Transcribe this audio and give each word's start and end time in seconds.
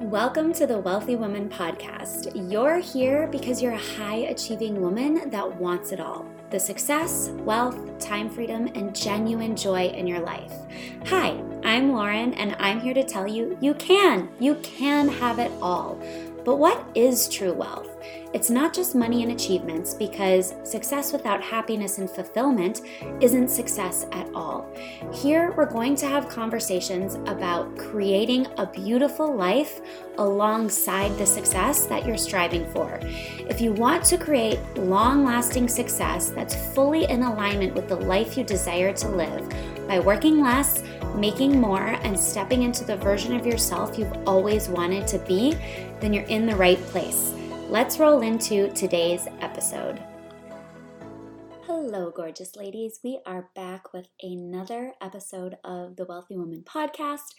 Welcome 0.00 0.54
to 0.54 0.66
the 0.66 0.78
Wealthy 0.78 1.14
Woman 1.14 1.50
Podcast. 1.50 2.32
You're 2.50 2.78
here 2.78 3.26
because 3.26 3.60
you're 3.60 3.74
a 3.74 3.76
high 3.76 4.16
achieving 4.30 4.80
woman 4.80 5.28
that 5.28 5.56
wants 5.56 5.92
it 5.92 6.00
all 6.00 6.24
the 6.48 6.58
success, 6.58 7.28
wealth, 7.44 7.98
time 7.98 8.30
freedom, 8.30 8.66
and 8.74 8.96
genuine 8.96 9.54
joy 9.54 9.88
in 9.88 10.06
your 10.06 10.20
life. 10.20 10.54
Hi, 11.04 11.38
I'm 11.62 11.92
Lauren, 11.92 12.32
and 12.32 12.56
I'm 12.58 12.80
here 12.80 12.94
to 12.94 13.04
tell 13.04 13.28
you 13.28 13.58
you 13.60 13.74
can. 13.74 14.30
You 14.40 14.54
can 14.62 15.06
have 15.06 15.38
it 15.38 15.52
all. 15.60 16.00
But 16.44 16.56
what 16.56 16.84
is 16.94 17.28
true 17.28 17.52
wealth? 17.52 17.88
It's 18.32 18.48
not 18.48 18.72
just 18.72 18.94
money 18.94 19.22
and 19.22 19.32
achievements 19.32 19.92
because 19.92 20.54
success 20.62 21.12
without 21.12 21.42
happiness 21.42 21.98
and 21.98 22.08
fulfillment 22.08 22.82
isn't 23.20 23.48
success 23.48 24.06
at 24.12 24.28
all. 24.34 24.72
Here, 25.12 25.52
we're 25.56 25.66
going 25.66 25.96
to 25.96 26.06
have 26.06 26.28
conversations 26.28 27.16
about 27.28 27.76
creating 27.76 28.46
a 28.56 28.66
beautiful 28.66 29.34
life 29.34 29.80
alongside 30.18 31.16
the 31.18 31.26
success 31.26 31.86
that 31.86 32.06
you're 32.06 32.16
striving 32.16 32.70
for. 32.72 33.00
If 33.02 33.60
you 33.60 33.72
want 33.72 34.04
to 34.04 34.16
create 34.16 34.60
long 34.76 35.24
lasting 35.24 35.68
success 35.68 36.30
that's 36.30 36.54
fully 36.72 37.04
in 37.10 37.22
alignment 37.24 37.74
with 37.74 37.88
the 37.88 37.96
life 37.96 38.36
you 38.36 38.44
desire 38.44 38.92
to 38.92 39.08
live 39.08 39.48
by 39.88 39.98
working 39.98 40.40
less, 40.40 40.84
making 41.16 41.60
more, 41.60 41.98
and 42.02 42.18
stepping 42.18 42.62
into 42.62 42.84
the 42.84 42.96
version 42.96 43.34
of 43.34 43.46
yourself 43.46 43.98
you've 43.98 44.16
always 44.26 44.68
wanted 44.68 45.06
to 45.08 45.18
be, 45.20 45.54
then 46.00 46.12
you're 46.12 46.24
in 46.24 46.46
the 46.46 46.56
right 46.56 46.80
place. 46.86 47.32
Let's 47.68 47.98
roll 47.98 48.22
into 48.22 48.72
today's 48.72 49.26
episode. 49.40 50.02
Hello, 51.66 52.10
gorgeous 52.10 52.56
ladies. 52.56 53.00
We 53.02 53.20
are 53.26 53.50
back 53.54 53.92
with 53.92 54.08
another 54.22 54.92
episode 55.00 55.56
of 55.64 55.96
the 55.96 56.04
Wealthy 56.04 56.36
Woman 56.36 56.64
podcast. 56.66 57.34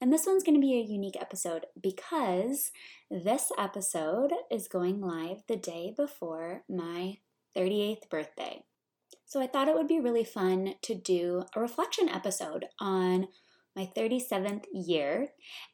And 0.00 0.12
this 0.12 0.26
one's 0.26 0.42
going 0.42 0.54
to 0.56 0.60
be 0.60 0.80
a 0.80 0.84
unique 0.84 1.20
episode 1.20 1.66
because 1.80 2.72
this 3.10 3.52
episode 3.58 4.32
is 4.50 4.66
going 4.66 5.00
live 5.00 5.42
the 5.46 5.56
day 5.56 5.94
before 5.96 6.64
my 6.68 7.18
38th 7.56 8.08
birthday. 8.10 8.64
So 9.32 9.40
I 9.40 9.46
thought 9.46 9.66
it 9.66 9.74
would 9.74 9.88
be 9.88 9.98
really 9.98 10.24
fun 10.24 10.74
to 10.82 10.94
do 10.94 11.44
a 11.56 11.60
reflection 11.60 12.06
episode 12.06 12.66
on 12.78 13.28
my 13.74 13.90
37th 13.96 14.64
year, 14.74 15.28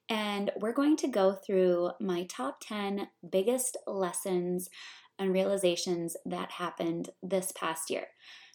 and 0.08 0.52
we're 0.60 0.72
going 0.72 0.94
to 0.98 1.08
go 1.08 1.32
through 1.32 1.90
my 1.98 2.22
top 2.22 2.60
10 2.60 3.08
biggest 3.28 3.76
lessons 3.84 4.70
and 5.18 5.32
realizations 5.32 6.16
that 6.24 6.52
happened 6.52 7.10
this 7.20 7.50
past 7.50 7.90
year. 7.90 8.06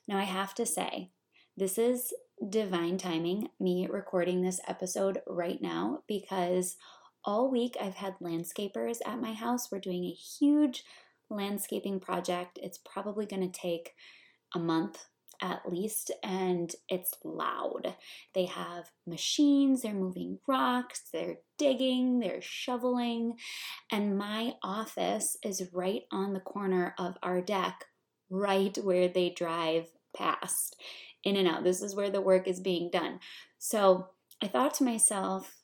Now, 0.07 0.19
I 0.19 0.23
have 0.23 0.55
to 0.55 0.65
say, 0.65 1.09
this 1.57 1.77
is 1.77 2.13
divine 2.49 2.97
timing, 2.97 3.49
me 3.59 3.89
recording 3.91 4.41
this 4.41 4.61
episode 4.69 5.19
right 5.27 5.61
now, 5.61 6.03
because 6.07 6.77
all 7.25 7.51
week 7.51 7.75
I've 7.77 7.95
had 7.95 8.15
landscapers 8.23 8.99
at 9.05 9.19
my 9.19 9.33
house. 9.33 9.69
We're 9.69 9.79
doing 9.79 10.05
a 10.05 10.11
huge 10.11 10.85
landscaping 11.29 11.99
project. 11.99 12.57
It's 12.63 12.77
probably 12.77 13.25
going 13.25 13.51
to 13.51 13.59
take 13.59 13.95
a 14.53 14.59
month 14.59 15.05
at 15.41 15.69
least, 15.69 16.09
and 16.23 16.73
it's 16.87 17.13
loud. 17.23 17.95
They 18.33 18.45
have 18.45 18.91
machines, 19.05 19.81
they're 19.81 19.93
moving 19.93 20.39
rocks, 20.47 21.01
they're 21.11 21.39
digging, 21.57 22.19
they're 22.19 22.41
shoveling, 22.41 23.33
and 23.91 24.17
my 24.17 24.53
office 24.63 25.35
is 25.43 25.69
right 25.73 26.03
on 26.11 26.33
the 26.33 26.39
corner 26.39 26.95
of 26.97 27.17
our 27.21 27.41
deck, 27.41 27.85
right 28.29 28.77
where 28.83 29.09
they 29.09 29.31
drive 29.31 29.87
past, 30.15 30.77
in 31.25 31.35
and 31.35 31.47
out. 31.47 31.65
This 31.65 31.81
is 31.81 31.93
where 31.93 32.09
the 32.09 32.21
work 32.21 32.47
is 32.47 32.61
being 32.61 32.89
done. 32.89 33.19
So 33.59 34.07
I 34.41 34.47
thought 34.47 34.75
to 34.75 34.85
myself, 34.85 35.57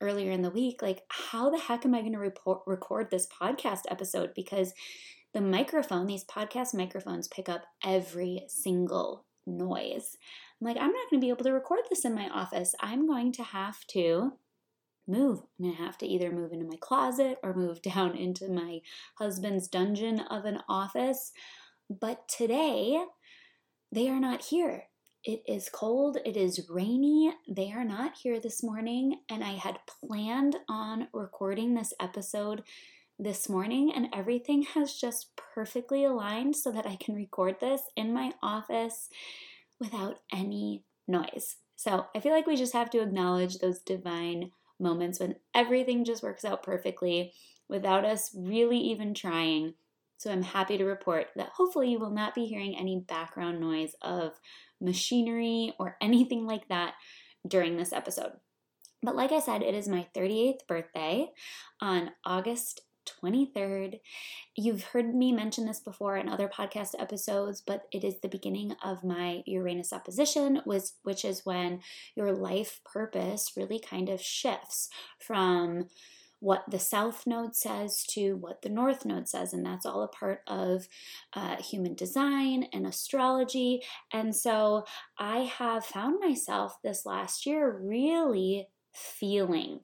earlier 0.00 0.32
in 0.32 0.42
the 0.42 0.50
week 0.50 0.82
like 0.82 1.02
how 1.08 1.48
the 1.48 1.58
heck 1.60 1.86
am 1.86 1.94
i 1.94 2.00
going 2.00 2.12
to 2.12 2.18
report, 2.18 2.60
record 2.66 3.08
this 3.10 3.28
podcast 3.28 3.82
episode 3.88 4.34
because 4.34 4.74
the 5.32 5.40
microphone, 5.40 6.06
these 6.06 6.24
podcast 6.24 6.74
microphones 6.74 7.28
pick 7.28 7.48
up 7.48 7.64
every 7.84 8.44
single 8.48 9.24
noise. 9.46 10.16
I'm 10.60 10.66
like, 10.66 10.76
I'm 10.76 10.92
not 10.92 11.10
going 11.10 11.20
to 11.20 11.24
be 11.24 11.30
able 11.30 11.44
to 11.44 11.52
record 11.52 11.80
this 11.88 12.04
in 12.04 12.14
my 12.14 12.28
office. 12.28 12.74
I'm 12.80 13.06
going 13.06 13.32
to 13.32 13.42
have 13.42 13.86
to 13.88 14.32
move. 15.08 15.40
I'm 15.58 15.64
going 15.64 15.76
to 15.76 15.82
have 15.82 15.98
to 15.98 16.06
either 16.06 16.30
move 16.30 16.52
into 16.52 16.66
my 16.66 16.76
closet 16.80 17.38
or 17.42 17.54
move 17.54 17.82
down 17.82 18.16
into 18.16 18.48
my 18.48 18.80
husband's 19.18 19.68
dungeon 19.68 20.20
of 20.20 20.44
an 20.44 20.60
office. 20.68 21.32
But 21.88 22.28
today, 22.28 23.02
they 23.90 24.08
are 24.08 24.20
not 24.20 24.42
here. 24.42 24.84
It 25.24 25.42
is 25.46 25.68
cold, 25.68 26.18
it 26.24 26.36
is 26.36 26.68
rainy. 26.68 27.32
They 27.48 27.70
are 27.70 27.84
not 27.84 28.16
here 28.20 28.40
this 28.40 28.60
morning, 28.60 29.20
and 29.30 29.44
I 29.44 29.52
had 29.52 29.78
planned 29.86 30.56
on 30.68 31.06
recording 31.12 31.74
this 31.74 31.94
episode 32.00 32.64
this 33.22 33.48
morning, 33.48 33.92
and 33.94 34.08
everything 34.12 34.62
has 34.74 34.94
just 34.94 35.30
perfectly 35.36 36.04
aligned 36.04 36.56
so 36.56 36.72
that 36.72 36.86
I 36.86 36.96
can 36.96 37.14
record 37.14 37.60
this 37.60 37.82
in 37.96 38.12
my 38.12 38.32
office 38.42 39.08
without 39.78 40.18
any 40.32 40.82
noise. 41.06 41.56
So 41.76 42.06
I 42.14 42.20
feel 42.20 42.32
like 42.32 42.46
we 42.46 42.56
just 42.56 42.72
have 42.72 42.90
to 42.90 43.00
acknowledge 43.00 43.58
those 43.58 43.78
divine 43.80 44.52
moments 44.78 45.20
when 45.20 45.36
everything 45.54 46.04
just 46.04 46.22
works 46.22 46.44
out 46.44 46.62
perfectly 46.62 47.32
without 47.68 48.04
us 48.04 48.34
really 48.36 48.78
even 48.78 49.14
trying. 49.14 49.74
So 50.18 50.30
I'm 50.30 50.42
happy 50.42 50.78
to 50.78 50.84
report 50.84 51.28
that 51.36 51.50
hopefully 51.56 51.90
you 51.90 51.98
will 51.98 52.10
not 52.10 52.34
be 52.34 52.46
hearing 52.46 52.76
any 52.76 53.00
background 53.00 53.60
noise 53.60 53.94
of 54.02 54.38
machinery 54.80 55.74
or 55.78 55.96
anything 56.00 56.46
like 56.46 56.68
that 56.68 56.94
during 57.46 57.76
this 57.76 57.92
episode. 57.92 58.32
But 59.02 59.16
like 59.16 59.32
I 59.32 59.40
said, 59.40 59.62
it 59.62 59.74
is 59.74 59.88
my 59.88 60.06
38th 60.14 60.66
birthday 60.68 61.30
on 61.80 62.12
August 62.24 62.82
23rd. 63.06 64.00
You've 64.56 64.84
heard 64.84 65.14
me 65.14 65.32
mention 65.32 65.66
this 65.66 65.80
before 65.80 66.16
in 66.16 66.28
other 66.28 66.48
podcast 66.48 66.90
episodes, 66.98 67.62
but 67.64 67.82
it 67.92 68.04
is 68.04 68.20
the 68.20 68.28
beginning 68.28 68.74
of 68.82 69.04
my 69.04 69.42
Uranus 69.46 69.92
opposition, 69.92 70.62
which 70.64 71.24
is 71.24 71.44
when 71.44 71.80
your 72.14 72.32
life 72.32 72.80
purpose 72.84 73.52
really 73.56 73.78
kind 73.78 74.08
of 74.08 74.20
shifts 74.20 74.88
from 75.18 75.88
what 76.42 76.64
the 76.68 76.78
south 76.78 77.24
node 77.24 77.54
says 77.54 78.04
to 78.04 78.34
what 78.34 78.62
the 78.62 78.68
north 78.68 79.04
node 79.04 79.28
says 79.28 79.52
and 79.52 79.64
that's 79.64 79.86
all 79.86 80.02
a 80.02 80.08
part 80.08 80.40
of 80.48 80.88
uh, 81.34 81.54
human 81.62 81.94
design 81.94 82.66
and 82.72 82.84
astrology 82.84 83.80
and 84.12 84.34
so 84.34 84.84
i 85.20 85.42
have 85.42 85.84
found 85.84 86.18
myself 86.18 86.76
this 86.82 87.06
last 87.06 87.46
year 87.46 87.78
really 87.80 88.66
feeling 88.92 89.78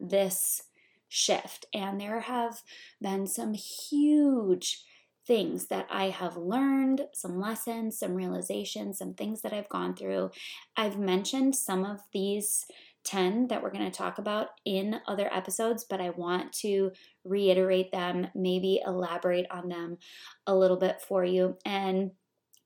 this 0.00 0.62
shift. 1.08 1.66
And 1.72 2.00
there 2.00 2.20
have 2.20 2.62
been 3.00 3.26
some 3.26 3.54
huge 3.54 4.84
things 5.26 5.66
that 5.66 5.86
I 5.90 6.08
have 6.08 6.36
learned, 6.36 7.02
some 7.12 7.38
lessons, 7.38 7.98
some 7.98 8.14
realizations, 8.14 8.98
some 8.98 9.14
things 9.14 9.42
that 9.42 9.52
I've 9.52 9.68
gone 9.68 9.94
through. 9.94 10.30
I've 10.76 10.98
mentioned 10.98 11.54
some 11.54 11.84
of 11.84 12.00
these 12.12 12.64
10 13.04 13.48
that 13.48 13.62
we're 13.62 13.70
going 13.70 13.84
to 13.84 13.96
talk 13.96 14.18
about 14.18 14.48
in 14.64 15.00
other 15.06 15.32
episodes, 15.32 15.84
but 15.88 16.00
I 16.00 16.10
want 16.10 16.52
to 16.60 16.92
reiterate 17.24 17.92
them, 17.92 18.28
maybe 18.34 18.80
elaborate 18.86 19.46
on 19.50 19.68
them 19.68 19.98
a 20.46 20.54
little 20.54 20.76
bit 20.78 21.00
for 21.00 21.24
you, 21.24 21.56
and 21.64 22.10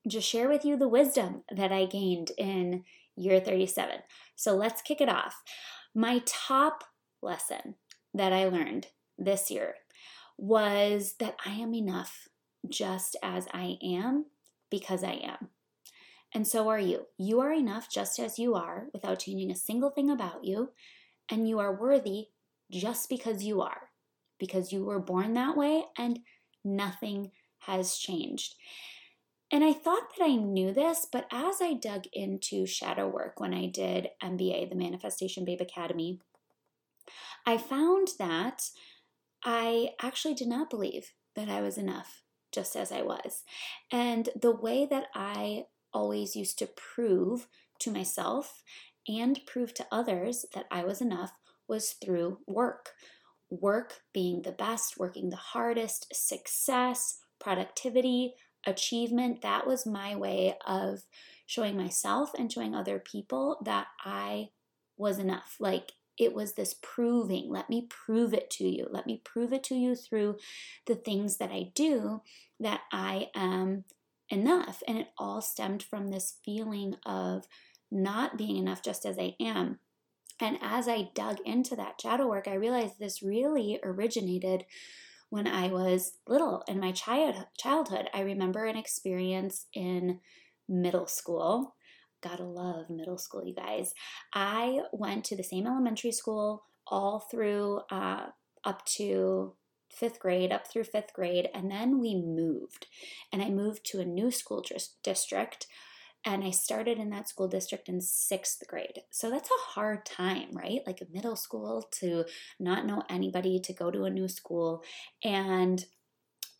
just 0.08 0.28
share 0.28 0.48
with 0.48 0.64
you 0.64 0.76
the 0.76 0.88
wisdom 0.88 1.42
that 1.54 1.72
I 1.72 1.86
gained 1.86 2.32
in 2.38 2.84
year 3.16 3.40
37. 3.40 3.96
So 4.36 4.54
let's 4.54 4.82
kick 4.82 5.00
it 5.00 5.08
off. 5.08 5.42
My 5.94 6.22
top 6.26 6.84
lesson 7.22 7.76
that 8.14 8.32
I 8.32 8.48
learned 8.48 8.88
this 9.18 9.50
year 9.50 9.76
was 10.36 11.14
that 11.18 11.36
I 11.44 11.52
am 11.52 11.74
enough 11.74 12.28
just 12.68 13.16
as 13.22 13.46
I 13.52 13.78
am 13.82 14.26
because 14.70 15.04
I 15.04 15.12
am. 15.12 15.48
And 16.34 16.46
so 16.46 16.68
are 16.68 16.78
you. 16.78 17.06
You 17.18 17.40
are 17.40 17.52
enough 17.52 17.90
just 17.90 18.18
as 18.18 18.38
you 18.38 18.54
are 18.54 18.86
without 18.92 19.20
changing 19.20 19.50
a 19.50 19.56
single 19.56 19.90
thing 19.90 20.10
about 20.10 20.44
you. 20.44 20.70
And 21.30 21.48
you 21.48 21.58
are 21.58 21.78
worthy 21.78 22.28
just 22.70 23.08
because 23.08 23.44
you 23.44 23.60
are, 23.60 23.90
because 24.38 24.72
you 24.72 24.84
were 24.84 24.98
born 24.98 25.34
that 25.34 25.56
way 25.56 25.84
and 25.96 26.20
nothing 26.64 27.32
has 27.60 27.96
changed. 27.96 28.54
And 29.50 29.62
I 29.62 29.74
thought 29.74 30.16
that 30.16 30.24
I 30.24 30.36
knew 30.36 30.72
this, 30.72 31.06
but 31.10 31.26
as 31.30 31.60
I 31.60 31.74
dug 31.74 32.04
into 32.14 32.64
shadow 32.64 33.06
work 33.06 33.38
when 33.38 33.52
I 33.52 33.66
did 33.66 34.08
MBA, 34.22 34.70
the 34.70 34.74
Manifestation 34.74 35.44
Babe 35.44 35.60
Academy, 35.60 36.20
I 37.46 37.58
found 37.58 38.08
that 38.18 38.62
I 39.44 39.90
actually 40.00 40.34
did 40.34 40.48
not 40.48 40.70
believe 40.70 41.12
that 41.34 41.48
I 41.48 41.60
was 41.60 41.76
enough 41.76 42.22
just 42.52 42.76
as 42.76 42.92
I 42.92 43.02
was. 43.02 43.42
And 43.90 44.28
the 44.40 44.54
way 44.54 44.86
that 44.86 45.06
I 45.14 45.64
always 45.92 46.36
used 46.36 46.58
to 46.58 46.66
prove 46.68 47.48
to 47.80 47.90
myself 47.90 48.62
and 49.08 49.40
prove 49.46 49.74
to 49.74 49.86
others 49.90 50.44
that 50.54 50.66
I 50.70 50.84
was 50.84 51.00
enough 51.00 51.32
was 51.68 51.92
through 51.92 52.38
work. 52.46 52.90
Work 53.50 54.00
being 54.12 54.42
the 54.42 54.52
best, 54.52 54.98
working 54.98 55.30
the 55.30 55.36
hardest, 55.36 56.06
success, 56.14 57.18
productivity, 57.40 58.34
achievement. 58.66 59.42
That 59.42 59.66
was 59.66 59.84
my 59.84 60.14
way 60.14 60.56
of 60.66 61.00
showing 61.46 61.76
myself 61.76 62.30
and 62.38 62.50
showing 62.50 62.74
other 62.74 62.98
people 62.98 63.58
that 63.64 63.88
I 64.04 64.50
was 64.96 65.18
enough. 65.18 65.56
Like 65.58 65.92
it 66.22 66.34
was 66.34 66.52
this 66.52 66.74
proving. 66.80 67.50
Let 67.50 67.68
me 67.68 67.86
prove 67.88 68.32
it 68.32 68.50
to 68.50 68.64
you. 68.64 68.86
Let 68.90 69.06
me 69.06 69.20
prove 69.24 69.52
it 69.52 69.64
to 69.64 69.74
you 69.74 69.94
through 69.94 70.36
the 70.86 70.94
things 70.94 71.38
that 71.38 71.50
I 71.50 71.72
do 71.74 72.22
that 72.60 72.82
I 72.92 73.28
am 73.34 73.84
enough. 74.28 74.82
And 74.86 74.98
it 74.98 75.08
all 75.18 75.40
stemmed 75.40 75.82
from 75.82 76.10
this 76.10 76.38
feeling 76.44 76.96
of 77.04 77.46
not 77.90 78.38
being 78.38 78.56
enough 78.56 78.82
just 78.82 79.04
as 79.04 79.18
I 79.18 79.34
am. 79.40 79.78
And 80.40 80.58
as 80.60 80.88
I 80.88 81.10
dug 81.14 81.38
into 81.44 81.76
that 81.76 82.00
shadow 82.00 82.26
work, 82.28 82.48
I 82.48 82.54
realized 82.54 82.98
this 82.98 83.22
really 83.22 83.78
originated 83.82 84.64
when 85.28 85.46
I 85.46 85.68
was 85.68 86.18
little 86.26 86.62
in 86.68 86.80
my 86.80 86.92
child 86.92 87.46
childhood. 87.56 88.08
I 88.12 88.20
remember 88.20 88.66
an 88.66 88.76
experience 88.76 89.66
in 89.72 90.20
middle 90.68 91.06
school. 91.06 91.74
Gotta 92.22 92.44
love 92.44 92.88
middle 92.88 93.18
school, 93.18 93.44
you 93.44 93.54
guys. 93.54 93.94
I 94.32 94.80
went 94.92 95.24
to 95.26 95.36
the 95.36 95.42
same 95.42 95.66
elementary 95.66 96.12
school 96.12 96.64
all 96.86 97.20
through 97.30 97.80
uh, 97.90 98.26
up 98.64 98.84
to 98.84 99.54
fifth 99.90 100.18
grade, 100.18 100.52
up 100.52 100.66
through 100.66 100.84
fifth 100.84 101.12
grade, 101.12 101.48
and 101.54 101.70
then 101.70 102.00
we 102.00 102.14
moved. 102.14 102.86
And 103.32 103.42
I 103.42 103.50
moved 103.50 103.84
to 103.86 104.00
a 104.00 104.04
new 104.04 104.30
school 104.30 104.64
district 105.02 105.66
and 106.24 106.44
I 106.44 106.50
started 106.50 106.98
in 106.98 107.10
that 107.10 107.28
school 107.28 107.48
district 107.48 107.88
in 107.88 108.00
sixth 108.00 108.62
grade. 108.68 109.00
So 109.10 109.28
that's 109.28 109.50
a 109.50 109.70
hard 109.72 110.06
time, 110.06 110.50
right? 110.52 110.80
Like 110.86 111.02
middle 111.12 111.34
school 111.34 111.88
to 112.00 112.24
not 112.60 112.86
know 112.86 113.02
anybody, 113.10 113.58
to 113.60 113.72
go 113.72 113.90
to 113.90 114.04
a 114.04 114.10
new 114.10 114.28
school. 114.28 114.84
And 115.24 115.84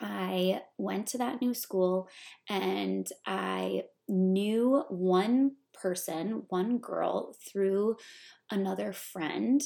I 0.00 0.62
went 0.78 1.06
to 1.08 1.18
that 1.18 1.40
new 1.40 1.54
school 1.54 2.08
and 2.48 3.06
I 3.24 3.84
knew 4.08 4.84
one 4.88 5.56
person, 5.72 6.44
one 6.49 6.78
girl, 6.78 7.34
through 7.46 7.96
another 8.50 8.93
friend. 8.93 9.62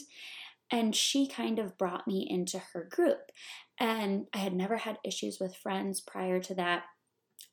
And 0.71 0.97
she 0.97 1.29
kind 1.29 1.59
of 1.59 1.79
brought 1.79 2.09
me 2.09 2.27
into 2.29 2.59
her 2.73 2.88
group. 2.91 3.31
And 3.79 4.27
I 4.33 4.38
had 4.38 4.55
never 4.55 4.79
had 4.79 4.99
issues 5.05 5.38
with 5.41 5.56
friends 5.56 6.00
prior 6.00 6.41
to 6.41 6.55
that. 6.55 6.85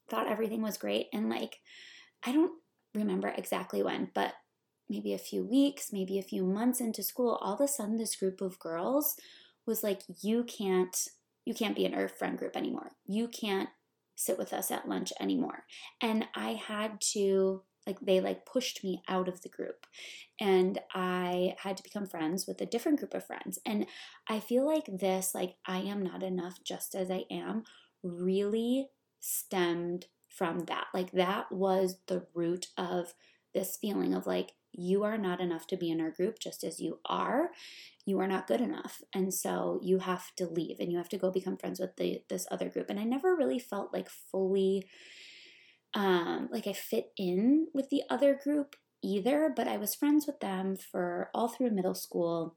Thought 0.09 0.31
everything 0.31 0.61
was 0.61 0.77
great. 0.77 1.07
And 1.13 1.29
like, 1.29 1.57
I 2.25 2.31
don't 2.31 2.53
remember 2.95 3.33
exactly 3.35 3.83
when, 3.83 4.09
but 4.13 4.33
maybe 4.89 5.13
a 5.13 5.19
few 5.19 5.43
weeks, 5.45 5.89
maybe 5.91 6.17
a 6.19 6.23
few 6.23 6.43
months 6.43 6.79
into 6.81 7.03
school, 7.03 7.37
all 7.41 7.55
of 7.55 7.61
a 7.61 7.67
sudden 7.67 7.97
this 7.97 8.15
group 8.15 8.41
of 8.41 8.59
girls 8.59 9.15
was 9.65 9.83
like, 9.83 10.01
you 10.21 10.43
can't, 10.43 11.07
you 11.45 11.53
can't 11.53 11.75
be 11.75 11.85
in 11.85 11.93
our 11.93 12.07
friend 12.07 12.37
group 12.37 12.55
anymore. 12.55 12.91
You 13.05 13.27
can't 13.27 13.69
sit 14.15 14.37
with 14.37 14.53
us 14.53 14.71
at 14.71 14.87
lunch 14.87 15.11
anymore. 15.19 15.65
And 16.01 16.25
I 16.35 16.53
had 16.53 17.01
to 17.13 17.63
like 17.85 17.99
they 17.99 18.21
like 18.21 18.45
pushed 18.45 18.81
me 18.81 19.01
out 19.09 19.27
of 19.27 19.41
the 19.41 19.49
group 19.49 19.85
and 20.39 20.79
i 20.95 21.53
had 21.63 21.75
to 21.75 21.83
become 21.83 22.05
friends 22.05 22.47
with 22.47 22.61
a 22.61 22.65
different 22.65 22.97
group 22.97 23.13
of 23.13 23.27
friends 23.27 23.59
and 23.65 23.85
i 24.29 24.39
feel 24.39 24.65
like 24.65 24.85
this 24.85 25.35
like 25.35 25.55
i 25.65 25.79
am 25.79 26.01
not 26.01 26.23
enough 26.23 26.59
just 26.63 26.95
as 26.95 27.11
i 27.11 27.25
am 27.29 27.61
really 28.01 28.87
stemmed 29.19 30.05
from 30.33 30.65
that. 30.65 30.87
Like 30.93 31.11
that 31.11 31.51
was 31.51 31.97
the 32.07 32.25
root 32.33 32.67
of 32.77 33.13
this 33.53 33.77
feeling 33.77 34.13
of 34.13 34.27
like, 34.27 34.53
you 34.73 35.03
are 35.03 35.17
not 35.17 35.39
enough 35.39 35.67
to 35.67 35.77
be 35.77 35.91
in 35.91 36.01
our 36.01 36.11
group 36.11 36.39
just 36.39 36.63
as 36.63 36.79
you 36.79 36.99
are. 37.05 37.51
You 38.05 38.19
are 38.19 38.27
not 38.27 38.47
good 38.47 38.61
enough. 38.61 39.01
And 39.13 39.33
so 39.33 39.79
you 39.83 39.99
have 39.99 40.35
to 40.37 40.45
leave 40.45 40.79
and 40.79 40.91
you 40.91 40.97
have 40.97 41.09
to 41.09 41.17
go 41.17 41.31
become 41.31 41.57
friends 41.57 41.79
with 41.79 41.95
the 41.95 42.21
this 42.29 42.47
other 42.51 42.69
group. 42.69 42.89
And 42.89 42.99
I 42.99 43.03
never 43.03 43.35
really 43.35 43.59
felt 43.59 43.93
like 43.93 44.09
fully 44.09 44.87
um 45.93 46.49
like 46.51 46.67
I 46.67 46.73
fit 46.73 47.11
in 47.17 47.67
with 47.73 47.89
the 47.89 48.03
other 48.09 48.33
group 48.41 48.75
either, 49.03 49.51
but 49.55 49.67
I 49.67 49.77
was 49.77 49.95
friends 49.95 50.25
with 50.25 50.39
them 50.39 50.75
for 50.75 51.29
all 51.33 51.49
through 51.49 51.71
middle 51.71 51.95
school 51.95 52.55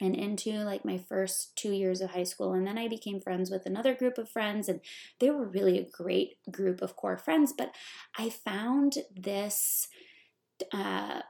and 0.00 0.14
into 0.14 0.52
like 0.64 0.84
my 0.84 0.98
first 0.98 1.56
two 1.56 1.72
years 1.72 2.00
of 2.00 2.10
high 2.10 2.24
school. 2.24 2.52
And 2.52 2.66
then 2.66 2.78
I 2.78 2.88
became 2.88 3.20
friends 3.20 3.50
with 3.50 3.66
another 3.66 3.94
group 3.94 4.18
of 4.18 4.28
friends, 4.28 4.68
and 4.68 4.80
they 5.20 5.30
were 5.30 5.46
really 5.46 5.78
a 5.78 5.88
great 5.88 6.36
group 6.50 6.82
of 6.82 6.96
core 6.96 7.18
friends. 7.18 7.52
But 7.56 7.74
I 8.18 8.30
found 8.30 8.94
this. 9.14 9.88
Uh, 10.72 11.20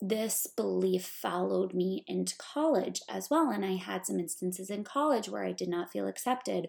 this 0.00 0.46
belief 0.46 1.04
followed 1.04 1.74
me 1.74 2.04
into 2.06 2.36
college 2.36 3.00
as 3.08 3.28
well. 3.30 3.50
And 3.50 3.64
I 3.64 3.74
had 3.74 4.06
some 4.06 4.20
instances 4.20 4.70
in 4.70 4.84
college 4.84 5.28
where 5.28 5.44
I 5.44 5.52
did 5.52 5.68
not 5.68 5.90
feel 5.90 6.06
accepted 6.06 6.68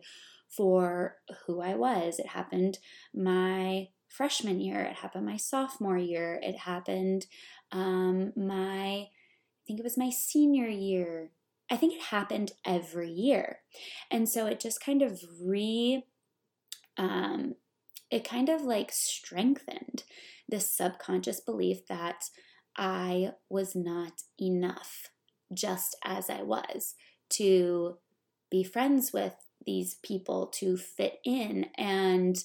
for 0.49 1.17
who 1.45 1.61
I 1.61 1.75
was. 1.75 2.17
It 2.17 2.27
happened 2.27 2.79
my 3.13 3.89
freshman 4.09 4.59
year, 4.59 4.81
it 4.81 4.95
happened 4.95 5.25
my 5.25 5.37
sophomore 5.37 5.97
year, 5.97 6.39
it 6.41 6.57
happened 6.57 7.27
um, 7.71 8.33
my 8.35 9.07
I 9.69 9.71
think 9.71 9.79
it 9.79 9.83
was 9.83 9.97
my 9.97 10.09
senior 10.09 10.67
year. 10.67 11.29
I 11.69 11.77
think 11.77 11.93
it 11.93 12.01
happened 12.01 12.53
every 12.65 13.11
year. 13.11 13.59
And 14.09 14.27
so 14.27 14.47
it 14.47 14.59
just 14.59 14.83
kind 14.83 15.03
of 15.03 15.21
re, 15.39 16.03
um, 16.97 17.53
it 18.09 18.23
kind 18.23 18.49
of 18.49 18.63
like 18.63 18.91
strengthened 18.91 20.03
this 20.47 20.75
subconscious 20.75 21.39
belief 21.39 21.85
that 21.87 22.23
I 22.79 23.33
was 23.49 23.75
not 23.75 24.23
enough 24.41 25.09
just 25.53 25.97
as 26.03 26.29
I 26.29 26.43
was 26.43 26.95
to 27.31 27.97
be 28.49 28.63
friends 28.63 29.11
with 29.11 29.33
these 29.65 29.95
people, 29.95 30.47
to 30.47 30.77
fit 30.77 31.19
in. 31.25 31.67
And 31.77 32.41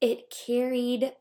it 0.00 0.34
carried 0.46 1.12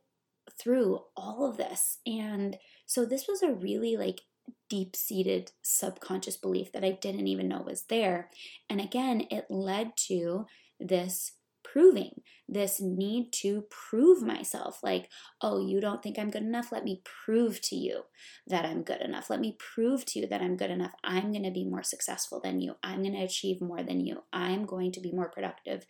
through 0.60 1.02
all 1.16 1.48
of 1.48 1.58
this. 1.58 2.00
And 2.08 2.58
so 2.88 3.06
this 3.06 3.28
was 3.28 3.44
a 3.44 3.54
really 3.54 3.96
like 3.96 4.22
deep 4.68 4.96
seated 4.96 5.52
subconscious 5.62 6.38
belief 6.38 6.72
that 6.72 6.84
I 6.84 6.98
didn't 7.00 7.28
even 7.28 7.48
know 7.48 7.62
was 7.62 7.84
there. 7.84 8.32
And 8.68 8.82
again, 8.82 9.28
it 9.30 9.46
led 9.52 9.96
to 10.08 10.48
this 10.80 11.34
proving, 11.72 12.22
this 12.48 12.80
need 12.80 13.32
to 13.32 13.66
prove 13.70 14.22
myself. 14.22 14.80
Like, 14.82 15.10
oh, 15.42 15.66
you 15.66 15.82
don't 15.82 16.02
think 16.02 16.18
I'm 16.18 16.30
good 16.30 16.44
enough? 16.44 16.72
Let 16.72 16.84
me 16.84 17.02
prove 17.26 17.62
to 17.64 17.76
you 17.76 18.04
that 18.48 18.66
I'm 18.66 18.84
good 18.84 19.02
enough. 19.02 19.30
Let 19.30 19.40
me 19.40 19.58
prove 19.58 20.06
to 20.06 20.20
you 20.20 20.28
that 20.28 20.42
I'm 20.42 20.56
good 20.56 20.72
enough. 20.72 20.92
I'm 21.04 21.32
going 21.32 21.44
to 21.44 21.52
be 21.52 21.66
more 21.66 21.84
successful 21.84 22.40
than 22.42 22.62
you. 22.62 22.76
I'm 22.84 23.02
going 23.02 23.16
to 23.16 23.24
achieve 23.24 23.62
more 23.62 23.84
than 23.84 24.00
you. 24.06 24.24
I'm 24.32 24.66
going 24.66 24.92
to 24.94 25.02
be 25.02 25.12
more 25.12 25.30
productive 25.30 25.86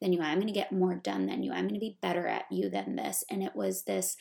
than 0.00 0.12
you. 0.12 0.20
I'm 0.20 0.38
going 0.38 0.46
to 0.46 0.52
get 0.52 0.72
more 0.72 0.94
done 0.94 1.26
than 1.26 1.42
you. 1.42 1.52
I'm 1.52 1.68
going 1.68 1.74
to 1.74 1.80
be 1.80 1.98
better 2.00 2.26
at 2.26 2.44
you 2.50 2.70
than 2.70 2.96
this. 2.96 3.24
And 3.30 3.42
it 3.42 3.54
was 3.54 3.84
this 3.84 4.16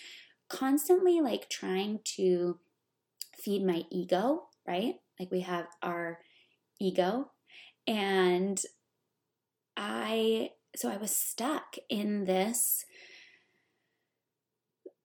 constantly 0.50 1.21
like 1.21 1.50
trying 1.50 2.00
to 2.15 2.59
feed 3.38 3.65
my 3.65 3.83
ego, 3.92 4.48
right? 4.68 4.95
Like 5.19 5.31
we 5.31 5.42
have 5.42 5.68
our 5.81 6.19
ego. 6.80 7.31
And 7.88 8.61
I, 9.78 10.52
so 10.77 10.89
I 10.91 10.97
was 10.97 11.15
stuck 11.15 11.75
in 11.89 12.25
this 12.25 12.85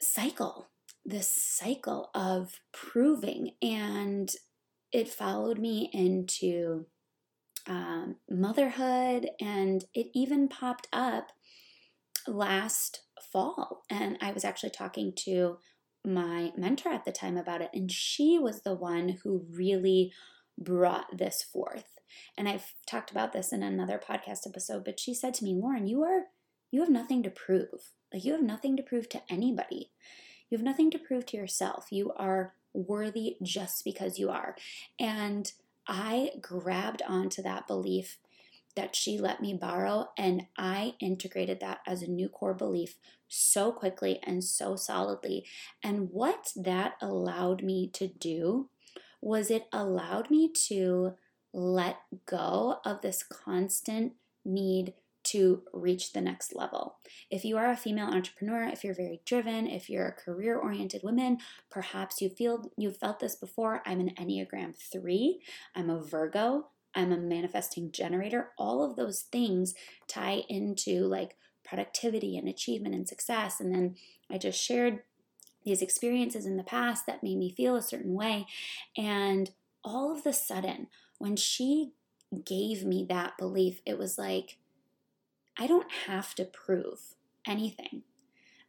cycle, 0.00 0.68
this 1.04 1.32
cycle 1.32 2.10
of 2.14 2.60
proving. 2.72 3.52
And 3.62 4.30
it 4.92 5.08
followed 5.08 5.58
me 5.58 5.88
into 5.92 6.86
um, 7.66 8.16
motherhood, 8.28 9.30
and 9.40 9.84
it 9.94 10.08
even 10.14 10.48
popped 10.48 10.88
up 10.92 11.28
last 12.26 13.02
fall. 13.32 13.84
And 13.88 14.18
I 14.20 14.32
was 14.32 14.44
actually 14.44 14.70
talking 14.70 15.12
to 15.24 15.58
my 16.04 16.52
mentor 16.56 16.90
at 16.90 17.04
the 17.04 17.12
time 17.12 17.36
about 17.36 17.62
it, 17.62 17.70
and 17.72 17.90
she 17.90 18.38
was 18.38 18.62
the 18.62 18.74
one 18.74 19.20
who 19.22 19.46
really 19.50 20.12
brought 20.58 21.16
this 21.16 21.42
forth. 21.42 21.98
And 22.36 22.48
I've 22.48 22.74
talked 22.86 23.10
about 23.10 23.32
this 23.32 23.52
in 23.52 23.62
another 23.62 23.98
podcast 23.98 24.46
episode, 24.46 24.84
but 24.84 25.00
she 25.00 25.14
said 25.14 25.34
to 25.34 25.44
me, 25.44 25.54
Lauren, 25.54 25.86
you 25.86 26.02
are 26.02 26.24
you 26.70 26.80
have 26.80 26.90
nothing 26.90 27.22
to 27.22 27.30
prove. 27.30 27.90
Like 28.12 28.24
you 28.24 28.32
have 28.32 28.42
nothing 28.42 28.76
to 28.76 28.82
prove 28.82 29.08
to 29.10 29.22
anybody. 29.28 29.90
You 30.48 30.58
have 30.58 30.64
nothing 30.64 30.90
to 30.90 30.98
prove 30.98 31.26
to 31.26 31.36
yourself. 31.36 31.88
You 31.90 32.12
are 32.16 32.54
worthy 32.72 33.36
just 33.42 33.84
because 33.84 34.18
you 34.18 34.30
are. 34.30 34.56
And 34.98 35.52
I 35.86 36.30
grabbed 36.40 37.02
onto 37.06 37.42
that 37.42 37.66
belief 37.66 38.18
that 38.74 38.96
she 38.96 39.18
let 39.18 39.42
me 39.42 39.52
borrow, 39.52 40.08
and 40.16 40.46
I 40.56 40.94
integrated 40.98 41.60
that 41.60 41.80
as 41.86 42.00
a 42.00 42.10
new 42.10 42.28
core 42.28 42.54
belief 42.54 42.96
so 43.28 43.70
quickly 43.70 44.18
and 44.22 44.42
so 44.42 44.76
solidly. 44.76 45.44
And 45.82 46.10
what 46.10 46.52
that 46.56 46.94
allowed 47.02 47.62
me 47.62 47.88
to 47.94 48.08
do 48.08 48.70
was 49.22 49.50
it 49.50 49.68
allowed 49.72 50.30
me 50.30 50.52
to 50.68 51.14
let 51.54 51.96
go 52.26 52.80
of 52.84 53.00
this 53.00 53.22
constant 53.22 54.12
need 54.44 54.92
to 55.24 55.62
reach 55.72 56.12
the 56.12 56.20
next 56.20 56.54
level. 56.54 56.96
If 57.30 57.44
you 57.44 57.56
are 57.56 57.70
a 57.70 57.76
female 57.76 58.08
entrepreneur, 58.08 58.64
if 58.64 58.82
you're 58.82 58.94
very 58.94 59.20
driven, 59.24 59.68
if 59.68 59.88
you're 59.88 60.08
a 60.08 60.12
career-oriented 60.12 61.02
woman, 61.04 61.38
perhaps 61.70 62.20
you 62.20 62.28
feel 62.28 62.70
you've 62.76 62.96
felt 62.96 63.20
this 63.20 63.36
before. 63.36 63.82
I'm 63.86 64.00
an 64.00 64.14
Enneagram 64.18 64.74
3. 64.74 65.40
I'm 65.76 65.88
a 65.88 66.02
Virgo. 66.02 66.70
I'm 66.94 67.12
a 67.12 67.16
manifesting 67.16 67.92
generator. 67.92 68.48
All 68.58 68.82
of 68.82 68.96
those 68.96 69.20
things 69.20 69.74
tie 70.08 70.42
into 70.48 71.06
like 71.06 71.36
productivity 71.64 72.36
and 72.36 72.48
achievement 72.48 72.94
and 72.94 73.08
success. 73.08 73.60
And 73.60 73.72
then 73.72 73.94
I 74.28 74.38
just 74.38 74.60
shared 74.60 75.00
these 75.64 75.82
experiences 75.82 76.46
in 76.46 76.56
the 76.56 76.62
past 76.62 77.06
that 77.06 77.22
made 77.22 77.38
me 77.38 77.50
feel 77.50 77.76
a 77.76 77.82
certain 77.82 78.14
way. 78.14 78.46
And 78.96 79.50
all 79.84 80.12
of 80.12 80.24
the 80.24 80.32
sudden, 80.32 80.88
when 81.18 81.36
she 81.36 81.92
gave 82.44 82.84
me 82.84 83.04
that 83.08 83.36
belief, 83.38 83.80
it 83.84 83.98
was 83.98 84.18
like, 84.18 84.58
I 85.58 85.66
don't 85.66 85.90
have 86.06 86.34
to 86.36 86.44
prove 86.44 87.14
anything. 87.46 88.02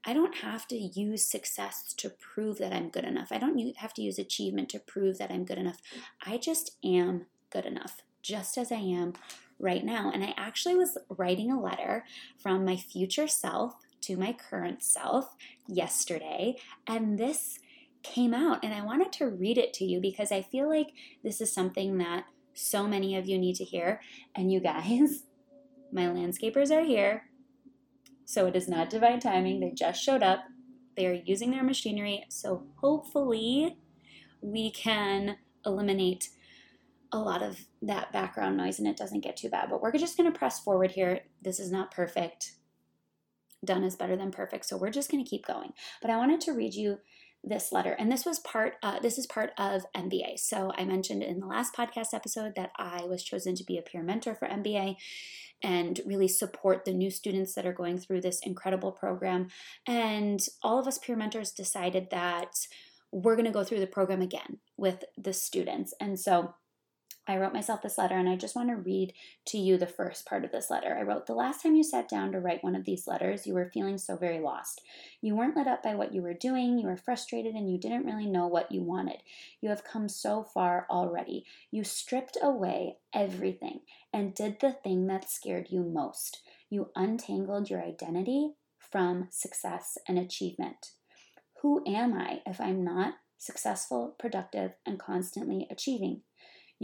I 0.06 0.14
don't 0.14 0.36
have 0.38 0.68
to 0.68 0.76
use 0.76 1.24
success 1.24 1.94
to 1.94 2.10
prove 2.10 2.58
that 2.58 2.74
I'm 2.74 2.90
good 2.90 3.06
enough. 3.06 3.30
I 3.32 3.38
don't 3.38 3.78
have 3.78 3.94
to 3.94 4.02
use 4.02 4.20
achievement 4.20 4.68
to 4.70 4.80
prove 4.80 5.18
that 5.18 5.32
I'm 5.32 5.46
good 5.46 5.58
enough. 5.58 5.78
I 6.26 6.38
just 6.38 6.78
am 6.84 7.28
good 7.50 7.66
enough, 7.66 8.02
just 8.22 8.58
as 8.58 8.72
I 8.72 8.80
am 8.80 9.14
right 9.60 9.86
now. 9.86 10.12
And 10.14 10.24
I 10.24 10.34
actually 10.36 10.76
was 10.76 10.98
writing 11.08 11.52
a 11.52 11.62
letter 11.62 12.04
from 12.38 12.66
my 12.66 12.76
future 12.76 13.28
self 13.28 13.76
to 14.04 14.18
my 14.18 14.34
current 14.34 14.84
self 14.84 15.36
yesterday, 15.68 16.56
and 16.88 17.18
this 17.18 17.60
came 18.04 18.34
out. 18.34 18.64
And 18.64 18.74
I 18.74 18.84
wanted 18.84 19.12
to 19.14 19.28
read 19.28 19.58
it 19.58 19.74
to 19.76 19.86
you 19.86 20.00
because 20.00 20.32
I 20.32 20.42
feel 20.42 20.70
like 20.70 20.92
this 21.24 21.42
is 21.42 21.52
something 21.52 21.98
that 21.98 22.26
so 22.54 22.88
many 22.88 23.16
of 23.16 23.28
you 23.28 23.38
need 23.40 23.56
to 23.56 23.64
hear. 23.64 24.02
And 24.36 24.52
you 24.52 24.60
guys, 24.60 25.24
my 25.92 26.04
landscapers 26.04 26.72
are 26.72 26.84
here. 26.84 27.30
So 28.26 28.46
it 28.46 28.56
is 28.56 28.68
not 28.68 28.90
divine 28.90 29.20
timing. 29.20 29.60
They 29.60 29.72
just 29.72 30.02
showed 30.02 30.24
up. 30.24 30.44
They 30.96 31.08
are 31.08 31.14
using 31.14 31.52
their 31.52 31.64
machinery. 31.64 32.26
So 32.30 32.64
hopefully 32.76 33.78
we 34.42 34.72
can 34.72 35.38
eliminate 35.66 36.30
a 37.12 37.18
lot 37.18 37.42
of 37.42 37.60
that 37.82 38.12
background 38.12 38.58
noise 38.58 38.80
and 38.80 38.88
it 38.88 38.98
doesn't 38.98 39.22
get 39.22 39.38
too 39.38 39.50
bad. 39.50 39.70
But 39.70 39.82
we're 39.82 39.92
just 39.92 40.18
going 40.18 40.32
to 40.32 40.38
press 40.38 40.60
forward 40.60 40.92
here. 40.92 41.22
This 41.42 41.60
is 41.60 41.72
not 41.72 41.92
perfect. 41.92 42.54
Done 43.64 43.84
is 43.84 43.96
better 43.96 44.16
than 44.16 44.32
perfect. 44.32 44.66
So 44.66 44.78
we're 44.78 44.90
just 44.90 45.12
going 45.12 45.24
to 45.24 45.30
keep 45.30 45.46
going. 45.46 45.74
But 46.02 46.12
I 46.12 46.18
wanted 46.18 46.42
to 46.42 46.54
read 46.54 46.74
you 46.74 47.00
this 47.44 47.72
letter 47.74 47.92
and 48.00 48.10
this 48.12 48.26
was 48.26 48.40
part 48.40 48.76
uh, 48.82 49.00
this 49.00 49.18
is 49.18 49.28
part 49.28 49.52
of 49.58 49.86
mba 49.96 50.40
so 50.40 50.72
i 50.78 50.86
mentioned 50.86 51.22
in 51.22 51.40
the 51.42 51.46
last 51.46 51.76
podcast 51.76 52.14
episode 52.14 52.54
that 52.56 52.72
i 52.78 53.04
was 53.04 53.22
chosen 53.22 53.54
to 53.54 53.66
be 53.66 53.78
a 53.78 53.82
peer 53.82 54.02
mentor 54.02 54.34
for 54.34 54.48
mba 54.48 54.96
and 55.62 56.00
really 56.06 56.28
support 56.28 56.86
the 56.86 56.94
new 56.94 57.10
students 57.12 57.54
that 57.54 57.66
are 57.66 57.74
going 57.74 57.98
through 57.98 58.22
this 58.22 58.40
incredible 58.44 58.94
program 58.94 59.48
and 59.86 60.40
all 60.62 60.80
of 60.80 60.88
us 60.88 60.98
peer 60.98 61.18
mentors 61.18 61.52
decided 61.52 62.08
that 62.12 62.56
we're 63.12 63.36
going 63.36 63.46
to 63.46 63.52
go 63.52 63.64
through 63.64 63.80
the 63.80 63.88
program 63.88 64.22
again 64.22 64.60
with 64.78 65.04
the 65.18 65.34
students 65.34 65.94
and 66.00 66.20
so 66.20 66.54
I 67.26 67.38
wrote 67.38 67.54
myself 67.54 67.82
this 67.82 67.98
letter 67.98 68.18
and 68.18 68.28
I 68.28 68.36
just 68.36 68.56
want 68.56 68.70
to 68.70 68.76
read 68.76 69.14
to 69.46 69.58
you 69.58 69.78
the 69.78 69.88
first 69.88 70.26
part 70.26 70.44
of 70.44 70.52
this 70.52 70.70
letter. 70.70 70.98
I 70.98 71.04
wrote, 71.04 71.26
The 71.26 71.34
last 71.34 71.64
time 71.64 71.76
you 71.76 71.84
sat 71.84 72.10
down 72.10 72.34
to 72.34 72.40
write 72.40 72.64
one 72.64 72.76
of 72.76 72.84
these 72.84 73.08
letters, 73.08 73.48
you 73.48 73.54
were 73.54 73.72
feeling 73.74 73.98
so 73.98 74.18
very 74.18 74.40
lost. 74.40 74.82
You 75.22 75.36
weren't 75.36 75.56
lit 75.56 75.68
up 75.68 75.82
by 75.82 75.96
what 75.96 76.14
you 76.14 76.22
were 76.22 76.34
doing, 76.34 76.78
you 76.78 76.86
were 76.86 76.98
frustrated, 76.98 77.56
and 77.56 77.72
you 77.72 77.78
didn't 77.78 78.06
really 78.06 78.26
know 78.26 78.48
what 78.48 78.72
you 78.74 78.82
wanted. 78.82 79.24
You 79.62 79.70
have 79.70 79.86
come 79.86 80.10
so 80.10 80.44
far 80.44 80.86
already. 80.90 81.46
You 81.72 81.86
stripped 81.86 82.38
away 82.42 82.98
everything 83.14 83.82
and 84.12 84.36
did 84.36 84.60
the 84.60 84.74
thing 84.74 85.08
that 85.08 85.30
scared 85.30 85.68
you 85.70 85.82
most. 85.84 86.42
You 86.70 86.90
untangled 86.94 87.70
your 87.70 87.82
identity 87.82 88.52
from 88.78 89.28
success 89.32 89.98
and 90.10 90.20
achievement. 90.20 90.92
Who 91.62 91.82
am 91.88 92.14
I 92.14 92.42
if 92.46 92.60
I'm 92.60 92.84
not 92.84 93.14
successful, 93.38 94.14
productive, 94.20 94.74
and 94.86 95.00
constantly 95.00 95.68
achieving? 95.72 96.22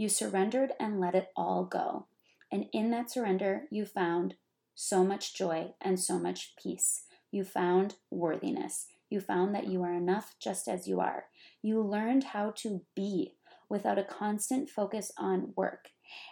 You 0.00 0.08
surrendered 0.08 0.72
and 0.80 0.98
let 0.98 1.14
it 1.14 1.28
all 1.36 1.64
go. 1.64 2.06
And 2.50 2.70
in 2.72 2.90
that 2.90 3.10
surrender, 3.10 3.64
you 3.70 3.84
found 3.84 4.36
so 4.74 5.04
much 5.04 5.34
joy 5.34 5.74
and 5.78 6.00
so 6.00 6.18
much 6.18 6.54
peace. 6.56 7.02
You 7.30 7.44
found 7.44 7.96
worthiness. 8.10 8.86
You 9.10 9.20
found 9.20 9.54
that 9.54 9.66
you 9.66 9.82
are 9.82 9.92
enough 9.92 10.36
just 10.40 10.68
as 10.68 10.88
you 10.88 11.00
are. 11.00 11.26
You 11.60 11.82
learned 11.82 12.24
how 12.24 12.54
to 12.62 12.80
be 12.96 13.34
without 13.68 13.98
a 13.98 14.02
constant 14.02 14.70
focus 14.70 15.12
on 15.18 15.52
work. 15.54 15.90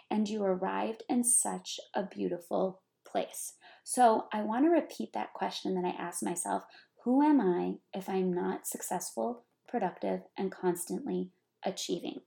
And 0.09 0.27
you 0.27 0.43
arrived 0.43 1.03
in 1.07 1.23
such 1.23 1.79
a 1.93 2.01
beautiful 2.01 2.81
place. 3.05 3.53
So 3.83 4.29
I 4.33 4.41
want 4.41 4.65
to 4.65 4.71
repeat 4.71 5.13
that 5.13 5.33
question 5.33 5.75
that 5.75 5.85
I 5.85 5.95
asked 5.95 6.23
myself 6.23 6.63
Who 7.03 7.21
am 7.21 7.39
I 7.39 7.75
if 7.95 8.09
I'm 8.09 8.33
not 8.33 8.65
successful, 8.65 9.45
productive, 9.67 10.21
and 10.35 10.51
constantly 10.51 11.29
achieving. 11.65 12.21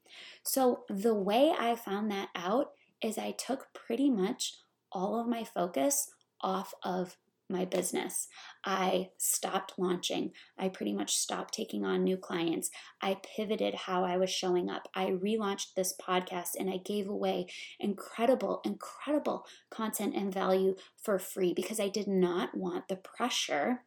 So, 0.44 0.84
the 0.88 1.14
way 1.14 1.52
I 1.58 1.74
found 1.74 2.10
that 2.10 2.28
out 2.34 2.72
is 3.02 3.18
I 3.18 3.32
took 3.32 3.68
pretty 3.74 4.10
much 4.10 4.54
all 4.90 5.18
of 5.18 5.26
my 5.26 5.44
focus 5.44 6.10
off 6.40 6.74
of 6.82 7.16
my 7.52 7.64
business. 7.64 8.28
I 8.64 9.10
stopped 9.18 9.74
launching. 9.78 10.32
I 10.58 10.68
pretty 10.68 10.92
much 10.92 11.16
stopped 11.16 11.54
taking 11.54 11.84
on 11.84 12.02
new 12.02 12.16
clients. 12.16 12.70
I 13.00 13.18
pivoted 13.36 13.74
how 13.74 14.04
I 14.04 14.16
was 14.16 14.30
showing 14.30 14.70
up. 14.70 14.88
I 14.94 15.10
relaunched 15.10 15.74
this 15.76 15.94
podcast 16.00 16.50
and 16.58 16.70
I 16.70 16.78
gave 16.78 17.08
away 17.08 17.46
incredible, 17.78 18.62
incredible 18.64 19.46
content 19.70 20.16
and 20.16 20.32
value 20.32 20.74
for 20.96 21.18
free 21.18 21.52
because 21.52 21.78
I 21.78 21.88
did 21.88 22.08
not 22.08 22.56
want 22.56 22.88
the 22.88 22.96
pressure 22.96 23.84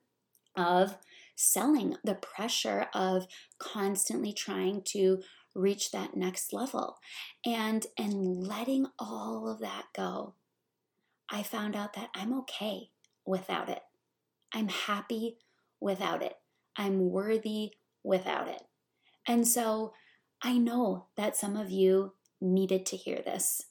of 0.56 0.98
selling, 1.36 1.96
the 2.04 2.16
pressure 2.16 2.88
of 2.94 3.28
constantly 3.60 4.34
trying 4.34 4.82
to 4.84 5.22
reach 5.54 5.92
that 5.92 6.16
next 6.16 6.54
level. 6.54 6.98
And 7.46 7.86
and 7.98 8.46
letting 8.46 8.88
all 9.00 9.50
of 9.50 9.60
that 9.60 9.86
go 9.96 10.36
i 11.30 11.42
found 11.42 11.76
out 11.76 11.94
that 11.94 12.10
i'm 12.14 12.32
okay 12.40 12.90
without 13.26 13.70
it. 13.70 13.82
I'm 14.54 14.68
happy 14.68 15.38
without 15.82 16.22
it. 16.22 16.36
I'm 16.78 17.10
worthy 17.10 17.72
without 18.04 18.48
it. 18.48 18.62
And 19.28 19.48
so 19.48 19.94
i 20.42 20.58
know 20.58 21.08
that 21.16 21.36
some 21.36 21.56
of 21.56 21.72
you 21.72 22.14
needed 22.42 22.86
to 22.86 22.98
hear 22.98 23.22
this 23.26 23.64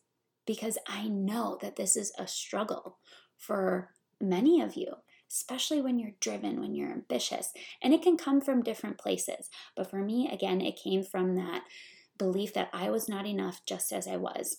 because 0.47 0.78
i 0.88 1.06
know 1.06 1.59
that 1.61 1.76
this 1.76 1.97
is 1.97 2.12
a 2.18 2.26
struggle 2.26 2.99
for 3.37 3.90
many 4.21 4.61
of 4.61 4.75
you 4.75 4.94
especially 5.35 5.83
when 5.83 5.99
you're 5.99 6.12
driven, 6.21 6.61
when 6.61 6.75
you're 6.75 6.93
ambitious. 6.93 7.53
And 7.83 7.93
it 7.93 8.03
can 8.03 8.17
come 8.17 8.41
from 8.41 8.62
different 8.62 8.99
places. 8.99 9.50
But 9.76 9.91
for 9.91 9.99
me, 9.99 10.29
again, 10.33 10.61
it 10.61 10.81
came 10.83 11.03
from 11.03 11.35
that 11.35 11.64
belief 12.17 12.55
that 12.55 12.71
I 12.73 12.91
was 12.91 13.09
not 13.09 13.26
enough 13.26 13.61
just 13.67 13.93
as 13.93 14.07
I 14.07 14.17
was. 14.17 14.59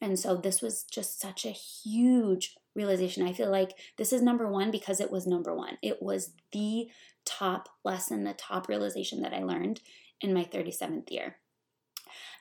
And 0.00 0.18
so 0.18 0.36
this 0.36 0.60
was 0.60 0.82
just 0.82 1.20
such 1.20 1.46
a 1.46 1.50
huge 1.50 2.54
realization. 2.74 3.26
I 3.26 3.32
feel 3.32 3.50
like 3.50 3.72
this 3.96 4.12
is 4.12 4.20
number 4.20 4.48
one 4.48 4.70
because 4.70 5.00
it 5.00 5.10
was 5.10 5.26
number 5.26 5.54
one. 5.54 5.78
It 5.82 6.02
was 6.02 6.32
the 6.52 6.88
top 7.24 7.68
lesson, 7.84 8.24
the 8.24 8.34
top 8.34 8.68
realization 8.68 9.22
that 9.22 9.32
I 9.32 9.42
learned 9.42 9.80
in 10.20 10.34
my 10.34 10.44
37th 10.44 11.10
year. 11.10 11.36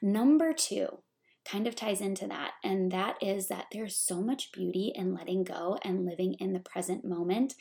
Number 0.02 0.52
two 0.52 1.00
kind 1.46 1.68
of 1.68 1.76
ties 1.76 2.02
into 2.02 2.28
that, 2.28 2.54
and 2.64 2.92
that 2.92 3.16
is 3.22 3.48
that 3.48 3.68
there's 3.72 3.96
so 3.96 4.22
much 4.22 4.52
beauty 4.52 4.92
in 4.96 5.14
letting 5.14 5.44
go 5.44 5.78
and 5.84 6.06
living 6.06 6.34
in 6.40 6.54
the 6.54 6.60
present 6.60 7.06
moment 7.06 7.54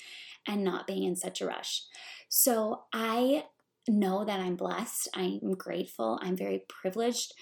and 0.47 0.64
not 0.64 0.87
being 0.87 1.05
in 1.05 1.17
such 1.17 1.41
a 1.41 1.47
rush. 1.47 1.83
So 2.29 2.85
I 2.93 3.45
know 3.87 4.25
that 4.25 4.41
I'm 4.41 4.57
blessed, 4.57 5.09
I'm 5.14 5.53
grateful, 5.53 6.19
I'm 6.23 6.37
very 6.37 6.64
privileged 6.69 7.35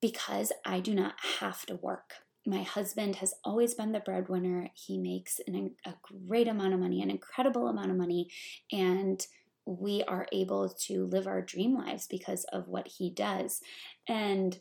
because 0.00 0.52
I 0.64 0.80
do 0.80 0.94
not 0.94 1.14
have 1.40 1.66
to 1.66 1.76
work. 1.76 2.14
My 2.46 2.62
husband 2.62 3.16
has 3.16 3.34
always 3.44 3.74
been 3.74 3.92
the 3.92 4.00
breadwinner. 4.00 4.70
He 4.72 4.96
makes 4.96 5.38
an, 5.46 5.74
a 5.84 5.94
great 6.02 6.48
amount 6.48 6.72
of 6.72 6.80
money, 6.80 7.02
an 7.02 7.10
incredible 7.10 7.68
amount 7.68 7.90
of 7.90 7.96
money, 7.96 8.30
and 8.72 9.26
we 9.66 10.02
are 10.04 10.26
able 10.32 10.70
to 10.70 11.04
live 11.06 11.26
our 11.26 11.42
dream 11.42 11.76
lives 11.76 12.06
because 12.06 12.44
of 12.44 12.68
what 12.68 12.88
he 12.88 13.10
does. 13.10 13.60
And 14.08 14.58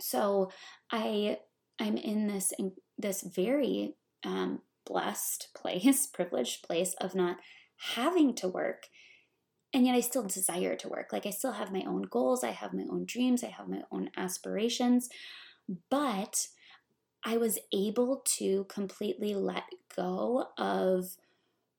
so 0.00 0.50
I 0.90 1.38
I'm 1.78 1.96
in 1.96 2.26
this 2.26 2.52
in 2.58 2.72
this 2.98 3.22
very 3.22 3.94
um, 4.24 4.60
blessed 4.86 5.48
place, 5.54 6.06
privileged 6.12 6.62
place 6.62 6.94
of 7.00 7.14
not 7.14 7.38
having 7.76 8.34
to 8.36 8.48
work. 8.48 8.88
And 9.72 9.84
yet 9.84 9.96
I 9.96 10.00
still 10.00 10.22
desire 10.22 10.76
to 10.76 10.88
work. 10.88 11.12
Like 11.12 11.26
I 11.26 11.30
still 11.30 11.52
have 11.52 11.72
my 11.72 11.82
own 11.86 12.02
goals, 12.02 12.44
I 12.44 12.50
have 12.50 12.72
my 12.72 12.84
own 12.90 13.04
dreams, 13.06 13.42
I 13.42 13.48
have 13.48 13.68
my 13.68 13.82
own 13.90 14.10
aspirations, 14.16 15.08
but 15.90 16.46
I 17.24 17.38
was 17.38 17.58
able 17.72 18.22
to 18.36 18.64
completely 18.64 19.34
let 19.34 19.64
go 19.96 20.48
of 20.58 21.16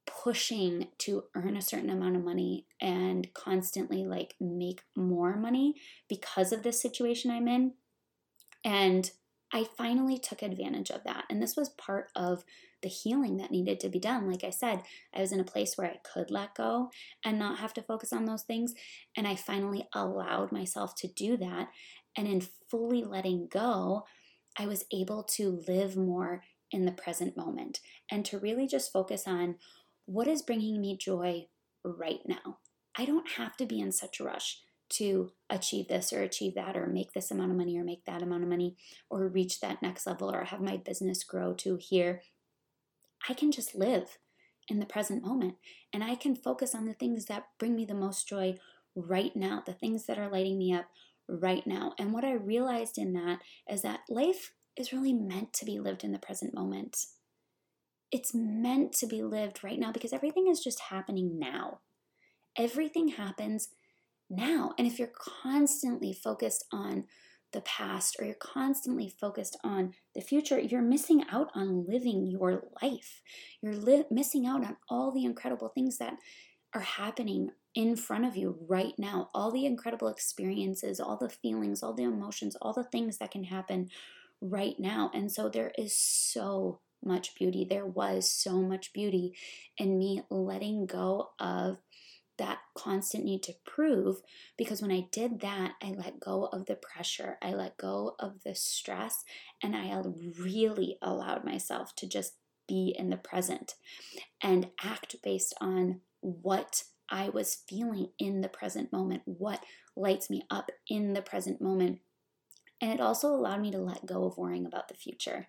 pushing 0.05 0.87
to 0.99 1.23
earn 1.35 1.55
a 1.55 1.61
certain 1.61 1.89
amount 1.89 2.15
of 2.15 2.23
money 2.23 2.65
and 2.81 3.33
constantly 3.33 4.03
like 4.03 4.35
make 4.39 4.81
more 4.95 5.35
money 5.35 5.75
because 6.09 6.51
of 6.51 6.63
this 6.63 6.81
situation 6.81 7.31
I'm 7.31 7.47
in 7.47 7.73
and 8.65 9.09
I 9.53 9.63
finally 9.77 10.17
took 10.17 10.41
advantage 10.41 10.89
of 10.89 11.03
that. 11.05 11.25
And 11.29 11.41
this 11.41 11.55
was 11.55 11.69
part 11.69 12.09
of 12.15 12.43
the 12.81 12.89
healing 12.89 13.37
that 13.37 13.51
needed 13.51 13.79
to 13.79 13.89
be 13.89 13.99
done. 13.99 14.29
Like 14.29 14.43
I 14.43 14.49
said, 14.49 14.81
I 15.15 15.21
was 15.21 15.31
in 15.31 15.39
a 15.39 15.45
place 15.45 15.77
where 15.77 15.87
I 15.87 15.99
could 16.03 16.29
let 16.29 16.55
go 16.55 16.89
and 17.23 17.39
not 17.39 17.59
have 17.59 17.73
to 17.75 17.81
focus 17.81 18.11
on 18.11 18.25
those 18.25 18.41
things. 18.41 18.73
And 19.15 19.27
I 19.27 19.35
finally 19.35 19.87
allowed 19.93 20.51
myself 20.51 20.95
to 20.97 21.07
do 21.07 21.37
that. 21.37 21.69
And 22.17 22.27
in 22.27 22.41
fully 22.69 23.03
letting 23.03 23.47
go, 23.47 24.05
I 24.57 24.65
was 24.65 24.85
able 24.91 25.23
to 25.35 25.61
live 25.67 25.95
more 25.95 26.43
in 26.71 26.85
the 26.85 26.91
present 26.91 27.37
moment 27.37 27.79
and 28.11 28.25
to 28.25 28.39
really 28.39 28.67
just 28.67 28.91
focus 28.91 29.27
on 29.27 29.55
what 30.05 30.27
is 30.27 30.41
bringing 30.41 30.81
me 30.81 30.97
joy 30.97 31.47
right 31.83 32.21
now. 32.27 32.57
I 32.97 33.05
don't 33.05 33.31
have 33.33 33.55
to 33.57 33.65
be 33.65 33.79
in 33.79 33.91
such 33.91 34.19
a 34.19 34.23
rush 34.23 34.59
to 34.97 35.31
achieve 35.49 35.87
this 35.87 36.13
or 36.13 36.21
achieve 36.21 36.55
that 36.55 36.75
or 36.77 36.87
make 36.87 37.13
this 37.13 37.31
amount 37.31 37.51
of 37.51 37.57
money 37.57 37.77
or 37.77 37.83
make 37.83 38.05
that 38.05 38.21
amount 38.21 38.43
of 38.43 38.49
money 38.49 38.75
or 39.09 39.27
reach 39.27 39.59
that 39.59 39.81
next 39.81 40.07
level 40.07 40.33
or 40.33 40.45
have 40.45 40.61
my 40.61 40.77
business 40.77 41.23
grow 41.23 41.53
to 41.53 41.77
here. 41.77 42.21
I 43.29 43.33
can 43.33 43.51
just 43.51 43.75
live 43.75 44.17
in 44.67 44.79
the 44.79 44.85
present 44.85 45.23
moment 45.23 45.55
and 45.93 46.03
I 46.03 46.15
can 46.15 46.35
focus 46.35 46.73
on 46.73 46.85
the 46.85 46.93
things 46.93 47.25
that 47.25 47.47
bring 47.59 47.75
me 47.75 47.85
the 47.85 47.93
most 47.93 48.27
joy 48.27 48.57
right 48.95 49.35
now, 49.35 49.63
the 49.65 49.73
things 49.73 50.05
that 50.05 50.17
are 50.17 50.31
lighting 50.31 50.57
me 50.57 50.73
up 50.73 50.85
right 51.27 51.65
now. 51.65 51.93
And 51.99 52.13
what 52.13 52.23
I 52.23 52.33
realized 52.33 52.97
in 52.97 53.13
that 53.13 53.39
is 53.69 53.81
that 53.81 54.01
life 54.09 54.53
is 54.77 54.93
really 54.93 55.13
meant 55.13 55.53
to 55.53 55.65
be 55.65 55.79
lived 55.79 56.03
in 56.03 56.11
the 56.11 56.19
present 56.19 56.53
moment. 56.53 56.97
It's 58.11 58.33
meant 58.33 58.93
to 58.93 59.07
be 59.07 59.23
lived 59.23 59.63
right 59.63 59.79
now 59.79 59.91
because 59.91 60.13
everything 60.13 60.47
is 60.47 60.63
just 60.63 60.79
happening 60.89 61.39
now. 61.39 61.79
Everything 62.57 63.09
happens 63.09 63.69
now. 64.29 64.73
And 64.77 64.87
if 64.87 64.99
you're 64.99 65.11
constantly 65.43 66.13
focused 66.13 66.65
on 66.71 67.05
the 67.53 67.61
past 67.61 68.17
or 68.19 68.25
you're 68.25 68.35
constantly 68.35 69.09
focused 69.09 69.57
on 69.63 69.93
the 70.13 70.21
future, 70.21 70.59
you're 70.59 70.81
missing 70.81 71.23
out 71.31 71.49
on 71.55 71.85
living 71.87 72.27
your 72.27 72.65
life. 72.81 73.21
You're 73.61 73.75
li- 73.75 74.05
missing 74.11 74.45
out 74.45 74.65
on 74.65 74.77
all 74.89 75.11
the 75.11 75.23
incredible 75.23 75.69
things 75.69 75.97
that 75.97 76.15
are 76.73 76.81
happening 76.81 77.49
in 77.73 77.95
front 77.95 78.25
of 78.25 78.35
you 78.35 78.57
right 78.67 78.93
now. 78.97 79.29
All 79.33 79.51
the 79.51 79.65
incredible 79.65 80.09
experiences, 80.09 80.99
all 80.99 81.17
the 81.17 81.29
feelings, 81.29 81.81
all 81.81 81.93
the 81.93 82.03
emotions, 82.03 82.55
all 82.61 82.73
the 82.73 82.83
things 82.83 83.17
that 83.17 83.31
can 83.31 83.45
happen 83.45 83.89
right 84.41 84.75
now. 84.79 85.09
And 85.13 85.31
so 85.31 85.49
there 85.49 85.71
is 85.77 85.95
so 85.97 86.81
much 87.03 87.35
beauty. 87.35 87.65
There 87.69 87.85
was 87.85 88.29
so 88.29 88.61
much 88.61 88.91
beauty 88.91 89.33
in 89.77 89.97
me 89.97 90.23
letting 90.29 90.85
go 90.85 91.29
of 91.39 91.77
that 92.37 92.59
constant 92.75 93.23
need 93.23 93.43
to 93.43 93.55
prove 93.65 94.21
because 94.57 94.81
when 94.81 94.91
I 94.91 95.07
did 95.11 95.41
that, 95.41 95.73
I 95.81 95.91
let 95.91 96.19
go 96.19 96.45
of 96.45 96.65
the 96.65 96.75
pressure, 96.75 97.37
I 97.41 97.53
let 97.53 97.77
go 97.77 98.15
of 98.19 98.43
the 98.43 98.55
stress, 98.55 99.23
and 99.63 99.75
I 99.75 100.01
really 100.39 100.97
allowed 101.01 101.45
myself 101.45 101.95
to 101.97 102.07
just 102.07 102.33
be 102.67 102.95
in 102.97 103.09
the 103.09 103.17
present 103.17 103.75
and 104.41 104.69
act 104.83 105.15
based 105.23 105.53
on 105.61 106.01
what 106.21 106.83
I 107.09 107.29
was 107.29 107.61
feeling 107.67 108.09
in 108.17 108.41
the 108.41 108.49
present 108.49 108.91
moment, 108.91 109.21
what 109.25 109.63
lights 109.95 110.29
me 110.29 110.43
up 110.49 110.71
in 110.89 111.13
the 111.13 111.21
present 111.21 111.61
moment. 111.61 111.99
And 112.81 112.91
it 112.91 112.99
also 112.99 113.29
allowed 113.29 113.61
me 113.61 113.71
to 113.71 113.77
let 113.77 114.05
go 114.05 114.25
of 114.25 114.37
worrying 114.37 114.65
about 114.65 114.87
the 114.87 114.95
future. 114.95 115.47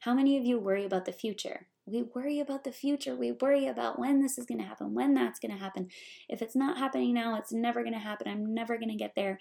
How 0.00 0.14
many 0.14 0.36
of 0.36 0.44
you 0.44 0.58
worry 0.58 0.84
about 0.84 1.04
the 1.04 1.12
future? 1.12 1.68
We 1.90 2.02
worry 2.02 2.40
about 2.40 2.64
the 2.64 2.72
future. 2.72 3.16
We 3.16 3.32
worry 3.32 3.66
about 3.66 3.98
when 3.98 4.20
this 4.20 4.38
is 4.38 4.46
going 4.46 4.60
to 4.60 4.66
happen, 4.66 4.94
when 4.94 5.14
that's 5.14 5.40
going 5.40 5.52
to 5.52 5.58
happen. 5.58 5.88
If 6.28 6.42
it's 6.42 6.56
not 6.56 6.78
happening 6.78 7.14
now, 7.14 7.36
it's 7.36 7.52
never 7.52 7.82
going 7.82 7.94
to 7.94 7.98
happen. 7.98 8.28
I'm 8.28 8.54
never 8.54 8.76
going 8.76 8.90
to 8.90 8.96
get 8.96 9.14
there. 9.16 9.38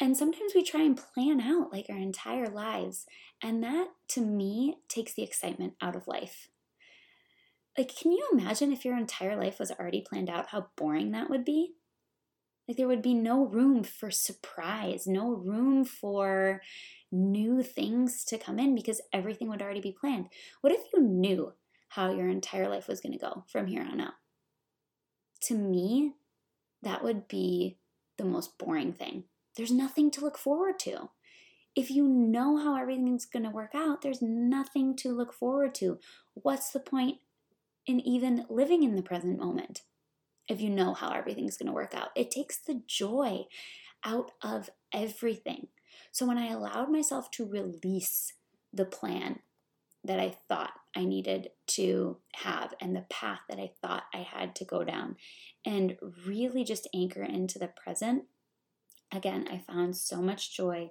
And 0.00 0.16
sometimes 0.16 0.52
we 0.54 0.64
try 0.64 0.82
and 0.82 0.96
plan 0.96 1.40
out 1.40 1.72
like 1.72 1.86
our 1.90 1.98
entire 1.98 2.48
lives. 2.48 3.06
And 3.42 3.62
that 3.62 3.88
to 4.08 4.22
me 4.22 4.78
takes 4.88 5.12
the 5.12 5.22
excitement 5.22 5.74
out 5.80 5.94
of 5.94 6.08
life. 6.08 6.48
Like, 7.76 7.94
can 7.94 8.10
you 8.10 8.26
imagine 8.32 8.72
if 8.72 8.84
your 8.84 8.96
entire 8.96 9.36
life 9.36 9.58
was 9.58 9.70
already 9.70 10.00
planned 10.00 10.30
out, 10.30 10.48
how 10.48 10.68
boring 10.76 11.12
that 11.12 11.30
would 11.30 11.44
be? 11.44 11.74
Like, 12.66 12.76
there 12.76 12.88
would 12.88 13.02
be 13.02 13.14
no 13.14 13.44
room 13.46 13.84
for 13.84 14.10
surprise, 14.10 15.06
no 15.06 15.30
room 15.30 15.84
for 15.84 16.62
new 17.12 17.62
things 17.62 18.24
to 18.24 18.38
come 18.38 18.58
in 18.58 18.74
because 18.74 19.00
everything 19.12 19.48
would 19.48 19.62
already 19.62 19.80
be 19.80 19.96
planned. 19.98 20.26
What 20.60 20.72
if 20.72 20.80
you 20.92 21.00
knew 21.00 21.52
how 21.90 22.12
your 22.12 22.28
entire 22.28 22.68
life 22.68 22.88
was 22.88 23.00
going 23.00 23.12
to 23.12 23.18
go 23.18 23.44
from 23.48 23.66
here 23.66 23.82
on 23.82 24.00
out? 24.00 24.14
To 25.42 25.54
me, 25.54 26.14
that 26.82 27.04
would 27.04 27.28
be 27.28 27.78
the 28.16 28.24
most 28.24 28.58
boring 28.58 28.92
thing. 28.92 29.24
There's 29.56 29.72
nothing 29.72 30.10
to 30.12 30.20
look 30.20 30.38
forward 30.38 30.78
to. 30.80 31.10
If 31.76 31.90
you 31.90 32.06
know 32.06 32.56
how 32.56 32.80
everything's 32.80 33.26
going 33.26 33.44
to 33.44 33.50
work 33.50 33.74
out, 33.74 34.02
there's 34.02 34.22
nothing 34.22 34.96
to 34.96 35.12
look 35.12 35.32
forward 35.32 35.74
to. 35.76 35.98
What's 36.34 36.70
the 36.70 36.80
point 36.80 37.18
in 37.86 38.00
even 38.00 38.46
living 38.48 38.82
in 38.82 38.96
the 38.96 39.02
present 39.02 39.38
moment 39.38 39.82
if 40.48 40.60
you 40.60 40.68
know 40.68 40.94
how 40.94 41.10
everything's 41.12 41.56
going 41.56 41.68
to 41.68 41.72
work 41.72 41.94
out? 41.94 42.08
It 42.16 42.30
takes 42.30 42.58
the 42.58 42.82
joy 42.86 43.44
out 44.04 44.32
of 44.42 44.70
everything. 44.92 45.68
So 46.12 46.26
when 46.26 46.38
I 46.38 46.50
allowed 46.50 46.90
myself 46.90 47.30
to 47.32 47.44
release 47.44 48.32
the 48.72 48.84
plan 48.84 49.40
that 50.04 50.18
I 50.18 50.34
thought 50.48 50.72
I 50.96 51.04
needed 51.04 51.50
to 51.68 52.16
have 52.36 52.74
and 52.80 52.96
the 52.96 53.04
path 53.10 53.40
that 53.48 53.58
I 53.58 53.70
thought 53.80 54.04
I 54.14 54.18
had 54.18 54.54
to 54.56 54.64
go 54.64 54.82
down 54.82 55.16
and 55.64 55.96
really 56.26 56.64
just 56.64 56.88
anchor 56.94 57.22
into 57.22 57.58
the 57.58 57.68
present, 57.68 58.24
again, 59.12 59.46
I 59.50 59.58
found 59.58 59.96
so 59.96 60.22
much 60.22 60.56
joy 60.56 60.90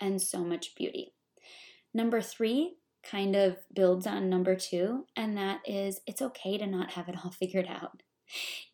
and 0.00 0.20
so 0.20 0.44
much 0.44 0.74
beauty. 0.74 1.12
Number 1.92 2.20
three 2.20 2.76
kind 3.02 3.36
of 3.36 3.58
builds 3.72 4.06
on 4.06 4.28
number 4.28 4.56
two, 4.56 5.06
and 5.16 5.36
that 5.36 5.60
is 5.66 6.00
it's 6.06 6.22
okay 6.22 6.58
to 6.58 6.66
not 6.66 6.92
have 6.92 7.08
it 7.08 7.16
all 7.24 7.30
figured 7.38 7.66
out. 7.68 8.02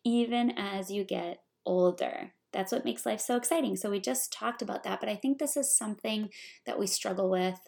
Even 0.03 0.51
as 0.57 0.89
you 0.89 1.03
get 1.03 1.43
older, 1.65 2.33
that's 2.51 2.71
what 2.71 2.85
makes 2.85 3.05
life 3.05 3.21
so 3.21 3.35
exciting. 3.35 3.75
So, 3.75 3.89
we 3.89 3.99
just 3.99 4.33
talked 4.33 4.61
about 4.61 4.83
that, 4.83 4.99
but 4.99 5.09
I 5.09 5.15
think 5.15 5.37
this 5.37 5.55
is 5.55 5.75
something 5.75 6.29
that 6.65 6.79
we 6.79 6.87
struggle 6.87 7.29
with 7.29 7.59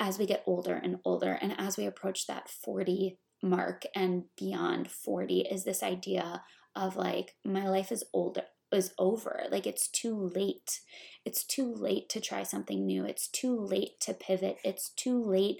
as 0.00 0.18
we 0.18 0.26
get 0.26 0.42
older 0.46 0.74
and 0.74 0.96
older, 1.04 1.38
and 1.40 1.54
as 1.58 1.76
we 1.76 1.86
approach 1.86 2.26
that 2.26 2.48
40 2.48 3.18
mark 3.42 3.84
and 3.94 4.24
beyond 4.36 4.90
40, 4.90 5.40
is 5.42 5.64
this 5.64 5.82
idea 5.82 6.42
of 6.74 6.96
like, 6.96 7.34
my 7.44 7.68
life 7.68 7.92
is 7.92 8.04
older, 8.12 8.44
is 8.72 8.92
over. 8.98 9.44
Like, 9.50 9.66
it's 9.66 9.88
too 9.88 10.30
late. 10.34 10.80
It's 11.24 11.44
too 11.44 11.72
late 11.72 12.08
to 12.10 12.20
try 12.20 12.42
something 12.42 12.86
new. 12.86 13.04
It's 13.04 13.28
too 13.28 13.56
late 13.58 14.00
to 14.02 14.14
pivot. 14.14 14.56
It's 14.64 14.90
too 14.90 15.22
late 15.22 15.58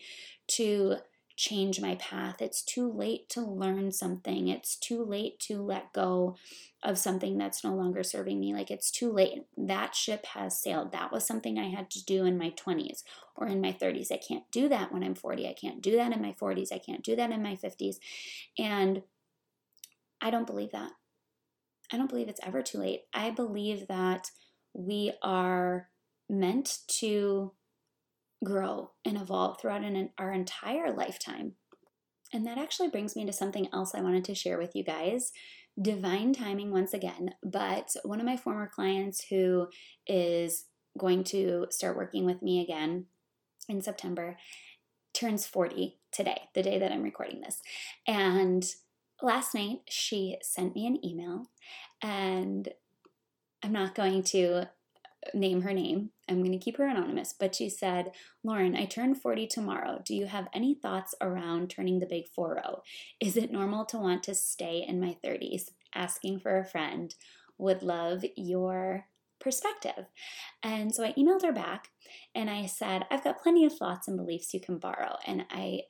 to 0.53 0.97
change 1.41 1.81
my 1.81 1.95
path. 1.95 2.43
It's 2.43 2.63
too 2.63 2.93
late 2.93 3.31
to 3.31 3.41
learn 3.41 3.93
something. 3.93 4.49
It's 4.49 4.77
too 4.77 5.03
late 5.03 5.41
to 5.41 5.63
let 5.63 5.91
go 5.95 6.37
of 6.83 6.99
something 6.99 7.39
that's 7.39 7.65
no 7.65 7.75
longer 7.75 8.03
serving 8.03 8.39
me. 8.39 8.53
Like 8.53 8.71
it's 8.71 8.91
too 8.91 9.11
late. 9.11 9.47
That 9.57 9.95
ship 9.95 10.27
has 10.27 10.61
sailed. 10.61 10.93
That 10.93 11.11
was 11.11 11.27
something 11.27 11.59
I 11.59 11.71
had 11.71 11.91
to 11.93 12.05
do 12.05 12.27
in 12.27 12.37
my 12.37 12.51
20s 12.51 13.05
or 13.35 13.47
in 13.47 13.63
my 13.63 13.73
30s. 13.73 14.13
I 14.13 14.19
can't 14.19 14.45
do 14.53 14.69
that 14.69 14.93
when 14.93 15.03
I'm 15.03 15.15
40. 15.15 15.49
I 15.49 15.55
can't 15.55 15.81
do 15.81 15.97
that 15.97 16.13
in 16.13 16.21
my 16.21 16.33
40s. 16.33 16.73
I 16.75 16.79
can't 16.79 17.03
do 17.03 17.17
that 17.17 17.31
in 17.31 17.43
my 17.43 17.57
50s. 17.57 17.97
And 18.59 19.03
I 20.21 20.31
don't 20.31 20.47
believe 20.47 20.73
that. 20.73 20.91
I 21.91 21.97
don't 21.97 22.11
believe 22.11 22.29
it's 22.29 22.41
ever 22.43 22.61
too 22.61 22.79
late. 22.79 23.05
I 23.15 23.31
believe 23.31 23.89
that 23.89 24.31
we 24.75 25.15
are 25.23 25.89
meant 26.29 26.81
to 26.99 27.53
grow 28.45 28.93
and 29.05 29.17
evolve 29.17 29.61
throughout 29.61 29.83
an, 29.83 30.11
our 30.19 30.33
entire 30.33 30.93
lifetime. 30.93 31.53
And 32.33 32.47
that 32.47 32.59
actually 32.59 32.89
brings 32.89 33.17
me 33.17 33.27
to 33.27 33.33
something 33.33 33.69
else 33.73 33.95
I 33.95 34.01
wanted 34.01 34.25
to 34.25 34.35
share 34.35 34.59
with 34.59 34.75
you 34.75 34.85
guys 34.85 35.33
divine 35.81 36.33
timing 36.33 36.71
once 36.71 36.93
again, 36.93 37.31
but 37.43 37.91
one 38.05 38.21
of 38.21 38.27
my 38.27 38.37
former 38.37 38.69
clients 38.73 39.27
who 39.31 39.69
is 40.07 40.67
going 40.99 41.25
to 41.25 41.67
start 41.71 41.97
working 41.97 42.27
with 42.27 42.43
me 42.43 42.61
again 42.61 43.07
in 43.69 43.81
September 43.81 44.37
turns 45.15 45.47
40 45.47 45.99
today, 46.13 46.43
the 46.55 46.63
day 46.63 46.79
that 46.79 46.93
I'm 46.93 47.03
recording 47.03 47.41
this. 47.41 47.61
And 48.07 48.65
last 49.23 49.55
night 49.55 49.79
she 49.89 50.37
sent 50.43 50.75
me 50.75 50.87
an 50.87 51.05
email, 51.05 51.47
and 52.03 52.69
I'm 53.63 53.73
not 53.73 53.95
going 53.95 54.23
to 54.25 54.69
name 55.35 55.63
her 55.63 55.73
name. 55.73 56.11
I'm 56.29 56.43
going 56.43 56.53
to 56.53 56.65
keep 56.65 56.77
her 56.79 56.87
anonymous, 56.87 57.35
but 57.39 57.55
she 57.55 57.69
said, 57.69 58.13
Lauren, 58.43 58.77
I 58.77 58.85
turn 58.85 59.15
40 59.15 59.47
tomorrow. 59.47 60.03
Do 60.05 60.15
you 60.15 60.27
have 60.27 60.49
any 60.55 60.75
thoughts 60.75 61.15
around 61.21 61.71
turning 61.71 61.99
the 61.99 62.07
big 62.07 62.27
4 62.35 62.55
0? 62.55 62.83
Is 63.21 63.37
it 63.37 63.53
normal 63.53 63.85
to 63.87 63.99
want 63.99 64.23
to 64.25 64.35
stay 64.35 64.85
in 64.87 65.01
my 65.01 65.17
30s? 65.25 65.71
Asking 65.95 66.41
for 66.41 66.59
a 66.59 66.65
friend. 66.65 67.15
Would 67.59 67.83
love 67.83 68.25
your 68.37 69.07
perspective. 69.41 70.07
And 70.63 70.95
so 70.95 71.05
I 71.05 71.13
emailed 71.13 71.43
her 71.43 71.53
back 71.53 71.89
and 72.35 72.49
I 72.49 72.67
said, 72.67 73.07
I've 73.11 73.25
got 73.25 73.43
plenty 73.43 73.65
of 73.65 73.77
thoughts 73.77 74.07
and 74.07 74.17
beliefs 74.17 74.55
you 74.55 74.61
can 74.61 74.79
borrow. 74.79 75.17
And 75.27 75.47
I 75.51 75.83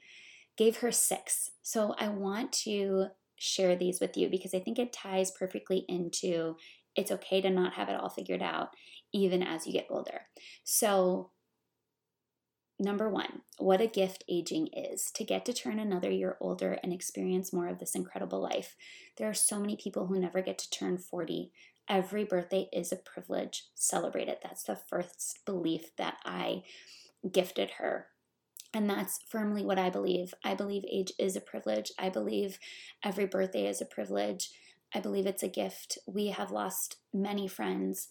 gave 0.56 0.78
her 0.78 0.92
six. 0.92 1.50
So 1.62 1.94
I 1.98 2.08
want 2.08 2.52
to 2.64 3.06
share 3.38 3.76
these 3.76 4.00
with 4.00 4.16
you 4.16 4.28
because 4.28 4.54
I 4.54 4.60
think 4.60 4.78
it 4.78 4.92
ties 4.92 5.30
perfectly 5.30 5.84
into 5.88 6.56
it's 6.96 7.10
okay 7.10 7.40
to 7.40 7.50
not 7.50 7.74
have 7.74 7.88
it 7.88 7.98
all 7.98 8.10
figured 8.10 8.42
out 8.42 8.70
even 9.12 9.42
as 9.42 9.66
you 9.66 9.72
get 9.72 9.86
older. 9.90 10.22
So, 10.64 11.30
number 12.78 13.08
one, 13.08 13.42
what 13.58 13.80
a 13.80 13.86
gift 13.86 14.24
aging 14.28 14.68
is 14.68 15.10
to 15.12 15.24
get 15.24 15.44
to 15.46 15.52
turn 15.52 15.78
another 15.78 16.10
year 16.10 16.36
older 16.40 16.78
and 16.82 16.92
experience 16.92 17.52
more 17.52 17.68
of 17.68 17.78
this 17.78 17.94
incredible 17.94 18.40
life. 18.40 18.76
There 19.16 19.28
are 19.28 19.34
so 19.34 19.60
many 19.60 19.76
people 19.76 20.06
who 20.06 20.18
never 20.18 20.40
get 20.40 20.58
to 20.58 20.70
turn 20.70 20.98
40. 20.98 21.52
Every 21.88 22.24
birthday 22.24 22.68
is 22.72 22.92
a 22.92 22.96
privilege. 22.96 23.64
Celebrate 23.74 24.28
it. 24.28 24.40
That's 24.42 24.62
the 24.62 24.76
first 24.76 25.40
belief 25.44 25.94
that 25.96 26.18
I 26.24 26.62
gifted 27.30 27.72
her. 27.78 28.06
And 28.72 28.88
that's 28.88 29.18
firmly 29.28 29.64
what 29.64 29.78
I 29.78 29.90
believe. 29.90 30.32
I 30.44 30.54
believe 30.54 30.84
age 30.90 31.12
is 31.18 31.34
a 31.34 31.40
privilege. 31.40 31.90
I 31.98 32.08
believe 32.08 32.58
every 33.02 33.26
birthday 33.26 33.66
is 33.66 33.80
a 33.80 33.86
privilege. 33.86 34.50
I 34.94 35.00
believe 35.00 35.26
it's 35.26 35.42
a 35.42 35.48
gift. 35.48 35.98
We 36.06 36.28
have 36.28 36.50
lost 36.50 36.96
many 37.12 37.48
friends 37.48 38.08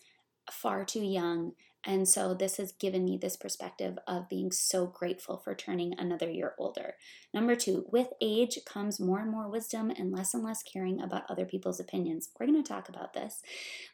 far 0.52 0.86
too 0.86 1.04
young 1.04 1.54
and 1.86 2.08
so 2.08 2.34
this 2.34 2.58
has 2.58 2.74
given 2.74 3.06
me 3.06 3.18
this 3.18 3.38
perspective 3.38 3.98
of 4.06 4.28
being 4.28 4.52
so 4.52 4.86
grateful 4.86 5.38
for 5.38 5.56
turning 5.56 5.94
another 5.98 6.30
year 6.30 6.54
older. 6.58 6.96
Number 7.34 7.56
two, 7.56 7.86
with 7.90 8.10
age 8.22 8.60
comes 8.66 9.00
more 9.00 9.20
and 9.20 9.32
more 9.32 9.48
wisdom 9.48 9.90
and 9.90 10.12
less 10.12 10.34
and 10.34 10.44
less 10.44 10.62
caring 10.62 11.00
about 11.00 11.24
other 11.30 11.46
people's 11.46 11.80
opinions. 11.80 12.30
We're 12.38 12.48
going 12.48 12.62
to 12.62 12.68
talk 12.68 12.90
about 12.90 13.14
this. 13.14 13.42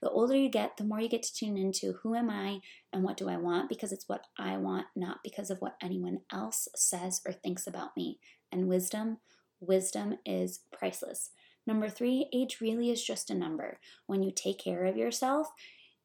The 0.02 0.10
older 0.10 0.36
you 0.36 0.50
get, 0.50 0.78
the 0.78 0.84
more 0.84 1.00
you 1.00 1.08
get 1.08 1.22
to 1.24 1.34
tune 1.34 1.58
into 1.58 1.94
who 2.02 2.16
am 2.16 2.30
I 2.30 2.62
and 2.92 3.04
what 3.04 3.18
do 3.18 3.30
I 3.30 3.38
want 3.38 3.70
because 3.70 3.92
it's 3.92 4.10
what 4.10 4.26
I 4.38 4.58
want, 4.58 4.88
not 4.96 5.20
because 5.24 5.52
of 5.52 5.62
what 5.62 5.78
anyone 5.80 6.22
else 6.32 6.68
says 6.76 7.22
or 7.24 7.34
thinks 7.34 7.68
about 7.68 7.96
me. 7.96 8.18
And 8.52 8.68
wisdom, 8.68 9.20
wisdom 9.60 10.18
is 10.26 10.62
priceless. 10.72 11.30
Number 11.68 11.90
three, 11.90 12.30
age 12.34 12.62
really 12.62 12.90
is 12.90 13.04
just 13.04 13.30
a 13.30 13.36
number. 13.36 13.80
When 14.08 14.24
you 14.24 14.32
take 14.32 14.60
care 14.60 14.86
of 14.86 14.98
yourself, 14.98 15.52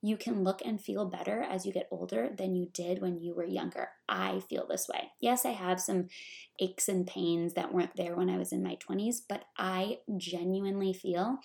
you 0.03 0.17
can 0.17 0.45
look 0.45 0.63
and 0.65 0.81
feel 0.81 1.05
better 1.05 1.43
as 1.43 1.67
you 1.67 1.73
get 1.73 1.89
older 1.91 2.31
than 2.37 2.55
you 2.55 2.69
did 2.73 3.03
when 3.03 3.21
you 3.21 3.35
were 3.35 3.45
younger. 3.45 3.89
I 4.09 4.41
feel 4.49 4.67
this 4.67 4.89
way. 4.89 5.11
Yes, 5.21 5.45
I 5.45 5.51
have 5.51 5.81
some 5.81 6.09
aches 6.59 6.89
and 6.89 7.07
pains 7.07 7.55
that 7.55 7.73
weren't 7.73 7.97
there 7.97 8.17
when 8.17 8.31
I 8.31 8.39
was 8.39 8.53
in 8.53 8.63
my 8.63 8.77
20s, 8.77 9.17
but 9.29 9.45
I 9.59 9.99
genuinely 10.17 10.93
feel 10.95 11.39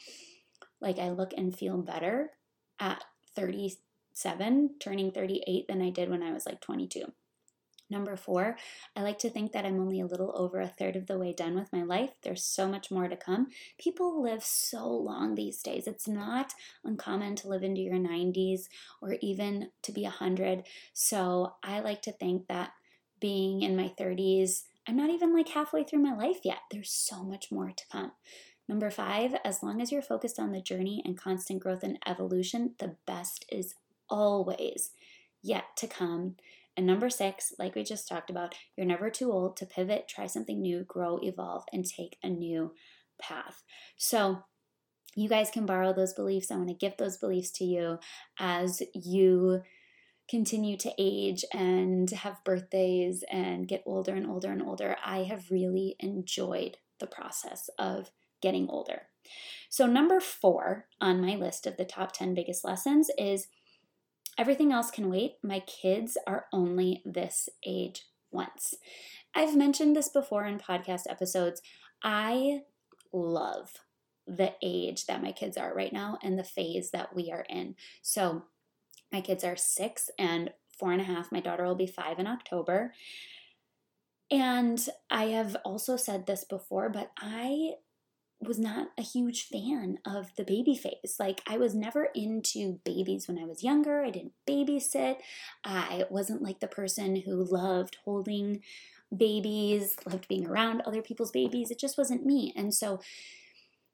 like 0.79 0.99
I 0.99 1.09
look 1.09 1.33
and 1.35 1.55
feel 1.55 1.77
better 1.77 2.31
at 2.79 3.03
37, 3.35 4.75
turning 4.79 5.11
38 5.11 5.67
than 5.67 5.81
I 5.81 5.89
did 5.89 6.09
when 6.09 6.23
I 6.23 6.31
was 6.31 6.45
like 6.45 6.61
22. 6.61 7.11
Number 7.89 8.17
four, 8.17 8.57
I 8.95 9.03
like 9.03 9.19
to 9.19 9.29
think 9.29 9.51
that 9.51 9.65
I'm 9.65 9.79
only 9.79 10.01
a 10.01 10.07
little 10.07 10.33
over 10.35 10.59
a 10.59 10.67
third 10.67 10.95
of 10.95 11.05
the 11.05 11.19
way 11.19 11.33
done 11.33 11.53
with 11.53 11.71
my 11.71 11.83
life. 11.83 12.11
There's 12.23 12.43
so 12.43 12.67
much 12.67 12.89
more 12.89 13.07
to 13.07 13.15
come. 13.15 13.47
People 13.77 14.23
live 14.23 14.43
so 14.43 14.87
long 14.87 15.35
these 15.35 15.61
days. 15.61 15.85
It's 15.85 16.07
not 16.07 16.53
uncommon 16.83 17.35
to 17.37 17.47
live 17.47 17.61
into 17.61 17.81
your 17.81 17.95
90s 17.95 18.63
or 19.01 19.17
even 19.21 19.69
to 19.83 19.91
be 19.91 20.01
100. 20.03 20.63
So 20.93 21.53
I 21.63 21.79
like 21.79 22.01
to 22.03 22.11
think 22.11 22.47
that 22.47 22.71
being 23.19 23.61
in 23.61 23.75
my 23.75 23.93
30s, 23.99 24.63
I'm 24.87 24.97
not 24.97 25.11
even 25.11 25.33
like 25.33 25.49
halfway 25.49 25.83
through 25.83 25.99
my 25.99 26.15
life 26.15 26.39
yet. 26.43 26.59
There's 26.71 26.91
so 26.91 27.23
much 27.23 27.51
more 27.51 27.71
to 27.71 27.83
come. 27.91 28.11
Number 28.67 28.89
five, 28.89 29.35
as 29.45 29.61
long 29.61 29.79
as 29.79 29.91
you're 29.91 30.01
focused 30.01 30.39
on 30.39 30.51
the 30.51 30.61
journey 30.61 31.01
and 31.05 31.17
constant 31.17 31.61
growth 31.61 31.83
and 31.83 31.99
evolution, 32.07 32.73
the 32.79 32.95
best 33.05 33.45
is 33.51 33.75
always 34.09 34.91
yet 35.43 35.65
to 35.77 35.87
come. 35.87 36.35
And 36.77 36.85
number 36.85 37.09
six, 37.09 37.53
like 37.57 37.75
we 37.75 37.83
just 37.83 38.07
talked 38.07 38.29
about, 38.29 38.55
you're 38.75 38.85
never 38.85 39.09
too 39.09 39.31
old 39.31 39.55
to 39.57 39.65
pivot, 39.65 40.07
try 40.07 40.27
something 40.27 40.61
new, 40.61 40.83
grow, 40.83 41.19
evolve, 41.21 41.63
and 41.71 41.85
take 41.85 42.17
a 42.21 42.29
new 42.29 42.73
path. 43.21 43.63
So, 43.97 44.43
you 45.17 45.29
guys 45.29 45.49
can 45.49 45.65
borrow 45.65 45.93
those 45.93 46.13
beliefs. 46.13 46.51
I 46.51 46.57
want 46.57 46.67
to 46.67 46.73
give 46.73 46.97
those 46.97 47.17
beliefs 47.17 47.49
to 47.51 47.63
you 47.63 47.99
as 48.37 48.81
you 48.93 49.61
continue 50.29 50.75
to 50.77 50.91
age 50.97 51.45
and 51.53 52.09
have 52.09 52.43
birthdays 52.43 53.23
and 53.31 53.67
get 53.67 53.83
older 53.85 54.13
and 54.13 54.27
older 54.27 54.51
and 54.51 54.61
older. 54.61 54.97
I 55.05 55.19
have 55.19 55.51
really 55.51 55.95
enjoyed 55.99 56.77
the 56.99 57.07
process 57.07 57.69
of 57.79 58.11
getting 58.41 58.67
older. 58.69 59.03
So, 59.69 59.85
number 59.85 60.19
four 60.19 60.87
on 60.99 61.21
my 61.21 61.35
list 61.35 61.65
of 61.65 61.77
the 61.77 61.85
top 61.85 62.11
10 62.11 62.33
biggest 62.33 62.63
lessons 62.63 63.09
is 63.17 63.47
Everything 64.37 64.71
else 64.71 64.91
can 64.91 65.09
wait. 65.09 65.35
My 65.43 65.59
kids 65.59 66.17
are 66.27 66.45
only 66.51 67.01
this 67.05 67.47
age 67.65 68.03
once. 68.31 68.73
I've 69.33 69.55
mentioned 69.55 69.95
this 69.95 70.09
before 70.09 70.45
in 70.45 70.59
podcast 70.59 71.03
episodes. 71.09 71.61
I 72.03 72.61
love 73.13 73.73
the 74.27 74.53
age 74.61 75.05
that 75.05 75.21
my 75.21 75.31
kids 75.31 75.57
are 75.57 75.73
right 75.73 75.93
now 75.93 76.17
and 76.23 76.37
the 76.37 76.43
phase 76.43 76.91
that 76.91 77.15
we 77.15 77.31
are 77.31 77.45
in. 77.49 77.75
So, 78.01 78.43
my 79.11 79.21
kids 79.21 79.43
are 79.43 79.55
six 79.55 80.09
and 80.17 80.51
four 80.77 80.91
and 80.91 80.99
a 80.99 81.05
half. 81.05 81.31
My 81.31 81.39
daughter 81.39 81.65
will 81.65 81.75
be 81.75 81.87
five 81.87 82.19
in 82.19 82.27
October. 82.27 82.93
And 84.31 84.85
I 85.09 85.25
have 85.25 85.55
also 85.63 85.95
said 85.95 86.25
this 86.25 86.43
before, 86.43 86.89
but 86.89 87.11
I 87.17 87.73
was 88.47 88.59
not 88.59 88.89
a 88.97 89.01
huge 89.01 89.47
fan 89.47 89.99
of 90.05 90.35
the 90.35 90.43
baby 90.43 90.75
phase. 90.75 91.17
Like, 91.19 91.41
I 91.47 91.57
was 91.57 91.75
never 91.75 92.09
into 92.15 92.79
babies 92.83 93.27
when 93.27 93.39
I 93.39 93.45
was 93.45 93.63
younger. 93.63 94.03
I 94.03 94.09
didn't 94.09 94.33
babysit. 94.47 95.17
I 95.63 96.05
wasn't 96.09 96.41
like 96.41 96.59
the 96.59 96.67
person 96.67 97.17
who 97.17 97.43
loved 97.43 97.97
holding 98.05 98.61
babies, 99.15 99.95
loved 100.05 100.27
being 100.27 100.47
around 100.47 100.81
other 100.81 101.01
people's 101.01 101.31
babies. 101.31 101.71
It 101.71 101.79
just 101.79 101.97
wasn't 101.97 102.25
me. 102.25 102.53
And 102.55 102.73
so, 102.73 102.99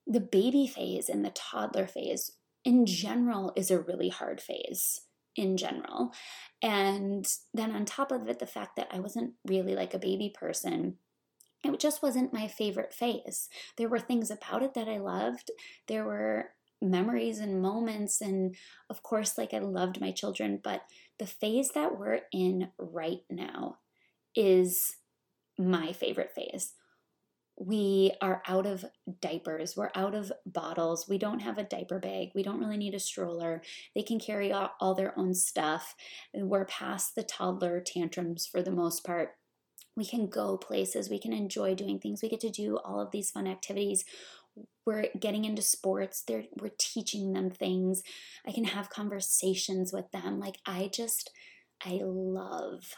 the 0.07 0.19
baby 0.19 0.67
phase 0.67 1.09
and 1.09 1.23
the 1.23 1.29
toddler 1.29 1.87
phase 1.87 2.31
in 2.65 2.85
general 2.85 3.53
is 3.55 3.71
a 3.71 3.79
really 3.79 4.09
hard 4.09 4.41
phase 4.41 5.01
in 5.35 5.57
general. 5.57 6.13
And 6.61 7.25
then 7.53 7.71
on 7.71 7.85
top 7.85 8.11
of 8.11 8.27
it, 8.27 8.39
the 8.39 8.47
fact 8.47 8.75
that 8.75 8.87
I 8.91 8.99
wasn't 8.99 9.33
really 9.45 9.75
like 9.75 9.93
a 9.93 9.99
baby 9.99 10.33
person 10.33 10.97
it 11.63 11.79
just 11.79 12.01
wasn't 12.01 12.33
my 12.33 12.47
favorite 12.47 12.93
phase. 12.93 13.49
There 13.77 13.89
were 13.89 13.99
things 13.99 14.31
about 14.31 14.63
it 14.63 14.73
that 14.73 14.87
I 14.87 14.97
loved. 14.97 15.51
There 15.87 16.05
were 16.05 16.51
memories 16.81 17.39
and 17.39 17.61
moments, 17.61 18.21
and 18.21 18.55
of 18.89 19.03
course, 19.03 19.37
like 19.37 19.53
I 19.53 19.59
loved 19.59 20.01
my 20.01 20.11
children, 20.11 20.59
but 20.63 20.81
the 21.19 21.27
phase 21.27 21.69
that 21.75 21.99
we're 21.99 22.21
in 22.31 22.69
right 22.79 23.21
now 23.29 23.77
is 24.35 24.95
my 25.59 25.93
favorite 25.93 26.31
phase. 26.33 26.73
We 27.59 28.13
are 28.21 28.41
out 28.47 28.65
of 28.65 28.85
diapers. 29.19 29.77
We're 29.77 29.91
out 29.93 30.15
of 30.15 30.31
bottles. 30.47 31.07
We 31.07 31.19
don't 31.19 31.41
have 31.41 31.59
a 31.59 31.63
diaper 31.63 31.99
bag. 31.99 32.29
We 32.33 32.41
don't 32.41 32.59
really 32.59 32.77
need 32.77 32.95
a 32.95 32.99
stroller. 32.99 33.61
They 33.93 34.01
can 34.01 34.19
carry 34.19 34.51
all, 34.51 34.95
their 34.95 35.17
own 35.19 35.35
stuff. 35.35 35.93
We're 36.33 36.65
past 36.65 37.13
the 37.13 37.21
toddler 37.21 37.79
tantrums 37.79 38.47
for 38.47 38.63
the 38.63 38.71
most 38.71 39.03
part 39.05 39.35
we 39.95 40.05
can 40.05 40.27
go 40.27 40.57
places, 40.57 41.09
we 41.09 41.19
can 41.19 41.33
enjoy 41.33 41.75
doing 41.75 41.99
things, 41.99 42.21
we 42.21 42.29
get 42.29 42.39
to 42.41 42.49
do 42.49 42.77
all 42.77 42.99
of 42.99 43.11
these 43.11 43.31
fun 43.31 43.47
activities. 43.47 44.05
We're 44.85 45.07
getting 45.19 45.45
into 45.45 45.61
sports, 45.61 46.23
They're, 46.27 46.45
we're 46.59 46.71
teaching 46.77 47.33
them 47.33 47.49
things. 47.49 48.03
I 48.45 48.51
can 48.51 48.65
have 48.65 48.89
conversations 48.89 49.93
with 49.93 50.11
them. 50.11 50.39
Like, 50.39 50.57
I 50.65 50.89
just, 50.93 51.31
I 51.85 52.01
love 52.03 52.95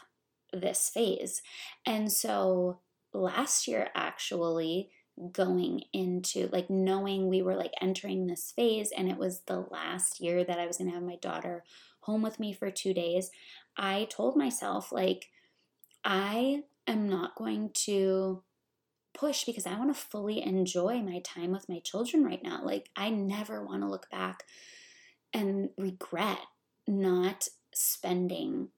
this 0.52 0.88
phase. 0.88 1.42
And 1.86 2.10
so 2.10 2.80
last 3.12 3.68
year, 3.68 3.88
actually, 3.94 4.90
going 5.32 5.82
into 5.92 6.48
like 6.52 6.68
knowing 6.68 7.28
we 7.28 7.40
were 7.40 7.54
like 7.54 7.72
entering 7.80 8.26
this 8.26 8.52
phase 8.56 8.90
and 8.96 9.08
it 9.08 9.16
was 9.16 9.42
the 9.46 9.64
last 9.70 10.20
year 10.20 10.42
that 10.42 10.58
I 10.58 10.66
was 10.66 10.78
going 10.78 10.90
to 10.90 10.94
have 10.94 11.04
my 11.04 11.16
daughter 11.16 11.62
home 12.00 12.20
with 12.20 12.40
me 12.40 12.52
for 12.52 12.70
2 12.70 12.92
days 12.92 13.30
I 13.76 14.08
told 14.10 14.36
myself 14.36 14.90
like 14.90 15.30
I 16.04 16.64
am 16.86 17.08
not 17.08 17.34
going 17.36 17.70
to 17.74 18.42
push 19.14 19.44
because 19.44 19.66
I 19.66 19.78
want 19.78 19.94
to 19.94 20.00
fully 20.00 20.42
enjoy 20.42 21.00
my 21.02 21.20
time 21.20 21.52
with 21.52 21.68
my 21.68 21.78
children 21.78 22.24
right 22.24 22.42
now. 22.42 22.60
Like, 22.64 22.90
I 22.96 23.10
never 23.10 23.64
want 23.64 23.82
to 23.82 23.88
look 23.88 24.10
back 24.10 24.42
and 25.32 25.70
regret 25.78 26.40
not 26.86 27.48
spending 27.74 28.68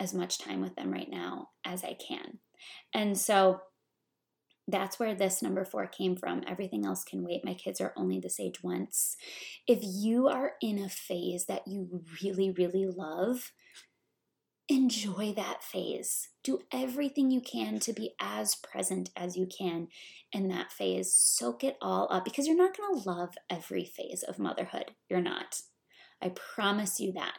as 0.00 0.12
much 0.12 0.38
time 0.38 0.60
with 0.60 0.74
them 0.74 0.92
right 0.92 1.10
now 1.10 1.50
as 1.64 1.84
I 1.84 1.94
can. 1.94 2.38
And 2.92 3.16
so 3.16 3.60
that's 4.66 4.98
where 4.98 5.14
this 5.14 5.42
number 5.42 5.64
four 5.64 5.86
came 5.86 6.16
from. 6.16 6.42
Everything 6.46 6.86
else 6.86 7.04
can 7.04 7.22
wait. 7.22 7.44
My 7.44 7.54
kids 7.54 7.80
are 7.80 7.92
only 7.96 8.18
this 8.18 8.40
age 8.40 8.62
once. 8.62 9.16
If 9.68 9.80
you 9.82 10.28
are 10.28 10.52
in 10.62 10.78
a 10.78 10.88
phase 10.88 11.44
that 11.46 11.68
you 11.68 12.02
really, 12.22 12.50
really 12.50 12.86
love, 12.86 13.52
enjoy 14.68 15.32
that 15.36 15.62
phase. 15.62 16.28
Do 16.42 16.60
everything 16.72 17.30
you 17.30 17.40
can 17.40 17.78
to 17.80 17.92
be 17.92 18.14
as 18.20 18.54
present 18.54 19.10
as 19.16 19.36
you 19.36 19.46
can 19.46 19.88
in 20.32 20.48
that 20.48 20.72
phase. 20.72 21.12
Soak 21.12 21.64
it 21.64 21.76
all 21.82 22.08
up 22.10 22.24
because 22.24 22.46
you're 22.46 22.56
not 22.56 22.76
going 22.76 23.02
to 23.02 23.08
love 23.08 23.34
every 23.50 23.84
phase 23.84 24.22
of 24.22 24.38
motherhood. 24.38 24.92
You're 25.08 25.20
not. 25.20 25.60
I 26.22 26.30
promise 26.30 27.00
you 27.00 27.12
that. 27.12 27.34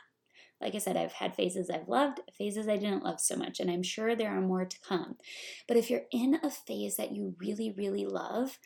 Like 0.61 0.75
I 0.75 0.77
said, 0.77 0.95
I've 0.95 1.13
had 1.13 1.35
phases 1.35 1.69
I've 1.69 1.89
loved, 1.89 2.21
phases 2.37 2.67
I 2.67 2.77
didn't 2.77 3.03
love 3.03 3.19
so 3.19 3.35
much, 3.35 3.59
and 3.59 3.69
I'm 3.69 3.83
sure 3.83 4.15
there 4.15 4.31
are 4.31 4.41
more 4.41 4.63
to 4.63 4.79
come. 4.87 5.17
But 5.67 5.77
if 5.77 5.89
you're 5.89 6.05
in 6.11 6.39
a 6.41 6.49
phase 6.49 6.95
that 6.95 7.11
you 7.11 7.35
really, 7.39 7.73
really 7.75 8.05
love, 8.05 8.57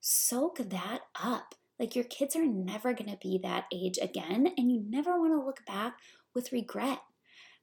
soak 0.00 0.58
that 0.58 1.00
up. 1.22 1.54
Like 1.78 1.94
your 1.94 2.04
kids 2.04 2.34
are 2.34 2.46
never 2.46 2.94
going 2.94 3.10
to 3.10 3.18
be 3.20 3.38
that 3.42 3.66
age 3.72 3.98
again, 4.00 4.52
and 4.56 4.72
you 4.72 4.82
never 4.88 5.18
want 5.18 5.32
to 5.32 5.44
look 5.44 5.64
back 5.66 5.98
with 6.34 6.52
regret 6.52 7.00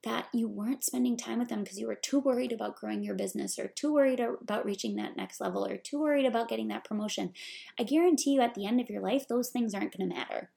that 0.04 0.28
you 0.34 0.50
weren't 0.50 0.84
spending 0.84 1.16
time 1.16 1.40
with 1.40 1.50
them 1.50 1.64
because 1.64 1.80
you 1.80 1.88
were 1.88 1.96
too 1.96 2.20
worried 2.20 2.52
about 2.52 2.76
growing 2.76 3.04
your 3.04 3.16
business 3.16 3.58
or 3.58 3.68
too 3.68 3.94
worried 3.94 4.20
about 4.20 4.66
reaching 4.66 4.96
that 4.96 5.16
next 5.16 5.40
level 5.40 5.66
or 5.66 5.78
too 5.78 6.00
worried 6.00 6.26
about 6.26 6.50
getting 6.50 6.68
that 6.68 6.84
promotion. 6.84 7.34
I 7.80 7.84
guarantee 7.84 8.32
you 8.32 8.42
at 8.42 8.54
the 8.54 8.66
end 8.66 8.82
of 8.82 8.90
your 8.90 9.02
life, 9.02 9.28
those 9.28 9.50
things 9.50 9.74
aren't 9.74 9.98
going 9.98 10.10
to 10.10 10.16
matter. 10.16 10.52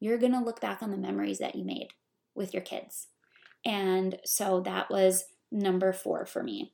You're 0.00 0.18
going 0.18 0.32
to 0.32 0.44
look 0.44 0.60
back 0.60 0.82
on 0.82 0.90
the 0.90 0.96
memories 0.96 1.38
that 1.38 1.54
you 1.54 1.64
made 1.64 1.88
with 2.34 2.54
your 2.54 2.62
kids. 2.62 3.08
And 3.64 4.18
so 4.24 4.60
that 4.60 4.90
was 4.90 5.24
number 5.52 5.92
four 5.92 6.26
for 6.26 6.42
me. 6.42 6.72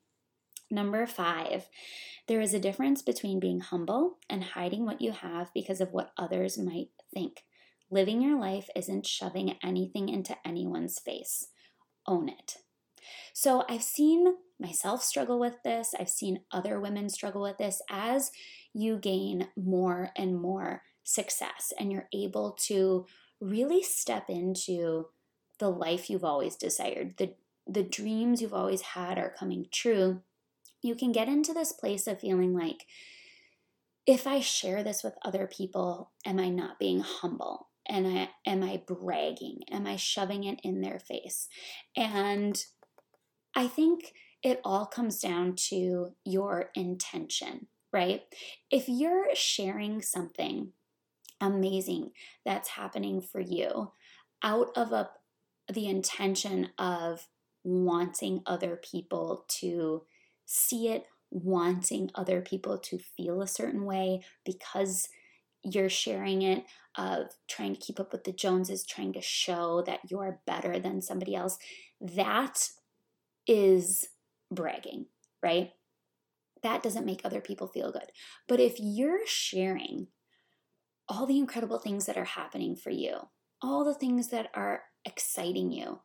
Number 0.70 1.06
five, 1.06 1.68
there 2.28 2.40
is 2.40 2.54
a 2.54 2.60
difference 2.60 3.02
between 3.02 3.40
being 3.40 3.60
humble 3.60 4.18
and 4.28 4.44
hiding 4.44 4.86
what 4.86 5.00
you 5.00 5.10
have 5.10 5.52
because 5.52 5.80
of 5.80 5.92
what 5.92 6.12
others 6.16 6.56
might 6.56 6.90
think. 7.12 7.44
Living 7.90 8.22
your 8.22 8.38
life 8.38 8.68
isn't 8.76 9.06
shoving 9.06 9.56
anything 9.64 10.08
into 10.08 10.36
anyone's 10.46 11.00
face. 11.00 11.48
Own 12.10 12.28
it. 12.28 12.56
So 13.32 13.64
I've 13.68 13.84
seen 13.84 14.34
myself 14.58 15.02
struggle 15.02 15.38
with 15.38 15.62
this. 15.62 15.94
I've 15.98 16.10
seen 16.10 16.40
other 16.50 16.80
women 16.80 17.08
struggle 17.08 17.42
with 17.42 17.58
this 17.58 17.80
as 17.88 18.32
you 18.74 18.98
gain 18.98 19.48
more 19.56 20.10
and 20.16 20.40
more 20.40 20.82
success 21.04 21.72
and 21.78 21.92
you're 21.92 22.08
able 22.12 22.52
to 22.66 23.06
really 23.40 23.82
step 23.82 24.28
into 24.28 25.06
the 25.60 25.68
life 25.68 26.10
you've 26.10 26.24
always 26.24 26.56
desired. 26.56 27.14
The 27.16 27.34
the 27.66 27.82
dreams 27.84 28.42
you've 28.42 28.54
always 28.54 28.80
had 28.80 29.16
are 29.16 29.34
coming 29.38 29.66
true. 29.70 30.22
You 30.82 30.96
can 30.96 31.12
get 31.12 31.28
into 31.28 31.54
this 31.54 31.72
place 31.72 32.08
of 32.08 32.18
feeling 32.18 32.52
like 32.52 32.86
if 34.06 34.26
I 34.26 34.40
share 34.40 34.82
this 34.82 35.04
with 35.04 35.14
other 35.22 35.46
people, 35.46 36.10
am 36.26 36.40
I 36.40 36.48
not 36.48 36.80
being 36.80 37.00
humble? 37.00 37.69
And 37.88 38.06
I 38.06 38.30
am 38.46 38.62
I 38.62 38.82
bragging? 38.86 39.60
Am 39.70 39.86
I 39.86 39.96
shoving 39.96 40.44
it 40.44 40.60
in 40.62 40.80
their 40.80 40.98
face? 40.98 41.48
And 41.96 42.62
I 43.54 43.66
think 43.66 44.12
it 44.42 44.60
all 44.64 44.86
comes 44.86 45.20
down 45.20 45.54
to 45.68 46.14
your 46.24 46.70
intention, 46.74 47.66
right? 47.92 48.22
If 48.70 48.88
you're 48.88 49.34
sharing 49.34 50.02
something 50.02 50.72
amazing 51.40 52.10
that's 52.44 52.70
happening 52.70 53.20
for 53.20 53.40
you 53.40 53.92
out 54.42 54.68
of 54.76 54.92
a 54.92 55.10
the 55.72 55.86
intention 55.86 56.68
of 56.78 57.28
wanting 57.62 58.42
other 58.46 58.76
people 58.76 59.44
to 59.46 60.02
see 60.44 60.88
it, 60.88 61.06
wanting 61.30 62.10
other 62.14 62.40
people 62.40 62.76
to 62.76 62.98
feel 62.98 63.40
a 63.40 63.46
certain 63.46 63.84
way 63.84 64.20
because 64.44 65.08
you're 65.62 65.88
sharing 65.88 66.42
it, 66.42 66.64
of 66.96 67.28
trying 67.48 67.74
to 67.74 67.80
keep 67.80 68.00
up 68.00 68.12
with 68.12 68.24
the 68.24 68.32
Joneses, 68.32 68.84
trying 68.84 69.12
to 69.12 69.20
show 69.20 69.82
that 69.86 70.00
you're 70.08 70.40
better 70.46 70.78
than 70.78 71.02
somebody 71.02 71.34
else. 71.34 71.58
That 72.00 72.68
is 73.46 74.08
bragging, 74.50 75.06
right? 75.42 75.70
That 76.62 76.82
doesn't 76.82 77.06
make 77.06 77.22
other 77.24 77.40
people 77.40 77.68
feel 77.68 77.92
good. 77.92 78.10
But 78.48 78.60
if 78.60 78.76
you're 78.78 79.26
sharing 79.26 80.08
all 81.08 81.26
the 81.26 81.38
incredible 81.38 81.78
things 81.78 82.06
that 82.06 82.16
are 82.16 82.24
happening 82.24 82.76
for 82.76 82.90
you, 82.90 83.28
all 83.62 83.84
the 83.84 83.94
things 83.94 84.28
that 84.28 84.50
are 84.54 84.82
exciting 85.04 85.72
you, 85.72 86.00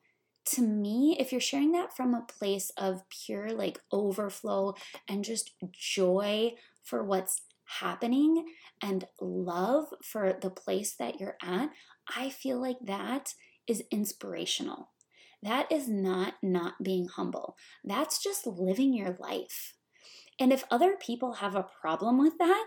to 0.46 0.62
me, 0.62 1.18
if 1.20 1.32
you're 1.32 1.42
sharing 1.42 1.72
that 1.72 1.96
from 1.96 2.14
a 2.14 2.26
place 2.28 2.72
of 2.78 3.02
pure 3.10 3.52
like 3.52 3.80
overflow 3.92 4.76
and 5.10 5.24
just 5.24 5.52
joy 5.72 6.54
for 6.84 7.04
what's 7.04 7.42
happening 7.80 8.46
and 8.82 9.08
love 9.20 9.86
for 10.04 10.34
the 10.34 10.50
place 10.50 10.94
that 10.94 11.20
you're 11.20 11.38
at, 11.42 11.70
I 12.16 12.30
feel 12.30 12.60
like 12.60 12.78
that 12.82 13.34
is 13.68 13.84
inspirational. 13.92 14.90
That 15.42 15.72
is 15.72 15.88
not 15.88 16.36
not 16.42 16.84
being 16.84 17.08
humble. 17.08 17.56
That's 17.84 18.22
just 18.22 18.48
living 18.48 18.94
your 18.94 19.18
life. 19.20 19.76
And 20.40 20.52
if 20.52 20.64
other 20.70 20.96
people 21.00 21.34
have 21.34 21.56
a 21.56 21.68
problem 21.82 22.18
with 22.18 22.38
that, 22.40 22.66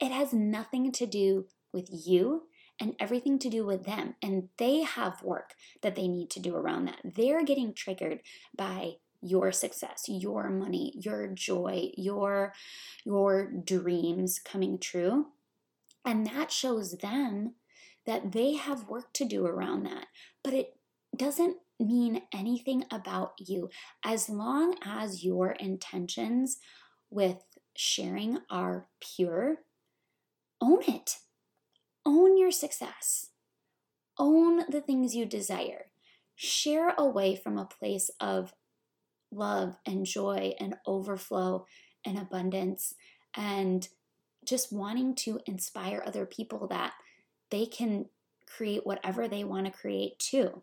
it 0.00 0.12
has 0.12 0.32
nothing 0.32 0.92
to 0.92 1.06
do 1.06 1.46
with 1.72 1.88
you 1.90 2.44
and 2.80 2.94
everything 3.00 3.38
to 3.40 3.50
do 3.50 3.64
with 3.64 3.84
them. 3.84 4.14
And 4.22 4.48
they 4.58 4.82
have 4.82 5.22
work 5.22 5.54
that 5.82 5.96
they 5.96 6.08
need 6.08 6.30
to 6.30 6.40
do 6.40 6.54
around 6.54 6.86
that. 6.86 7.00
They're 7.04 7.44
getting 7.44 7.74
triggered 7.74 8.20
by 8.56 8.96
your 9.20 9.52
success, 9.52 10.04
your 10.08 10.50
money, 10.50 10.92
your 10.96 11.28
joy, 11.28 11.90
your 11.96 12.52
your 13.04 13.50
dreams 13.50 14.38
coming 14.38 14.78
true. 14.78 15.26
And 16.04 16.26
that 16.26 16.52
shows 16.52 16.98
them 16.98 17.54
that 18.06 18.32
they 18.32 18.54
have 18.54 18.88
work 18.88 19.12
to 19.14 19.24
do 19.24 19.44
around 19.44 19.84
that. 19.84 20.06
But 20.42 20.54
it 20.54 20.76
doesn't 21.16 21.56
mean 21.78 22.22
anything 22.32 22.84
about 22.90 23.32
you 23.38 23.70
as 24.04 24.28
long 24.28 24.76
as 24.84 25.24
your 25.24 25.50
intentions 25.52 26.58
with 27.10 27.42
sharing 27.76 28.38
are 28.50 28.86
pure. 29.00 29.58
Own 30.60 30.82
it. 30.86 31.18
Own 32.04 32.38
your 32.38 32.50
success. 32.50 33.30
Own 34.18 34.70
the 34.70 34.80
things 34.80 35.14
you 35.14 35.26
desire. 35.26 35.86
Share 36.34 36.94
away 36.96 37.34
from 37.36 37.58
a 37.58 37.66
place 37.66 38.10
of 38.20 38.54
love 39.36 39.76
and 39.86 40.06
joy 40.06 40.54
and 40.58 40.76
overflow 40.86 41.66
and 42.04 42.18
abundance 42.18 42.94
and 43.36 43.88
just 44.44 44.72
wanting 44.72 45.14
to 45.14 45.40
inspire 45.46 46.02
other 46.06 46.24
people 46.24 46.66
that 46.68 46.92
they 47.50 47.66
can 47.66 48.06
create 48.46 48.86
whatever 48.86 49.28
they 49.28 49.44
want 49.44 49.66
to 49.66 49.72
create 49.72 50.18
too. 50.18 50.62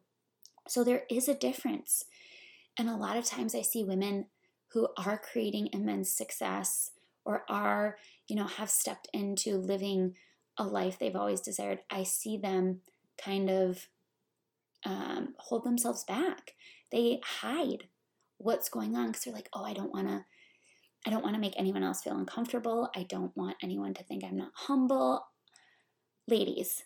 So 0.68 0.84
there 0.84 1.04
is 1.10 1.28
a 1.28 1.34
difference. 1.34 2.06
And 2.78 2.90
a 2.90 2.96
lot 2.96 3.18
of 3.18 3.26
times 3.26 3.54
I 3.54 3.62
see 3.62 3.84
women 3.84 4.28
who 4.70 4.88
are 4.98 5.18
creating 5.20 5.70
immense 5.72 6.12
success 6.12 6.92
or 7.26 7.44
are, 7.48 7.98
you 8.28 8.36
know, 8.36 8.48
have 8.48 8.70
stepped 8.70 9.08
into 9.14 9.58
living 9.58 10.16
a 10.58 10.64
life 10.64 10.98
they've 10.98 11.16
always 11.16 11.42
desired. 11.42 11.80
I 11.90 12.04
see 12.04 12.38
them 12.38 12.82
kind 13.24 13.50
of 13.50 13.88
um, 14.86 15.36
hold 15.38 15.64
themselves 15.64 16.04
back. 16.04 16.54
They 16.92 17.22
hide 17.24 17.88
what's 18.44 18.70
going 18.70 18.96
on 18.96 19.08
because 19.08 19.24
they're 19.24 19.34
like, 19.34 19.50
oh, 19.54 19.64
I 19.64 19.74
don't 19.74 19.94
want 19.94 20.08
to. 20.08 20.26
I 21.06 21.10
don't 21.10 21.24
want 21.24 21.36
to 21.36 21.42
make 21.42 21.56
anyone 21.58 21.84
else 21.84 22.02
feel 22.02 22.18
uncomfortable. 22.18 22.90
I 22.96 23.04
don't 23.04 23.36
want 23.36 23.58
anyone 23.62 23.94
to 23.96 24.04
think 24.04 24.24
I'm 24.24 24.38
not 24.38 24.52
humble. 24.54 25.26
Ladies, 26.30 26.84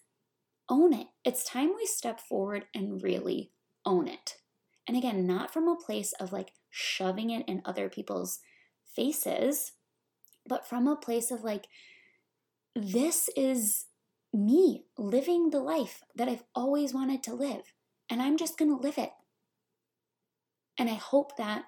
own 0.70 0.92
it. 0.92 1.08
It's 1.24 1.44
time 1.44 1.74
we 1.76 1.86
step 1.86 2.20
forward 2.20 2.66
and 2.74 3.04
really 3.04 3.52
own 3.86 4.08
it. 4.08 4.38
And 4.88 4.98
again, 4.98 5.28
not 5.28 5.54
from 5.54 5.68
a 5.68 5.76
place 5.76 6.14
of 6.14 6.32
like 6.32 6.54
shoving 6.72 7.30
it 7.30 7.46
in 7.48 7.62
other 7.64 7.90
people's 7.90 8.40
faces, 8.96 9.74
but 10.48 10.68
from 10.68 10.88
a 10.88 10.96
place 10.96 11.30
of 11.30 11.44
like, 11.44 11.68
this 12.76 13.30
is 13.36 13.86
me 14.34 14.86
living 14.98 15.50
the 15.50 15.60
life 15.60 16.02
that 16.16 16.28
I've 16.28 16.44
always 16.56 16.94
wanted 16.94 17.24
to 17.24 17.34
live, 17.34 17.74
and 18.10 18.22
I'm 18.22 18.38
just 18.38 18.58
to 18.58 18.76
live 18.76 18.98
it. 18.98 19.12
And 20.78 20.90
I 20.90 20.96
hope 20.96 21.38
that 21.38 21.64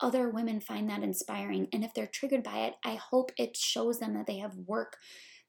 other 0.00 0.28
women 0.28 0.60
find 0.60 0.90
that 0.90 1.02
inspiring. 1.02 1.68
And 1.72 1.84
if 1.84 1.94
they're 1.94 2.06
triggered 2.06 2.42
by 2.42 2.60
it, 2.60 2.74
I 2.84 2.96
hope 2.96 3.30
it 3.38 3.56
shows 3.56 4.00
them 4.00 4.14
that 4.14 4.26
they 4.26 4.38
have 4.38 4.56
work 4.66 4.96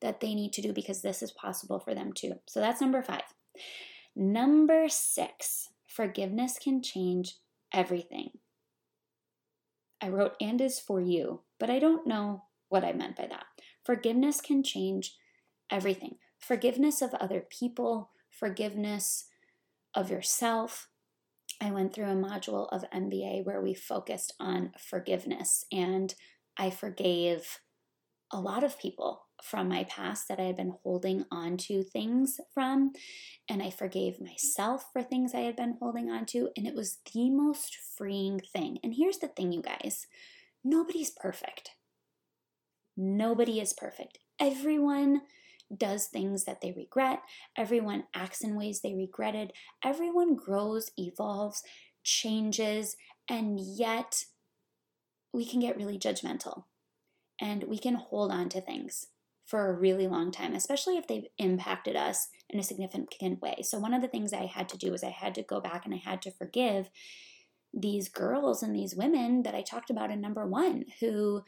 that 0.01 0.19
they 0.19 0.35
need 0.35 0.53
to 0.53 0.61
do 0.61 0.73
because 0.73 1.01
this 1.01 1.23
is 1.23 1.31
possible 1.31 1.79
for 1.79 1.95
them 1.95 2.11
too. 2.13 2.33
So 2.47 2.59
that's 2.59 2.81
number 2.81 3.01
five. 3.01 3.23
Number 4.15 4.89
six, 4.89 5.69
Forgiveness 5.93 6.57
can 6.57 6.81
change 6.81 7.35
everything. 7.71 8.31
I 10.01 10.09
wrote 10.09 10.33
and 10.41 10.59
is 10.59 10.79
for 10.79 10.99
you, 10.99 11.41
but 11.59 11.69
I 11.69 11.77
don't 11.77 12.07
know 12.07 12.45
what 12.69 12.83
I 12.83 12.93
meant 12.93 13.15
by 13.15 13.27
that. 13.27 13.45
Forgiveness 13.85 14.41
can 14.41 14.63
change 14.63 15.15
everything. 15.69 16.15
Forgiveness 16.39 17.03
of 17.03 17.13
other 17.13 17.45
people, 17.47 18.09
forgiveness 18.31 19.25
of 19.93 20.09
yourself. 20.09 20.89
I 21.61 21.71
went 21.71 21.93
through 21.93 22.09
a 22.09 22.15
module 22.15 22.67
of 22.71 22.89
MBA 22.91 23.45
where 23.45 23.61
we 23.61 23.73
focused 23.73 24.33
on 24.39 24.71
forgiveness, 24.77 25.65
and 25.71 26.13
I 26.57 26.69
forgave 26.69 27.59
a 28.31 28.39
lot 28.39 28.63
of 28.63 28.79
people 28.79 29.27
from 29.43 29.67
my 29.67 29.83
past 29.83 30.27
that 30.27 30.39
I 30.39 30.43
had 30.43 30.55
been 30.55 30.73
holding 30.83 31.25
on 31.29 31.57
to 31.57 31.83
things 31.83 32.39
from. 32.53 32.93
And 33.49 33.61
I 33.61 33.69
forgave 33.69 34.21
myself 34.21 34.85
for 34.91 35.03
things 35.03 35.33
I 35.33 35.41
had 35.41 35.55
been 35.55 35.77
holding 35.79 36.09
on 36.09 36.25
to. 36.27 36.49
And 36.57 36.65
it 36.65 36.73
was 36.73 36.99
the 37.13 37.29
most 37.29 37.77
freeing 37.97 38.39
thing. 38.39 38.79
And 38.83 38.93
here's 38.95 39.17
the 39.17 39.27
thing, 39.27 39.51
you 39.51 39.61
guys 39.61 40.07
nobody's 40.65 41.09
perfect. 41.09 41.71
Nobody 42.95 43.59
is 43.59 43.73
perfect. 43.73 44.19
Everyone 44.39 45.21
does 45.77 46.07
things 46.07 46.45
that 46.45 46.61
they 46.61 46.71
regret. 46.71 47.21
Everyone 47.57 48.05
acts 48.13 48.43
in 48.43 48.55
ways 48.55 48.81
they 48.81 48.93
regretted. 48.93 49.53
Everyone 49.83 50.35
grows, 50.35 50.91
evolves, 50.97 51.63
changes, 52.03 52.95
and 53.29 53.59
yet 53.59 54.25
we 55.33 55.45
can 55.45 55.59
get 55.59 55.77
really 55.77 55.97
judgmental 55.97 56.65
and 57.41 57.63
we 57.63 57.77
can 57.77 57.95
hold 57.95 58.31
on 58.31 58.49
to 58.49 58.61
things 58.61 59.07
for 59.45 59.67
a 59.67 59.73
really 59.73 60.07
long 60.07 60.31
time, 60.31 60.53
especially 60.53 60.97
if 60.97 61.07
they've 61.07 61.27
impacted 61.37 61.95
us 61.95 62.29
in 62.49 62.59
a 62.59 62.63
significant 62.63 63.41
way. 63.41 63.57
So, 63.61 63.77
one 63.77 63.93
of 63.93 64.01
the 64.01 64.07
things 64.07 64.31
I 64.31 64.45
had 64.45 64.69
to 64.69 64.77
do 64.77 64.91
was 64.91 65.03
I 65.03 65.09
had 65.09 65.35
to 65.35 65.43
go 65.43 65.59
back 65.59 65.85
and 65.85 65.93
I 65.93 65.97
had 65.97 66.21
to 66.23 66.31
forgive 66.31 66.89
these 67.73 68.07
girls 68.07 68.63
and 68.63 68.75
these 68.75 68.95
women 68.95 69.43
that 69.43 69.55
I 69.55 69.61
talked 69.61 69.89
about 69.89 70.11
in 70.11 70.21
number 70.21 70.45
one 70.47 70.85
who 70.99 71.43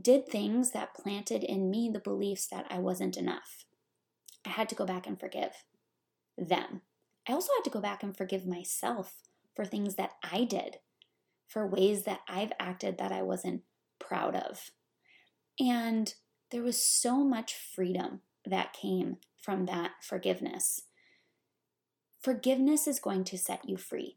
did 0.00 0.26
things 0.26 0.72
that 0.72 0.94
planted 0.94 1.44
in 1.44 1.70
me 1.70 1.90
the 1.92 2.00
beliefs 2.00 2.46
that 2.48 2.66
I 2.70 2.78
wasn't 2.78 3.16
enough. 3.16 3.64
I 4.44 4.50
had 4.50 4.68
to 4.70 4.74
go 4.74 4.84
back 4.84 5.06
and 5.06 5.18
forgive 5.18 5.64
them. 6.36 6.82
I 7.28 7.32
also 7.32 7.52
had 7.56 7.64
to 7.64 7.70
go 7.70 7.80
back 7.80 8.02
and 8.02 8.16
forgive 8.16 8.46
myself 8.46 9.22
for 9.54 9.64
things 9.64 9.94
that 9.94 10.12
I 10.22 10.44
did, 10.44 10.78
for 11.46 11.66
ways 11.66 12.04
that 12.04 12.20
I've 12.28 12.52
acted 12.58 12.98
that 12.98 13.12
I 13.12 13.22
wasn't 13.22 13.62
proud 13.98 14.34
of. 14.34 14.70
And 15.58 16.12
there 16.50 16.62
was 16.62 16.84
so 16.84 17.24
much 17.24 17.54
freedom 17.54 18.20
that 18.44 18.72
came 18.72 19.18
from 19.40 19.66
that 19.66 19.92
forgiveness. 20.02 20.82
Forgiveness 22.20 22.86
is 22.86 22.98
going 22.98 23.24
to 23.24 23.38
set 23.38 23.68
you 23.68 23.76
free. 23.76 24.16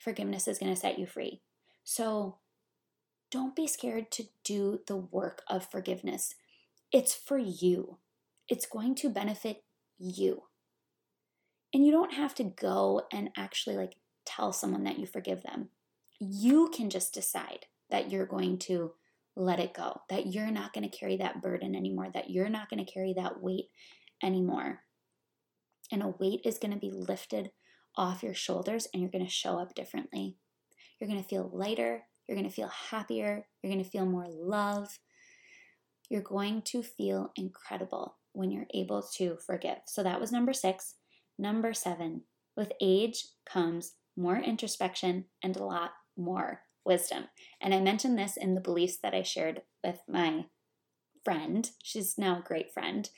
Forgiveness 0.00 0.48
is 0.48 0.58
going 0.58 0.74
to 0.74 0.80
set 0.80 0.98
you 0.98 1.06
free. 1.06 1.40
So 1.84 2.38
don't 3.34 3.56
be 3.56 3.66
scared 3.66 4.12
to 4.12 4.28
do 4.44 4.78
the 4.86 4.96
work 4.96 5.42
of 5.48 5.68
forgiveness. 5.68 6.36
It's 6.92 7.12
for 7.12 7.36
you, 7.36 7.98
it's 8.48 8.64
going 8.64 8.94
to 8.94 9.10
benefit 9.10 9.64
you. 9.98 10.44
And 11.72 11.84
you 11.84 11.90
don't 11.90 12.14
have 12.14 12.36
to 12.36 12.44
go 12.44 13.02
and 13.12 13.30
actually 13.36 13.74
like 13.74 13.96
tell 14.24 14.52
someone 14.52 14.84
that 14.84 15.00
you 15.00 15.06
forgive 15.06 15.42
them. 15.42 15.70
You 16.20 16.70
can 16.72 16.90
just 16.90 17.12
decide 17.12 17.66
that 17.90 18.08
you're 18.08 18.24
going 18.24 18.56
to 18.58 18.92
let 19.34 19.58
it 19.58 19.74
go, 19.74 20.02
that 20.08 20.28
you're 20.28 20.52
not 20.52 20.72
going 20.72 20.88
to 20.88 20.96
carry 20.96 21.16
that 21.16 21.42
burden 21.42 21.74
anymore, 21.74 22.10
that 22.14 22.30
you're 22.30 22.48
not 22.48 22.70
going 22.70 22.84
to 22.84 22.92
carry 22.92 23.14
that 23.14 23.42
weight 23.42 23.66
anymore. 24.22 24.82
And 25.90 26.04
a 26.04 26.14
weight 26.20 26.42
is 26.44 26.58
going 26.58 26.72
to 26.72 26.78
be 26.78 26.92
lifted 26.92 27.50
off 27.96 28.22
your 28.22 28.34
shoulders 28.34 28.86
and 28.94 29.02
you're 29.02 29.10
going 29.10 29.26
to 29.26 29.30
show 29.30 29.58
up 29.58 29.74
differently. 29.74 30.36
You're 31.00 31.10
going 31.10 31.20
to 31.20 31.28
feel 31.28 31.50
lighter, 31.52 32.04
you're 32.26 32.36
going 32.36 32.48
to 32.48 32.54
feel 32.54 32.70
happier, 32.90 33.46
you're 33.62 33.72
going 33.72 33.84
to 33.84 33.90
feel 33.90 34.06
more 34.06 34.26
love. 34.28 34.98
You're 36.10 36.22
going 36.22 36.62
to 36.62 36.82
feel 36.82 37.32
incredible 37.34 38.16
when 38.32 38.50
you're 38.50 38.66
able 38.74 39.02
to 39.16 39.38
forgive. 39.46 39.78
So 39.86 40.02
that 40.02 40.20
was 40.20 40.30
number 40.30 40.52
six. 40.52 40.96
Number 41.38 41.72
seven, 41.72 42.22
with 42.56 42.72
age 42.80 43.24
comes 43.46 43.94
more 44.16 44.36
introspection 44.36 45.24
and 45.42 45.56
a 45.56 45.64
lot 45.64 45.92
more 46.16 46.60
wisdom. 46.84 47.24
And 47.60 47.74
I 47.74 47.80
mentioned 47.80 48.18
this 48.18 48.36
in 48.36 48.54
the 48.54 48.60
beliefs 48.60 48.98
that 49.02 49.14
I 49.14 49.22
shared 49.22 49.62
with 49.82 50.00
my 50.08 50.44
friend. 51.24 51.68
She's 51.82 52.18
now 52.18 52.38
a 52.38 52.46
great 52.46 52.72
friend. 52.72 53.08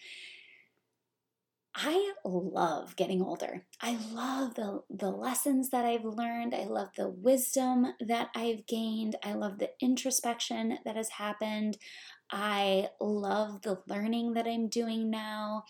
I 1.79 2.15
love 2.25 2.97
getting 2.97 3.21
older. 3.21 3.67
I 3.83 3.99
love 4.11 4.55
the, 4.55 4.83
the 4.89 5.11
lessons 5.11 5.69
that 5.71 5.85
I've 5.85 6.07
learned. 6.07 6.55
I 6.55 6.65
love 6.65 6.89
the 6.97 7.11
wisdom 7.11 7.89
that 8.01 8.31
I've 8.35 8.67
gained. 8.67 9.17
I 9.23 9.35
love 9.35 9.59
the 9.59 9.71
introspection 9.79 10.79
that 10.87 10.97
has 10.97 11.11
happened. 11.11 11.77
I 12.31 12.89
love 12.99 13.61
the 13.61 13.83
learning 13.87 14.33
that 14.35 14.47
I'm 14.47 14.69
doing 14.69 15.11
now. 15.11 15.65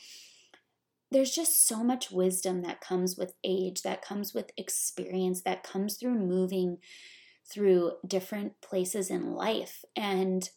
There's 1.10 1.34
just 1.34 1.66
so 1.66 1.82
much 1.82 2.12
wisdom 2.12 2.62
that 2.62 2.80
comes 2.80 3.16
with 3.16 3.34
age, 3.42 3.82
that 3.82 4.00
comes 4.00 4.32
with 4.32 4.52
experience, 4.56 5.42
that 5.42 5.64
comes 5.64 5.96
through 5.96 6.18
moving 6.18 6.78
through 7.50 7.94
different 8.06 8.60
places 8.60 9.10
in 9.10 9.32
life. 9.32 9.84
And 9.96 10.48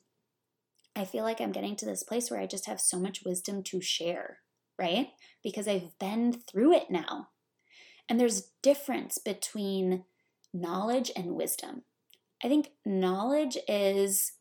I 0.96 1.06
feel 1.06 1.24
like 1.24 1.42
I'm 1.42 1.52
getting 1.52 1.76
to 1.78 1.86
this 1.86 2.04
place 2.04 2.30
where 2.30 2.40
I 2.40 2.46
just 2.46 2.68
have 2.68 2.80
so 2.80 3.00
much 3.00 3.24
wisdom 3.26 3.64
to 3.64 3.82
share, 3.82 4.40
right? 4.80 5.10
Because 5.44 5.68
I've 5.68 5.98
been 6.00 6.34
through 6.34 6.74
it 6.74 6.90
now. 6.90 7.30
And 8.08 8.20
there's 8.20 8.50
difference 8.64 9.18
between 9.18 10.06
knowledge 10.54 11.12
and 11.16 11.36
wisdom. 11.36 11.84
I 12.44 12.48
think 12.48 12.72
knowledge 12.86 13.58
is 13.68 14.32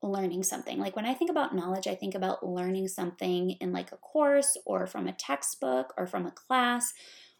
learning 0.00 0.44
something. 0.44 0.78
Like 0.78 0.94
when 0.94 1.04
I 1.04 1.12
think 1.12 1.30
about 1.30 1.54
knowledge, 1.54 1.86
I 1.86 1.96
think 1.96 2.14
about 2.14 2.46
learning 2.46 2.88
something 2.88 3.50
in 3.60 3.72
like 3.72 3.92
a 3.92 3.96
course 3.96 4.56
or 4.64 4.86
from 4.86 5.08
a 5.08 5.12
textbook 5.12 5.92
or 5.98 6.06
from 6.06 6.24
a 6.24 6.30
class 6.30 6.94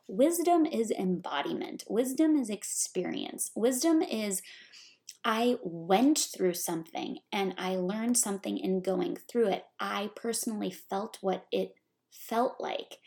Wisdom 0.08 0.64
is 0.64 0.90
embodiment, 0.90 1.84
wisdom 1.86 2.34
is 2.34 2.48
experience. 2.48 3.50
Wisdom 3.54 4.00
is 4.00 4.40
I 5.22 5.58
went 5.62 6.18
through 6.18 6.54
something 6.54 7.18
and 7.30 7.54
I 7.58 7.76
learned 7.76 8.16
something 8.16 8.56
in 8.56 8.80
going 8.80 9.16
through 9.16 9.48
it. 9.48 9.66
I 9.78 10.10
personally 10.16 10.70
felt 10.70 11.18
what 11.20 11.44
it 11.52 11.74
felt 12.10 12.56
like. 12.60 12.98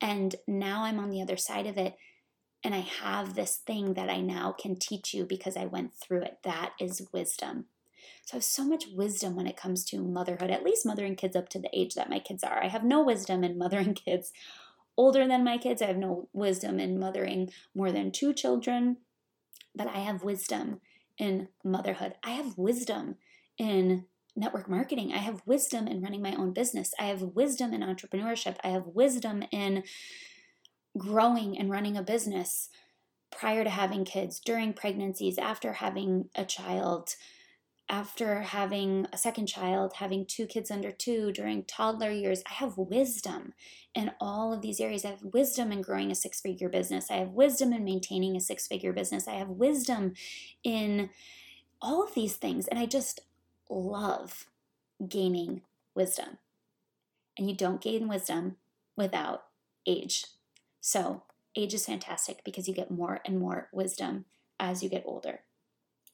And 0.00 0.34
now 0.46 0.84
I'm 0.84 0.98
on 0.98 1.10
the 1.10 1.22
other 1.22 1.36
side 1.36 1.66
of 1.66 1.78
it 1.78 1.96
and 2.66 2.74
I 2.74 2.80
have 2.80 3.34
this 3.34 3.58
thing 3.64 3.94
that 3.94 4.10
I 4.10 4.20
now 4.20 4.50
can 4.50 4.74
teach 4.74 5.14
you 5.14 5.24
because 5.24 5.56
I 5.56 5.66
went 5.66 5.94
through 5.94 6.22
it. 6.22 6.38
That 6.42 6.72
is 6.80 7.06
wisdom. 7.12 7.66
So 8.24 8.34
I 8.34 8.36
have 8.38 8.44
so 8.44 8.64
much 8.64 8.86
wisdom 8.92 9.36
when 9.36 9.46
it 9.46 9.56
comes 9.56 9.84
to 9.84 10.02
motherhood, 10.02 10.50
at 10.50 10.64
least 10.64 10.84
mothering 10.84 11.14
kids 11.14 11.36
up 11.36 11.48
to 11.50 11.60
the 11.60 11.70
age 11.72 11.94
that 11.94 12.10
my 12.10 12.18
kids 12.18 12.42
are. 12.42 12.60
I 12.60 12.66
have 12.66 12.82
no 12.82 13.04
wisdom 13.04 13.44
in 13.44 13.56
mothering 13.56 13.94
kids 14.06 14.32
older 14.96 15.28
than 15.28 15.44
my 15.44 15.58
kids. 15.58 15.80
I 15.80 15.86
have 15.86 15.96
no 15.96 16.28
wisdom 16.32 16.80
in 16.80 16.98
mothering 16.98 17.50
more 17.72 17.92
than 17.92 18.10
two 18.10 18.34
children, 18.34 18.96
but 19.74 19.86
I 19.86 19.98
have 19.98 20.24
wisdom 20.24 20.80
in 21.18 21.46
motherhood. 21.62 22.14
I 22.24 22.30
have 22.30 22.58
wisdom 22.58 23.14
in 23.58 24.06
network 24.36 24.68
marketing. 24.68 25.12
I 25.12 25.18
have 25.18 25.42
wisdom 25.46 25.88
in 25.88 26.02
running 26.02 26.22
my 26.22 26.34
own 26.34 26.52
business. 26.52 26.92
I 27.00 27.04
have 27.04 27.22
wisdom 27.22 27.72
in 27.72 27.80
entrepreneurship. 27.80 28.56
I 28.62 28.68
have 28.68 28.86
wisdom 28.86 29.42
in 29.50 29.82
growing 30.96 31.58
and 31.58 31.70
running 31.70 31.96
a 31.96 32.02
business 32.02 32.68
prior 33.30 33.64
to 33.64 33.70
having 33.70 34.04
kids, 34.04 34.40
during 34.40 34.72
pregnancies, 34.72 35.38
after 35.38 35.74
having 35.74 36.28
a 36.34 36.44
child, 36.44 37.14
after 37.88 38.42
having 38.42 39.06
a 39.12 39.18
second 39.18 39.46
child, 39.46 39.94
having 39.96 40.26
two 40.26 40.46
kids 40.46 40.70
under 40.70 40.90
two 40.90 41.32
during 41.32 41.64
toddler 41.64 42.10
years, 42.10 42.42
I 42.48 42.54
have 42.54 42.76
wisdom 42.76 43.52
in 43.94 44.10
all 44.20 44.52
of 44.52 44.60
these 44.60 44.80
areas. 44.80 45.04
I 45.04 45.10
have 45.10 45.22
wisdom 45.22 45.70
in 45.70 45.82
growing 45.82 46.10
a 46.10 46.14
six 46.14 46.40
figure 46.40 46.68
business. 46.68 47.10
I 47.10 47.16
have 47.16 47.30
wisdom 47.30 47.72
in 47.72 47.84
maintaining 47.84 48.36
a 48.36 48.40
six 48.40 48.66
figure 48.66 48.92
business. 48.92 49.28
I 49.28 49.34
have 49.34 49.48
wisdom 49.48 50.14
in 50.64 51.10
all 51.80 52.02
of 52.02 52.14
these 52.14 52.36
things. 52.36 52.66
And 52.66 52.78
I 52.78 52.86
just 52.86 53.20
love 53.68 54.46
gaining 55.06 55.62
wisdom. 55.94 56.38
And 57.38 57.48
you 57.48 57.56
don't 57.56 57.80
gain 57.80 58.08
wisdom 58.08 58.56
without 58.96 59.44
age. 59.86 60.26
So, 60.80 61.22
age 61.54 61.74
is 61.74 61.86
fantastic 61.86 62.42
because 62.44 62.68
you 62.68 62.74
get 62.74 62.90
more 62.90 63.20
and 63.24 63.38
more 63.38 63.68
wisdom 63.72 64.24
as 64.58 64.82
you 64.82 64.88
get 64.88 65.04
older. 65.06 65.40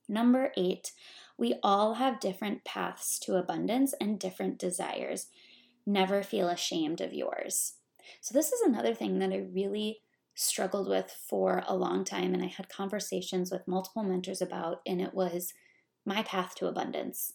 Number 0.08 0.52
eight, 0.56 0.92
we 1.38 1.54
all 1.62 1.94
have 1.94 2.20
different 2.20 2.64
paths 2.64 3.18
to 3.20 3.36
abundance 3.36 3.94
and 4.00 4.18
different 4.18 4.58
desires. 4.58 5.28
Never 5.86 6.22
feel 6.22 6.48
ashamed 6.48 7.00
of 7.00 7.12
yours. 7.12 7.74
So, 8.20 8.34
this 8.34 8.52
is 8.52 8.60
another 8.62 8.94
thing 8.94 9.18
that 9.20 9.32
I 9.32 9.46
really 9.52 10.00
struggled 10.34 10.88
with 10.88 11.10
for 11.28 11.62
a 11.66 11.76
long 11.76 12.04
time, 12.04 12.34
and 12.34 12.42
I 12.42 12.46
had 12.46 12.68
conversations 12.68 13.50
with 13.50 13.68
multiple 13.68 14.02
mentors 14.02 14.42
about, 14.42 14.80
and 14.86 15.00
it 15.00 15.14
was 15.14 15.52
my 16.04 16.22
path 16.22 16.54
to 16.56 16.66
abundance. 16.66 17.34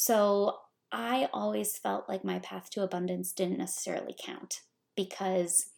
So, 0.00 0.58
I 0.92 1.28
always 1.32 1.76
felt 1.76 2.08
like 2.08 2.22
my 2.24 2.38
path 2.38 2.70
to 2.70 2.82
abundance 2.84 3.32
didn't 3.32 3.58
necessarily 3.58 4.14
count 4.16 4.60
because 4.94 5.70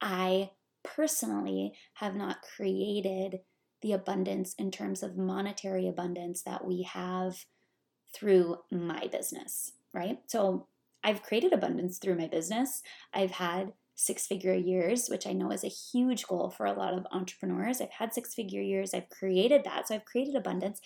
I 0.00 0.50
personally 0.84 1.74
have 1.94 2.16
not 2.16 2.42
created 2.42 3.40
the 3.82 3.92
abundance 3.92 4.54
in 4.58 4.72
terms 4.72 5.04
of 5.04 5.16
monetary 5.16 5.86
abundance 5.88 6.42
that 6.42 6.66
we 6.66 6.82
have 6.82 7.46
through 8.14 8.58
my 8.72 9.08
business, 9.12 9.72
right? 9.94 10.18
So 10.26 10.68
I've 11.04 11.22
created 11.22 11.52
abundance 11.52 11.98
through 11.98 12.16
my 12.16 12.26
business. 12.28 12.82
I've 13.14 13.32
had 13.32 13.74
six 13.94 14.26
figure 14.26 14.54
years, 14.54 15.08
which 15.08 15.26
I 15.26 15.32
know 15.32 15.50
is 15.52 15.64
a 15.64 15.68
huge 15.68 16.26
goal 16.26 16.50
for 16.50 16.66
a 16.66 16.72
lot 16.74 16.94
of 16.94 17.06
entrepreneurs. 17.12 17.80
I've 17.80 17.90
had 17.92 18.12
six 18.12 18.34
figure 18.34 18.62
years, 18.62 18.92
I've 18.92 19.08
created 19.08 19.64
that. 19.64 19.88
So 19.88 19.94
I've 19.94 20.04
created 20.04 20.36
abundance. 20.36 20.80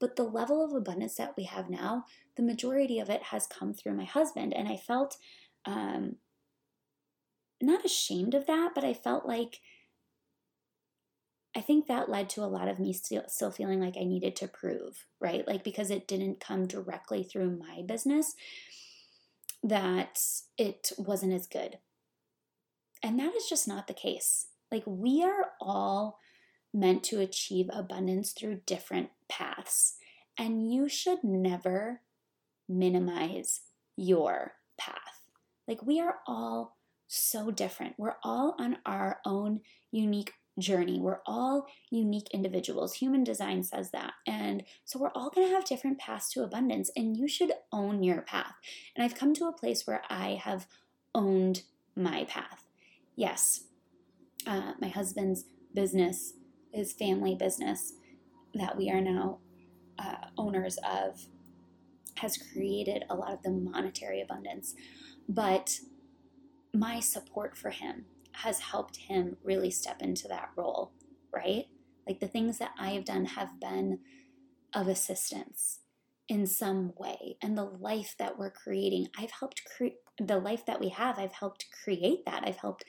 But 0.00 0.16
the 0.16 0.24
level 0.24 0.64
of 0.64 0.72
abundance 0.72 1.14
that 1.16 1.34
we 1.36 1.44
have 1.44 1.68
now, 1.68 2.06
the 2.36 2.42
majority 2.42 2.98
of 2.98 3.10
it 3.10 3.24
has 3.24 3.46
come 3.46 3.74
through 3.74 3.94
my 3.94 4.04
husband. 4.04 4.54
And 4.54 4.66
I 4.66 4.76
felt 4.76 5.18
um, 5.66 6.16
not 7.60 7.84
ashamed 7.84 8.34
of 8.34 8.46
that, 8.46 8.72
but 8.74 8.84
I 8.84 8.94
felt 8.94 9.26
like 9.26 9.60
I 11.54 11.60
think 11.60 11.86
that 11.86 12.08
led 12.08 12.30
to 12.30 12.42
a 12.42 12.46
lot 12.46 12.68
of 12.68 12.78
me 12.78 12.92
still, 12.92 13.24
still 13.26 13.50
feeling 13.50 13.80
like 13.80 13.96
I 13.98 14.04
needed 14.04 14.36
to 14.36 14.48
prove, 14.48 15.06
right? 15.20 15.46
Like 15.46 15.64
because 15.64 15.90
it 15.90 16.08
didn't 16.08 16.40
come 16.40 16.66
directly 16.66 17.24
through 17.24 17.58
my 17.58 17.82
business, 17.86 18.34
that 19.62 20.20
it 20.56 20.92
wasn't 20.96 21.34
as 21.34 21.46
good. 21.46 21.78
And 23.02 23.18
that 23.18 23.34
is 23.34 23.48
just 23.48 23.66
not 23.66 23.86
the 23.88 23.94
case. 23.94 24.46
Like 24.70 24.84
we 24.86 25.22
are 25.24 25.52
all 25.60 26.18
meant 26.72 27.02
to 27.04 27.20
achieve 27.20 27.68
abundance 27.72 28.32
through 28.32 28.60
different 28.66 29.10
paths. 29.28 29.96
And 30.38 30.72
you 30.72 30.88
should 30.88 31.24
never 31.24 32.00
minimize 32.68 33.60
your 33.96 34.52
path. 34.78 35.22
Like 35.66 35.82
we 35.82 36.00
are 36.00 36.16
all 36.26 36.76
so 37.06 37.50
different. 37.50 37.94
We're 37.98 38.16
all 38.22 38.54
on 38.58 38.78
our 38.86 39.20
own 39.26 39.60
unique 39.90 40.34
journey. 40.58 41.00
We're 41.00 41.20
all 41.26 41.66
unique 41.90 42.28
individuals. 42.32 42.94
Human 42.94 43.24
design 43.24 43.62
says 43.62 43.90
that. 43.90 44.12
And 44.26 44.64
so 44.84 44.98
we're 44.98 45.12
all 45.14 45.30
going 45.30 45.48
to 45.48 45.54
have 45.54 45.64
different 45.64 45.98
paths 45.98 46.30
to 46.32 46.42
abundance, 46.42 46.90
and 46.94 47.16
you 47.16 47.26
should 47.26 47.52
own 47.72 48.02
your 48.02 48.22
path. 48.22 48.54
And 48.94 49.04
I've 49.04 49.18
come 49.18 49.34
to 49.34 49.46
a 49.46 49.52
place 49.52 49.86
where 49.86 50.02
I 50.08 50.40
have 50.42 50.66
owned 51.14 51.62
my 51.96 52.24
path. 52.24 52.66
Yes, 53.16 53.64
uh, 54.46 54.72
my 54.80 54.88
husband's 54.88 55.44
business, 55.74 56.34
his 56.72 56.92
family 56.92 57.34
business 57.34 57.94
that 58.54 58.76
we 58.76 58.90
are 58.90 59.00
now 59.00 59.38
uh, 59.98 60.26
owners 60.38 60.78
of, 60.78 61.26
has 62.16 62.38
created 62.52 63.04
a 63.08 63.14
lot 63.14 63.32
of 63.32 63.42
the 63.42 63.50
monetary 63.50 64.20
abundance. 64.20 64.74
But 65.28 65.78
my 66.74 67.00
support 67.00 67.56
for 67.56 67.70
him 67.70 68.04
has 68.32 68.60
helped 68.60 68.96
him 68.96 69.36
really 69.42 69.70
step 69.70 70.00
into 70.00 70.28
that 70.28 70.50
role, 70.56 70.92
right? 71.34 71.66
Like 72.06 72.20
the 72.20 72.28
things 72.28 72.58
that 72.58 72.72
I 72.78 72.90
have 72.90 73.04
done 73.04 73.24
have 73.24 73.60
been 73.60 74.00
of 74.74 74.88
assistance 74.88 75.80
in 76.28 76.46
some 76.46 76.92
way. 76.96 77.36
And 77.42 77.58
the 77.58 77.64
life 77.64 78.14
that 78.18 78.38
we're 78.38 78.50
creating, 78.50 79.08
I've 79.18 79.32
helped 79.32 79.62
create 79.64 79.96
the 80.18 80.38
life 80.38 80.64
that 80.66 80.80
we 80.80 80.90
have, 80.90 81.18
I've 81.18 81.32
helped 81.32 81.66
create 81.82 82.24
that. 82.26 82.42
I've 82.44 82.58
helped 82.58 82.84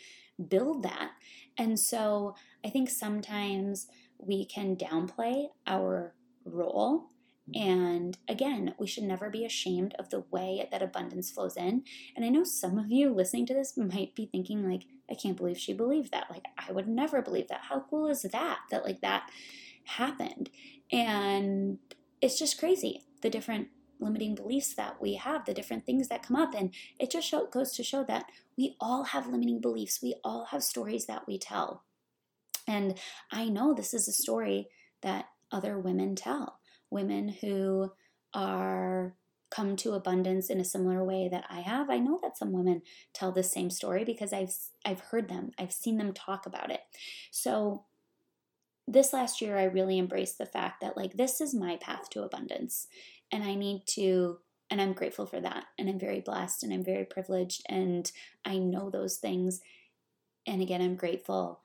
build 0.50 0.84
that. 0.84 1.12
And 1.58 1.80
so 1.80 2.36
I 2.66 2.70
think 2.70 2.90
sometimes 2.90 3.88
we 4.18 4.46
can 4.46 4.76
downplay 4.76 5.48
our 5.66 6.14
role. 6.46 7.08
And 7.54 8.18
again, 8.30 8.76
we 8.80 8.88
should 8.88 9.04
never 9.04 9.30
be 9.30 9.44
ashamed 9.44 9.96
of 10.00 10.10
the 10.10 10.24
way 10.32 10.68
that 10.72 10.82
abundance 10.82 11.32
flows 11.32 11.58
in. 11.58 11.84
And 12.16 12.24
I 12.24 12.30
know 12.30 12.44
some 12.44 12.78
of 12.78 12.92
you 12.92 13.14
listening 13.14 13.46
to 13.48 13.54
this 13.54 13.76
might 13.76 14.16
be 14.16 14.26
thinking, 14.26 14.70
like, 14.70 14.84
I 15.10 15.16
can't 15.16 15.36
believe 15.36 15.58
she 15.58 15.74
believed 15.74 16.12
that. 16.12 16.30
Like, 16.30 16.46
I 16.58 16.72
would 16.72 16.88
never 16.88 17.22
believe 17.22 17.50
that. 17.50 17.62
How 17.70 17.86
cool 17.90 18.08
is 18.08 18.22
that? 18.22 18.60
That, 18.70 18.86
like, 18.86 19.02
that 19.02 19.30
happened. 19.84 20.50
And 20.92 21.80
it's 22.22 22.40
just 22.40 22.60
crazy 22.60 23.04
the 23.22 23.30
different 23.30 23.68
limiting 24.00 24.36
beliefs 24.36 24.74
that 24.76 25.02
we 25.02 25.16
have, 25.16 25.46
the 25.46 25.54
different 25.54 25.86
things 25.86 26.08
that 26.08 26.24
come 26.24 26.36
up. 26.38 26.54
And 26.56 26.74
it 27.00 27.12
just 27.12 27.28
show, 27.28 27.48
goes 27.48 27.72
to 27.74 27.84
show 27.84 28.04
that 28.06 28.26
we 28.58 28.76
all 28.80 29.06
have 29.06 29.28
limiting 29.28 29.60
beliefs. 29.60 30.02
We 30.02 30.16
all 30.24 30.46
have 30.46 30.64
stories 30.64 31.06
that 31.08 31.28
we 31.28 31.38
tell. 31.38 31.84
And 32.68 32.98
I 33.32 33.50
know 33.50 33.74
this 33.74 33.94
is 33.94 34.08
a 34.08 34.14
story 34.14 34.70
that 35.02 35.26
other 35.52 35.80
women 35.80 36.16
tell. 36.16 36.60
Women 36.90 37.30
who 37.30 37.92
are 38.34 39.16
come 39.52 39.76
to 39.76 39.92
abundance 39.92 40.50
in 40.50 40.60
a 40.60 40.66
similar 40.66 41.04
way 41.04 41.28
that 41.30 41.44
I 41.50 41.60
have. 41.60 41.90
I 41.90 41.98
know 41.98 42.18
that 42.24 42.38
some 42.38 42.54
women 42.54 42.82
tell 43.14 43.32
the 43.32 43.44
same 43.44 43.70
story 43.70 44.04
because 44.04 44.34
I've 44.34 44.56
I've 44.86 45.02
heard 45.02 45.28
them. 45.28 45.52
I've 45.60 45.74
seen 45.74 45.98
them 45.98 46.14
talk 46.14 46.46
about 46.46 46.72
it. 46.72 46.82
So 47.30 47.84
this 48.88 49.14
last 49.14 49.42
year 49.42 49.58
I 49.58 49.66
really 49.66 50.00
embraced 50.00 50.38
the 50.38 50.46
fact 50.46 50.82
that 50.82 50.98
like 50.98 51.14
this 51.14 51.42
is 51.42 51.54
my 51.54 51.78
path 51.78 52.10
to 52.12 52.24
abundance 52.24 52.88
and 53.32 53.44
I 53.44 53.56
need 53.56 53.84
to 53.88 54.40
and 54.70 54.82
I'm 54.82 54.94
grateful 54.94 55.26
for 55.26 55.40
that 55.42 55.66
and 55.78 55.90
I'm 55.90 56.00
very 56.00 56.22
blessed 56.22 56.64
and 56.64 56.74
I'm 56.74 56.84
very 56.84 57.06
privileged 57.06 57.64
and 57.70 58.10
I 58.46 58.58
know 58.58 58.90
those 58.90 59.18
things 59.18 59.62
and 60.48 60.62
again 60.62 60.82
I'm 60.82 60.96
grateful 60.96 61.62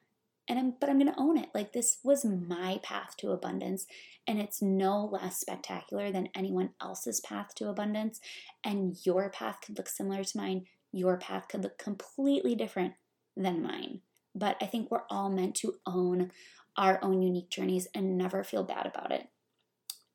and 0.48 0.58
I'm 0.58 0.74
but 0.78 0.88
I'm 0.88 0.98
going 0.98 1.12
to 1.12 1.20
own 1.20 1.38
it. 1.38 1.48
Like 1.54 1.72
this 1.72 1.98
was 2.02 2.24
my 2.24 2.80
path 2.82 3.16
to 3.18 3.30
abundance 3.30 3.86
and 4.26 4.40
it's 4.40 4.62
no 4.62 5.04
less 5.04 5.40
spectacular 5.40 6.10
than 6.10 6.28
anyone 6.34 6.70
else's 6.80 7.20
path 7.20 7.54
to 7.56 7.68
abundance 7.68 8.20
and 8.64 8.96
your 9.04 9.30
path 9.30 9.58
could 9.64 9.76
look 9.76 9.88
similar 9.88 10.24
to 10.24 10.36
mine. 10.36 10.66
Your 10.92 11.16
path 11.16 11.48
could 11.48 11.62
look 11.62 11.78
completely 11.78 12.54
different 12.54 12.94
than 13.36 13.62
mine. 13.62 14.00
But 14.34 14.56
I 14.60 14.66
think 14.66 14.90
we're 14.90 15.04
all 15.10 15.30
meant 15.30 15.54
to 15.56 15.74
own 15.86 16.30
our 16.76 16.98
own 17.02 17.22
unique 17.22 17.50
journeys 17.50 17.88
and 17.94 18.18
never 18.18 18.44
feel 18.44 18.64
bad 18.64 18.86
about 18.86 19.12
it. 19.12 19.28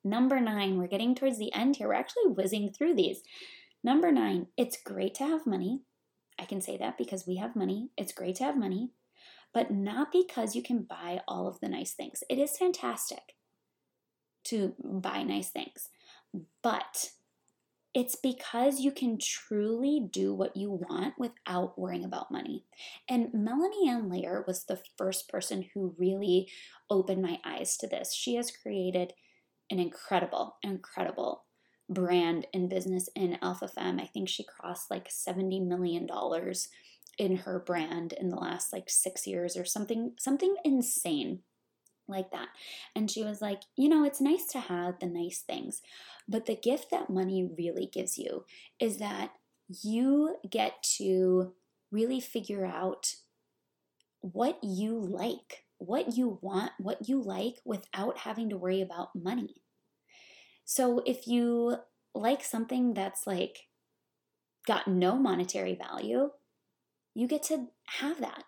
Number 0.04 0.40
9, 0.40 0.78
we're 0.78 0.86
getting 0.86 1.14
towards 1.14 1.38
the 1.38 1.52
end 1.52 1.76
here. 1.76 1.88
We're 1.88 1.94
actually 1.94 2.28
whizzing 2.28 2.72
through 2.72 2.94
these. 2.94 3.22
Number 3.84 4.12
9, 4.12 4.46
it's 4.56 4.80
great 4.82 5.14
to 5.16 5.24
have 5.24 5.46
money. 5.46 5.80
I 6.38 6.44
can 6.44 6.60
say 6.60 6.76
that 6.76 6.98
because 6.98 7.26
we 7.26 7.36
have 7.36 7.56
money. 7.56 7.90
It's 7.96 8.12
great 8.12 8.36
to 8.36 8.44
have 8.44 8.56
money 8.56 8.90
but 9.52 9.70
not 9.70 10.12
because 10.12 10.56
you 10.56 10.62
can 10.62 10.82
buy 10.82 11.20
all 11.28 11.46
of 11.46 11.60
the 11.60 11.68
nice 11.68 11.92
things. 11.92 12.22
It 12.28 12.38
is 12.38 12.56
fantastic 12.56 13.34
to 14.44 14.74
buy 14.82 15.22
nice 15.22 15.50
things, 15.50 15.90
but 16.62 17.10
it's 17.94 18.16
because 18.16 18.80
you 18.80 18.90
can 18.90 19.18
truly 19.20 20.08
do 20.10 20.32
what 20.32 20.56
you 20.56 20.70
want 20.70 21.14
without 21.18 21.78
worrying 21.78 22.04
about 22.04 22.30
money. 22.30 22.64
And 23.08 23.28
Melanie 23.34 23.88
Ann 23.88 24.08
Layer 24.08 24.44
was 24.46 24.64
the 24.64 24.80
first 24.96 25.28
person 25.28 25.68
who 25.74 25.94
really 25.98 26.48
opened 26.88 27.20
my 27.20 27.38
eyes 27.44 27.76
to 27.78 27.86
this. 27.86 28.14
She 28.14 28.36
has 28.36 28.50
created 28.50 29.12
an 29.70 29.78
incredible, 29.78 30.56
incredible 30.62 31.44
brand 31.90 32.46
and 32.54 32.70
business 32.70 33.10
in 33.14 33.38
Alpha 33.42 33.68
Femme. 33.68 34.00
I 34.00 34.06
think 34.06 34.28
she 34.28 34.44
crossed 34.44 34.90
like 34.90 35.08
$70 35.08 35.66
million 35.66 36.08
in 37.18 37.38
her 37.38 37.58
brand 37.58 38.12
in 38.12 38.28
the 38.28 38.36
last 38.36 38.72
like 38.72 38.88
6 38.88 39.26
years 39.26 39.56
or 39.56 39.64
something 39.64 40.12
something 40.18 40.56
insane 40.64 41.40
like 42.08 42.30
that. 42.32 42.48
And 42.96 43.10
she 43.10 43.22
was 43.22 43.40
like, 43.40 43.62
you 43.76 43.88
know, 43.88 44.04
it's 44.04 44.20
nice 44.20 44.46
to 44.48 44.60
have 44.60 44.98
the 44.98 45.06
nice 45.06 45.40
things, 45.40 45.82
but 46.28 46.46
the 46.46 46.56
gift 46.56 46.90
that 46.90 47.10
money 47.10 47.48
really 47.56 47.86
gives 47.86 48.18
you 48.18 48.44
is 48.80 48.98
that 48.98 49.32
you 49.68 50.36
get 50.50 50.82
to 50.98 51.52
really 51.90 52.20
figure 52.20 52.66
out 52.66 53.14
what 54.20 54.58
you 54.62 54.98
like, 54.98 55.64
what 55.78 56.16
you 56.16 56.38
want, 56.42 56.72
what 56.78 57.08
you 57.08 57.20
like 57.20 57.56
without 57.64 58.18
having 58.18 58.48
to 58.50 58.56
worry 58.56 58.80
about 58.80 59.14
money. 59.14 59.62
So 60.64 61.02
if 61.06 61.26
you 61.26 61.76
like 62.14 62.44
something 62.44 62.94
that's 62.94 63.26
like 63.26 63.68
got 64.66 64.86
no 64.86 65.16
monetary 65.16 65.74
value, 65.74 66.30
you 67.14 67.26
get 67.26 67.42
to 67.44 67.68
have 67.98 68.20
that. 68.20 68.44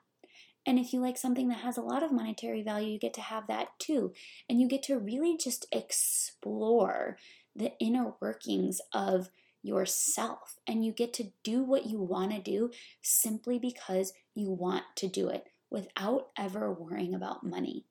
And 0.67 0.79
if 0.79 0.93
you 0.93 1.01
like 1.01 1.19
something 1.19 1.49
that 1.49 1.59
has 1.59 1.77
a 1.77 1.83
lot 1.83 2.03
of 2.03 2.13
monetary 2.13 2.63
value, 2.63 2.93
you 2.93 2.99
get 2.99 3.15
to 3.15 3.21
have 3.21 3.47
that 3.49 3.79
too. 3.79 4.13
And 4.49 4.61
you 4.61 4.69
get 4.69 4.83
to 4.85 4.99
really 4.99 5.37
just 5.37 5.67
explore 5.71 7.19
the 7.55 7.73
inner 7.79 8.15
workings 8.21 8.81
of 8.93 9.29
yourself. 9.63 10.57
And 10.67 10.85
you 10.85 10.93
get 10.93 11.13
to 11.15 11.33
do 11.43 11.63
what 11.63 11.87
you 11.87 12.01
want 12.01 12.33
to 12.33 12.41
do 12.41 12.71
simply 13.03 13.59
because 13.59 14.15
you 14.35 14.51
want 14.51 14.85
to 14.97 15.09
do 15.09 15.29
it 15.29 15.45
without 15.71 16.29
ever 16.39 16.73
worrying 16.73 17.15
about 17.15 17.45
money. 17.45 17.85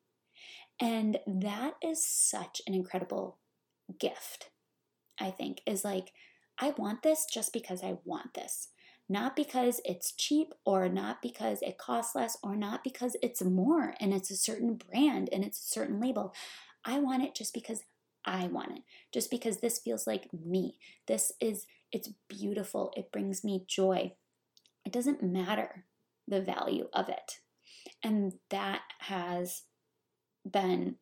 And 0.80 1.20
that 1.28 1.76
is 1.84 2.04
such 2.04 2.62
an 2.66 2.74
incredible 2.74 3.38
gift, 4.00 4.50
I 5.20 5.30
think, 5.30 5.62
is 5.68 5.84
like, 5.86 6.12
I 6.60 6.72
want 6.72 7.04
this 7.04 7.26
just 7.32 7.54
because 7.54 7.84
I 7.84 7.98
want 8.04 8.34
this 8.34 8.70
not 9.10 9.36
because 9.36 9.82
it's 9.84 10.14
cheap 10.14 10.54
or 10.66 10.88
not 10.90 11.22
because 11.22 11.62
it 11.62 11.78
costs 11.78 12.16
less 12.16 12.38
or 12.42 12.56
not 12.56 12.84
because 12.84 13.16
it's 13.22 13.44
more 13.44 13.96
and 14.00 14.14
it's 14.14 14.32
a 14.32 14.38
certain 14.38 14.76
brand 14.76 15.30
and 15.32 15.44
it's 15.44 15.60
a 15.60 15.70
certain 15.70 16.00
label. 16.00 16.34
I 16.86 17.00
want 17.00 17.24
it 17.24 17.36
just 17.36 17.54
because 17.54 17.84
I 18.26 18.48
want 18.48 18.78
it, 18.78 18.84
just 19.14 19.30
because 19.30 19.58
this 19.58 19.80
feels 19.80 20.08
like 20.08 20.30
me. 20.34 20.78
This 21.08 21.34
is, 21.42 21.66
it's 21.92 22.10
beautiful. 22.30 22.94
It 22.96 23.12
brings 23.12 23.44
me 23.44 23.66
joy. 23.68 24.14
It 24.86 24.94
doesn't 24.94 25.22
matter 25.22 25.86
the 26.28 26.42
value 26.42 26.88
of 26.94 27.10
it. 27.10 27.40
And 28.02 28.34
that 28.50 28.82
has 29.00 29.64
been 30.50 30.96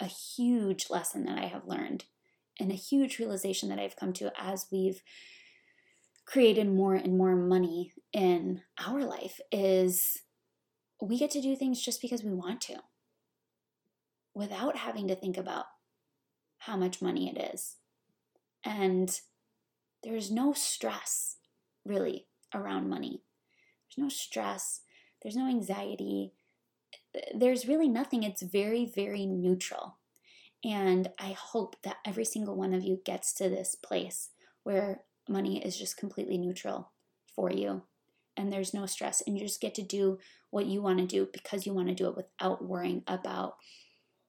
a 0.00 0.06
huge 0.06 0.86
lesson 0.90 1.24
that 1.26 1.38
I 1.38 1.46
have 1.46 1.66
learned 1.66 2.04
and 2.58 2.70
a 2.70 2.76
huge 2.76 3.18
realization 3.18 3.68
that 3.68 3.78
I've 3.78 3.96
come 3.96 4.12
to 4.14 4.32
as 4.38 4.66
we've 4.70 5.02
created 6.26 6.68
more 6.70 6.94
and 6.94 7.16
more 7.18 7.36
money 7.36 7.92
in 8.12 8.62
our 8.84 9.02
life 9.02 9.40
is 9.52 10.22
we 11.00 11.18
get 11.18 11.30
to 11.32 11.40
do 11.40 11.54
things 11.54 11.82
just 11.82 12.00
because 12.00 12.22
we 12.22 12.32
want 12.32 12.60
to 12.62 12.76
without 14.34 14.76
having 14.76 15.06
to 15.08 15.14
think 15.14 15.36
about 15.36 15.66
how 16.58 16.76
much 16.76 17.02
money 17.02 17.28
it 17.28 17.54
is. 17.54 17.76
And 18.64 19.20
there's 20.02 20.30
no 20.30 20.52
stress 20.52 21.36
really 21.84 22.26
around 22.54 22.88
money. 22.88 23.22
There's 23.88 24.04
no 24.04 24.08
stress, 24.08 24.80
there's 25.22 25.36
no 25.36 25.48
anxiety, 25.48 26.32
there's 27.34 27.68
really 27.68 27.88
nothing. 27.88 28.22
It's 28.22 28.42
very, 28.42 28.86
very 28.86 29.26
neutral. 29.26 29.98
And 30.64 31.10
I 31.18 31.36
hope 31.38 31.76
that 31.82 31.98
every 32.06 32.24
single 32.24 32.56
one 32.56 32.72
of 32.72 32.82
you 32.82 33.00
gets 33.04 33.34
to 33.34 33.48
this 33.48 33.74
place 33.74 34.30
where 34.62 35.02
money 35.28 35.64
is 35.64 35.78
just 35.78 35.96
completely 35.96 36.38
neutral 36.38 36.90
for 37.34 37.50
you 37.50 37.82
and 38.36 38.52
there's 38.52 38.74
no 38.74 38.86
stress 38.86 39.22
and 39.26 39.38
you 39.38 39.44
just 39.44 39.60
get 39.60 39.74
to 39.74 39.82
do 39.82 40.18
what 40.50 40.66
you 40.66 40.82
want 40.82 40.98
to 40.98 41.06
do 41.06 41.28
because 41.32 41.66
you 41.66 41.74
want 41.74 41.88
to 41.88 41.94
do 41.94 42.08
it 42.08 42.16
without 42.16 42.64
worrying 42.64 43.02
about 43.06 43.56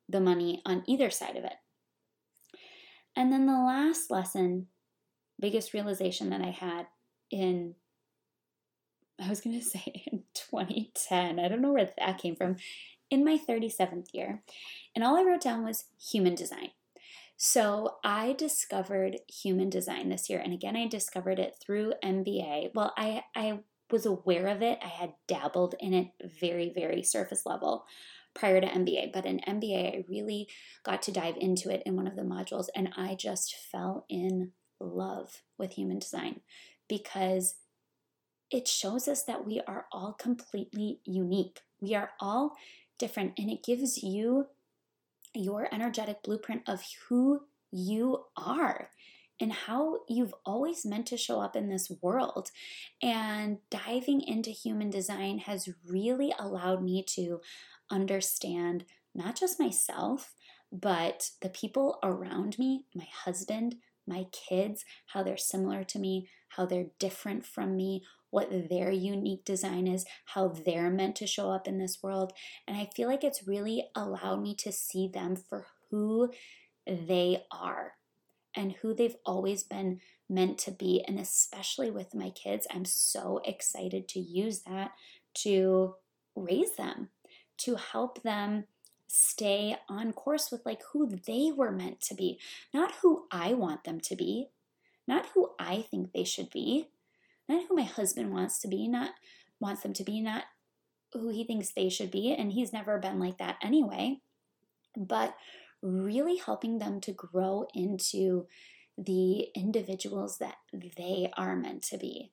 the 0.07 0.19
money 0.19 0.61
on 0.65 0.83
either 0.87 1.09
side 1.09 1.35
of 1.35 1.43
it. 1.43 1.55
And 3.15 3.31
then 3.31 3.45
the 3.45 3.53
last 3.53 4.11
lesson, 4.11 4.67
biggest 5.39 5.73
realization 5.73 6.29
that 6.29 6.41
I 6.41 6.51
had 6.51 6.87
in 7.31 7.75
I 9.21 9.29
was 9.29 9.39
going 9.39 9.57
to 9.59 9.65
say 9.65 10.03
in 10.11 10.23
2010. 10.33 11.39
I 11.39 11.47
don't 11.47 11.61
know 11.61 11.71
where 11.71 11.89
that 11.97 12.17
came 12.17 12.35
from. 12.35 12.57
In 13.09 13.23
my 13.23 13.37
37th 13.37 14.07
year. 14.13 14.41
And 14.95 15.03
all 15.03 15.15
I 15.17 15.23
wrote 15.23 15.41
down 15.41 15.63
was 15.63 15.85
human 16.11 16.35
design. 16.35 16.71
So 17.38 17.97
I 18.03 18.33
discovered 18.33 19.17
human 19.27 19.69
design 19.69 20.09
this 20.09 20.29
year. 20.29 20.39
And 20.39 20.53
again, 20.53 20.75
I 20.75 20.88
discovered 20.88 21.39
it 21.39 21.57
through 21.61 21.93
MBA. 22.03 22.71
Well, 22.73 22.93
I, 22.97 23.23
I 23.36 23.59
was 23.91 24.05
aware 24.05 24.47
of 24.47 24.61
it, 24.61 24.79
I 24.83 24.88
had 24.88 25.13
dabbled 25.27 25.75
in 25.79 25.93
it 25.93 26.07
very, 26.41 26.71
very 26.73 27.03
surface 27.03 27.45
level 27.45 27.86
prior 28.33 28.59
to 28.59 28.67
MBA. 28.67 29.13
But 29.13 29.25
in 29.25 29.39
MBA, 29.41 29.95
I 29.95 30.05
really 30.09 30.47
got 30.83 31.01
to 31.03 31.11
dive 31.11 31.36
into 31.39 31.69
it 31.69 31.83
in 31.86 31.95
one 31.95 32.07
of 32.07 32.15
the 32.15 32.23
modules. 32.23 32.67
And 32.75 32.89
I 32.97 33.15
just 33.15 33.55
fell 33.55 34.05
in 34.09 34.51
love 34.79 35.41
with 35.57 35.73
human 35.73 35.99
design 35.99 36.41
because 36.88 37.55
it 38.51 38.67
shows 38.67 39.07
us 39.07 39.23
that 39.23 39.45
we 39.45 39.61
are 39.67 39.86
all 39.91 40.13
completely 40.13 40.99
unique. 41.05 41.61
We 41.81 41.95
are 41.95 42.11
all 42.19 42.55
different, 42.97 43.33
and 43.38 43.49
it 43.49 43.63
gives 43.63 44.01
you 44.03 44.47
your 45.36 45.67
energetic 45.71 46.23
blueprint 46.23 46.63
of 46.67 46.83
who 47.07 47.41
you 47.71 48.25
are 48.38 48.89
and 49.39 49.51
how 49.51 49.99
you've 50.07 50.33
always 50.45 50.86
meant 50.86 51.05
to 51.07 51.17
show 51.17 51.41
up 51.41 51.55
in 51.55 51.69
this 51.69 51.91
world. 52.01 52.51
And 53.01 53.57
diving 53.69 54.21
into 54.21 54.49
human 54.49 54.89
design 54.89 55.39
has 55.39 55.69
really 55.86 56.33
allowed 56.39 56.83
me 56.83 57.03
to 57.09 57.41
understand 57.91 58.86
not 59.13 59.36
just 59.36 59.59
myself, 59.59 60.33
but 60.71 61.31
the 61.41 61.49
people 61.49 61.99
around 62.03 62.57
me, 62.57 62.86
my 62.93 63.07
husband, 63.25 63.75
my 64.07 64.25
kids, 64.31 64.86
how 65.07 65.23
they're 65.23 65.38
similar 65.38 65.83
to 65.83 65.99
me, 65.99 66.29
how 66.49 66.65
they're 66.65 66.88
different 66.99 67.45
from 67.45 67.75
me, 67.75 68.03
what 68.36 68.69
their 68.69 68.91
unique 68.91 69.45
design 69.45 69.88
is, 69.88 70.05
how 70.25 70.49
they're 70.49 70.89
meant 70.89 71.15
to 71.15 71.25
show 71.25 71.51
up 71.51 71.69
in 71.69 71.77
this 71.77 72.03
world. 72.03 72.33
And 72.67 72.75
I 72.75 72.89
feel 72.93 73.07
like 73.07 73.23
it's 73.23 73.47
really 73.47 73.86
allowed 73.95 74.41
me 74.41 74.53
to 74.55 74.73
see 74.73 75.07
them 75.07 75.38
for 75.38 75.67
who 75.89 76.33
they 76.86 77.45
are 77.49 77.93
and 78.53 78.73
who 78.73 78.93
they've 78.93 79.15
always 79.25 79.63
been 79.63 80.01
meant 80.29 80.57
to 80.57 80.71
be. 80.71 81.01
And 81.07 81.17
especially 81.17 81.89
with 81.89 82.13
my 82.13 82.29
kids, 82.29 82.67
I'm 82.69 82.83
so 82.83 83.39
excited 83.45 84.09
to 84.09 84.19
use 84.19 84.63
that 84.63 84.91
to 85.36 85.95
raise 86.36 86.75
them, 86.75 87.11
to 87.59 87.75
help 87.75 88.21
them 88.23 88.65
stay 89.07 89.77
on 89.88 90.11
course 90.11 90.51
with 90.51 90.65
like 90.65 90.81
who 90.91 91.09
they 91.25 91.53
were 91.55 91.71
meant 91.71 92.01
to 92.01 92.13
be, 92.13 92.38
not 92.73 92.95
who 93.01 93.27
I 93.31 93.53
want 93.53 93.86
them 93.86 94.01
to 94.01 94.15
be, 94.17 94.49
not 95.07 95.27
who 95.27 95.51
I 95.57 95.86
think 95.89 96.11
they 96.11 96.25
should 96.25 96.49
be, 96.49 96.89
not 97.47 97.65
who 97.67 97.75
my 97.75 97.83
husband 97.83 98.31
wants 98.31 98.59
to 98.59 98.67
be, 98.67 98.87
not 98.87 99.11
wants 99.59 99.83
them 99.83 99.93
to 99.93 100.03
be, 100.03 100.21
not 100.21 100.43
who 101.13 101.29
he 101.29 101.43
thinks 101.43 101.71
they 101.71 101.89
should 101.89 102.11
be, 102.11 102.33
and 102.33 102.51
he's 102.51 102.73
never 102.73 102.97
been 102.97 103.19
like 103.19 103.37
that 103.37 103.57
anyway. 103.61 104.19
But 104.97 105.35
really 105.81 106.37
helping 106.37 106.79
them 106.79 106.99
to 107.01 107.11
grow 107.11 107.67
into 107.73 108.47
the 108.97 109.47
individuals 109.55 110.37
that 110.39 110.55
they 110.97 111.29
are 111.37 111.55
meant 111.55 111.83
to 111.83 111.97
be 111.97 112.31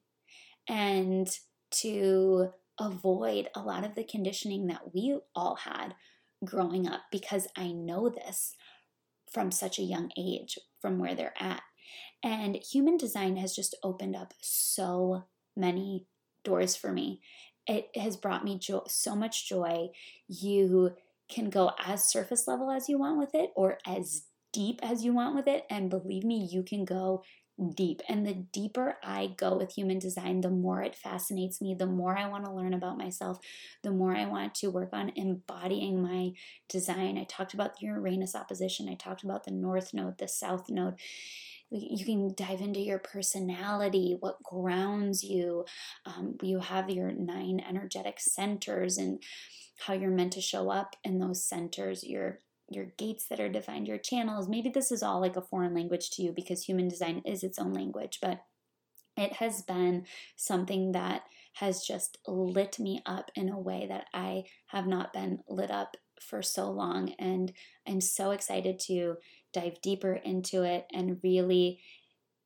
and 0.69 1.29
to 1.71 2.51
avoid 2.81 3.49
a 3.55 3.61
lot 3.61 3.85
of 3.85 3.95
the 3.95 4.05
conditioning 4.05 4.67
that 4.69 4.95
we 4.95 5.19
all 5.35 5.57
had 5.57 5.95
growing 6.45 6.87
up 6.87 7.03
because 7.11 7.49
I 7.57 7.73
know 7.73 8.09
this 8.09 8.55
from 9.31 9.51
such 9.51 9.79
a 9.79 9.83
young 9.83 10.11
age, 10.17 10.59
from 10.81 10.99
where 10.99 11.15
they're 11.15 11.35
at. 11.39 11.63
And 12.23 12.57
human 12.57 12.97
design 12.97 13.37
has 13.37 13.55
just 13.55 13.75
opened 13.83 14.17
up 14.17 14.35
so 14.41 15.25
many 15.57 16.07
doors 16.45 16.77
for 16.77 16.93
me. 16.93 17.21
It 17.67 17.89
has 17.97 18.17
brought 18.17 18.45
me 18.45 18.59
jo- 18.59 18.85
so 18.89 19.15
much 19.15 19.49
joy. 19.49 19.89
You 20.29 20.95
can 21.29 21.51
go 21.51 21.73
as 21.85 22.09
surface 22.09 22.47
level 22.47 22.71
as 22.71 22.89
you 22.89 22.99
want 22.99 23.19
with 23.19 23.35
it 23.35 23.51
or 23.57 23.79
as 23.87 24.25
deep 24.53 24.81
as 24.83 25.05
you 25.05 25.13
want 25.13 25.35
with 25.35 25.47
it. 25.47 25.65
And 25.71 25.91
believe 25.91 26.25
me, 26.25 26.49
you 26.51 26.63
can 26.63 26.85
go 26.85 27.23
deep. 27.75 28.01
And 28.09 28.27
the 28.27 28.35
deeper 28.35 28.97
I 29.03 29.35
go 29.37 29.57
with 29.57 29.73
human 29.73 29.99
design, 29.99 30.41
the 30.41 30.51
more 30.51 30.83
it 30.83 30.95
fascinates 30.95 31.61
me, 31.61 31.75
the 31.75 31.87
more 31.87 32.17
I 32.17 32.29
want 32.29 32.45
to 32.45 32.53
learn 32.53 32.75
about 32.75 32.99
myself, 32.99 33.39
the 33.83 33.91
more 33.91 34.17
I 34.17 34.27
want 34.27 34.55
to 34.57 34.71
work 34.71 34.91
on 34.93 35.13
embodying 35.17 36.03
my 36.03 36.33
design. 36.69 37.19
I 37.19 37.25
talked 37.25 37.55
about 37.55 37.79
the 37.79 37.87
Uranus 37.87 38.35
opposition, 38.35 38.89
I 38.89 38.95
talked 38.95 39.23
about 39.23 39.45
the 39.45 39.51
North 39.51 39.93
Node, 39.95 40.19
the 40.19 40.29
South 40.29 40.69
Node. 40.71 40.99
You 41.75 42.05
can 42.05 42.35
dive 42.35 42.61
into 42.61 42.81
your 42.81 42.99
personality, 42.99 44.17
what 44.21 44.43
grounds 44.43 45.25
you. 45.25 45.65
Um, 46.05 46.37
you 46.43 46.61
have 46.61 46.91
your 46.91 47.11
nine 47.13 47.63
energetic 47.67 48.21
centers 48.21 48.99
and 48.99 49.23
how 49.79 49.95
you're 49.95 50.11
meant 50.11 50.35
to 50.35 50.41
show 50.41 50.71
up 50.71 50.97
in 51.03 51.19
those 51.19 51.45
centers, 51.45 52.05
your 52.05 52.41
your 52.71 52.87
gates 52.97 53.27
that 53.29 53.41
are 53.41 53.49
defined, 53.49 53.87
your 53.87 53.99
channels. 53.99 54.49
Maybe 54.49 54.71
this 54.71 54.91
is 54.91 55.03
all 55.03 55.21
like 55.21 55.37
a 55.37 55.43
foreign 55.43 55.75
language 55.75 56.11
to 56.11 56.23
you 56.23 56.33
because 56.33 56.65
human 56.65 56.89
design 56.89 57.23
is 57.27 57.43
its 57.43 57.59
own 57.59 57.73
language, 57.73 58.19
but 58.23 58.45
it 59.17 59.35
has 59.35 59.63
been 59.63 60.07
something 60.37 60.93
that 60.93 61.25
has 61.55 61.85
just 61.85 62.19
lit 62.27 62.79
me 62.79 63.03
up 63.05 63.31
in 63.35 63.51
a 63.51 63.59
way 63.59 63.87
that 63.89 64.07
I 64.15 64.45
have 64.69 64.87
not 64.87 65.13
been 65.13 65.41
lit 65.49 65.71
up 65.71 65.97
for 66.21 66.43
so 66.43 66.71
long. 66.71 67.15
And 67.19 67.53
I'm 67.87 68.01
so 68.01 68.31
excited 68.31 68.79
to 68.87 69.17
dive 69.53 69.81
deeper 69.81 70.15
into 70.15 70.63
it 70.63 70.87
and 70.93 71.19
really 71.23 71.81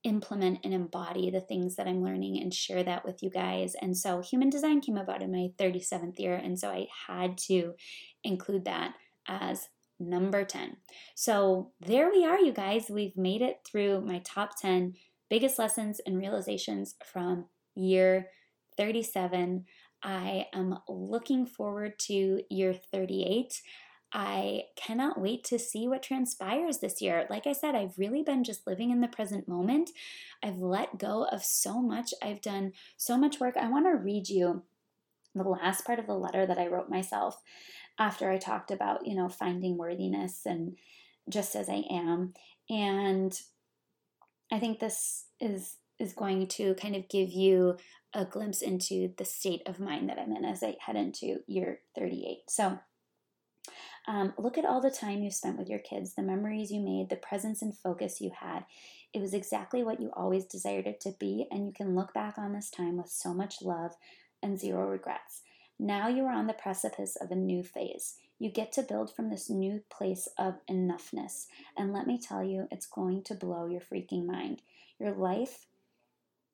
implement 0.05 0.61
and 0.63 0.73
embody 0.73 1.31
the 1.31 1.41
things 1.41 1.77
that 1.77 1.89
I'm 1.89 2.05
learning 2.05 2.41
and 2.41 2.55
share 2.55 2.85
that 2.85 3.05
with 3.05 3.23
you 3.23 3.31
guys. 3.31 3.75
And 3.81 3.97
so, 3.97 4.21
human 4.23 4.51
design 4.51 4.81
came 4.81 4.97
about 4.97 5.23
in 5.23 5.33
my 5.33 5.49
37th 5.59 6.19
year, 6.19 6.35
and 6.35 6.59
so 6.59 6.71
I 6.71 6.87
had 7.09 7.39
to 7.49 7.75
include 8.23 8.65
that 8.67 8.95
as 9.27 9.69
number 9.99 10.45
10. 10.45 10.77
So 11.15 11.73
there 11.81 12.11
we 12.11 12.25
are, 12.25 12.39
you 12.39 12.53
guys. 12.53 12.91
We've 12.91 13.17
made 13.17 13.43
it 13.43 13.61
through 13.67 14.03
my 14.03 14.21
top 14.25 14.61
10 14.61 14.95
biggest 15.29 15.59
lessons 15.59 16.01
and 16.07 16.19
realizations 16.19 16.95
from 17.05 17.47
year 17.75 18.29
37. 18.77 19.65
I 20.03 20.47
am 20.53 20.79
looking 20.89 21.47
forward 21.47 21.99
to 22.01 22.43
year 22.51 22.75
38. 22.93 23.61
I 24.19 24.63
cannot 24.77 25.21
wait 25.21 25.45
to 25.45 25.59
see 25.59 25.87
what 25.87 26.03
transpires 26.03 26.79
this 26.79 27.03
year. 27.03 27.27
Like 27.29 27.47
I 27.47 27.53
said, 27.53 27.75
I've 27.75 27.99
really 27.99 28.23
been 28.23 28.45
just 28.45 28.67
living 28.67 28.91
in 28.91 29.03
the 29.03 29.09
present 29.09 29.47
moment. 29.47 29.91
I've 30.43 30.57
let 30.57 30.97
go 30.97 31.25
of 31.25 31.45
so 31.45 31.83
much. 31.83 32.15
I've 32.23 32.41
done 32.41 32.73
so 32.97 33.19
much 33.19 33.39
work. 33.41 33.59
I 33.59 33.69
want 33.69 33.85
to 33.85 34.03
read 34.03 34.31
you 34.31 34.63
the 35.35 35.43
last 35.43 35.85
part 35.85 35.99
of 35.99 36.07
the 36.07 36.15
letter 36.15 36.47
that 36.47 36.57
I 36.57 36.67
wrote 36.67 36.89
myself 36.89 37.43
after 37.99 38.31
I 38.31 38.39
talked 38.39 38.71
about, 38.71 39.07
you 39.07 39.15
know, 39.15 39.29
finding 39.29 39.77
worthiness 39.77 40.47
and 40.47 40.79
just 41.29 41.55
as 41.55 41.69
I 41.69 41.85
am. 41.91 42.33
And 42.71 43.39
I 44.51 44.59
think 44.59 44.81
this 44.81 45.27
is 45.41 45.77
is 45.99 46.13
going 46.13 46.47
to 46.47 46.75
kind 46.75 46.95
of 46.95 47.09
give 47.09 47.31
you 47.31 47.77
a 48.15 48.25
glimpse 48.25 48.63
into 48.63 49.13
the 49.17 49.25
state 49.25 49.63
of 49.67 49.81
mind 49.81 50.09
that 50.09 50.19
I'm 50.19 50.35
in 50.35 50.45
as 50.45 50.63
I 50.63 50.77
head 50.81 50.97
into 50.97 51.41
year 51.47 51.81
38. 51.95 52.39
So, 52.49 52.79
um, 54.07 54.33
look 54.39 54.57
at 54.57 54.65
all 54.65 54.81
the 54.81 54.91
time 54.91 55.23
you 55.23 55.31
spent 55.31 55.59
with 55.59 55.69
your 55.69 55.81
kids, 55.81 56.15
the 56.15 56.23
memories 56.23 56.71
you 56.71 56.81
made, 56.81 57.09
the 57.11 57.17
presence 57.17 57.63
and 57.63 57.77
focus 57.77 58.21
you 58.21 58.31
had. 58.41 58.65
It 59.13 59.21
was 59.21 59.35
exactly 59.35 59.83
what 59.83 60.01
you 60.01 60.11
always 60.15 60.45
desired 60.45 60.87
it 60.87 61.01
to 61.01 61.15
be, 61.19 61.47
and 61.51 61.67
you 61.67 61.73
can 61.73 61.95
look 61.95 62.15
back 62.15 62.39
on 62.39 62.53
this 62.53 62.71
time 62.71 62.97
with 62.97 63.09
so 63.09 63.35
much 63.35 63.63
love 63.63 63.93
and 64.43 64.59
zero 64.59 64.87
regrets. 64.89 65.43
Now 65.79 66.09
you 66.09 66.25
are 66.25 66.33
on 66.33 66.47
the 66.47 66.53
precipice 66.53 67.17
of 67.17 67.31
a 67.31 67.37
new 67.37 67.63
phase. 67.63 68.17
You 68.39 68.51
get 68.51 68.73
to 68.73 68.83
build 68.83 69.15
from 69.15 69.31
this 69.31 69.51
new 69.51 69.83
place 69.91 70.29
of 70.39 70.55
enoughness. 70.71 71.47
And 71.77 71.93
let 71.93 72.07
me 72.07 72.19
tell 72.19 72.45
you, 72.45 72.69
it's 72.71 72.87
going 72.87 73.23
to 73.25 73.35
blow 73.35 73.67
your 73.67 73.81
freaking 73.81 74.27
mind. 74.27 74.63
Your 74.99 75.13
life, 75.13 75.67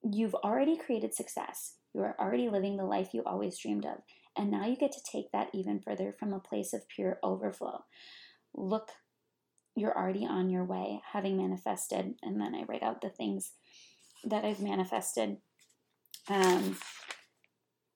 you've 0.03 0.34
already 0.34 0.76
created 0.76 1.14
success. 1.14 1.74
You 1.94 2.00
are 2.03 2.16
already 2.18 2.48
living 2.48 2.76
the 2.76 2.84
life 2.84 3.11
you 3.12 3.22
always 3.24 3.59
dreamed 3.59 3.84
of. 3.84 3.98
And 4.37 4.51
now 4.51 4.66
you 4.66 4.76
get 4.76 4.93
to 4.93 5.03
take 5.03 5.30
that 5.33 5.51
even 5.53 5.80
further 5.80 6.14
from 6.18 6.33
a 6.33 6.41
place 6.41 6.72
of 6.72 6.89
pure 6.89 7.18
overflow. 7.22 7.85
Look, 8.55 8.91
you're 9.74 9.97
already 9.97 10.26
on 10.26 10.51
your 10.51 10.64
way, 10.64 11.03
having 11.12 11.37
manifested. 11.37 12.14
And 12.22 12.41
then 12.41 12.55
I 12.55 12.64
write 12.64 12.83
out 12.83 13.01
the 13.01 13.11
things 13.11 13.53
that 14.24 14.45
I've 14.45 14.61
manifested. 14.61 15.39
Um, 16.28 16.78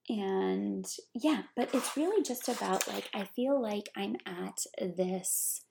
and 0.09 0.87
yeah, 1.14 1.43
but 1.55 1.74
it's 1.74 1.97
really 1.97 2.22
just 2.22 2.49
about 2.49 2.87
like, 2.89 3.09
I 3.12 3.24
feel 3.24 3.61
like 3.61 3.89
I'm 3.97 4.16
at 4.26 4.64
this 4.80 5.62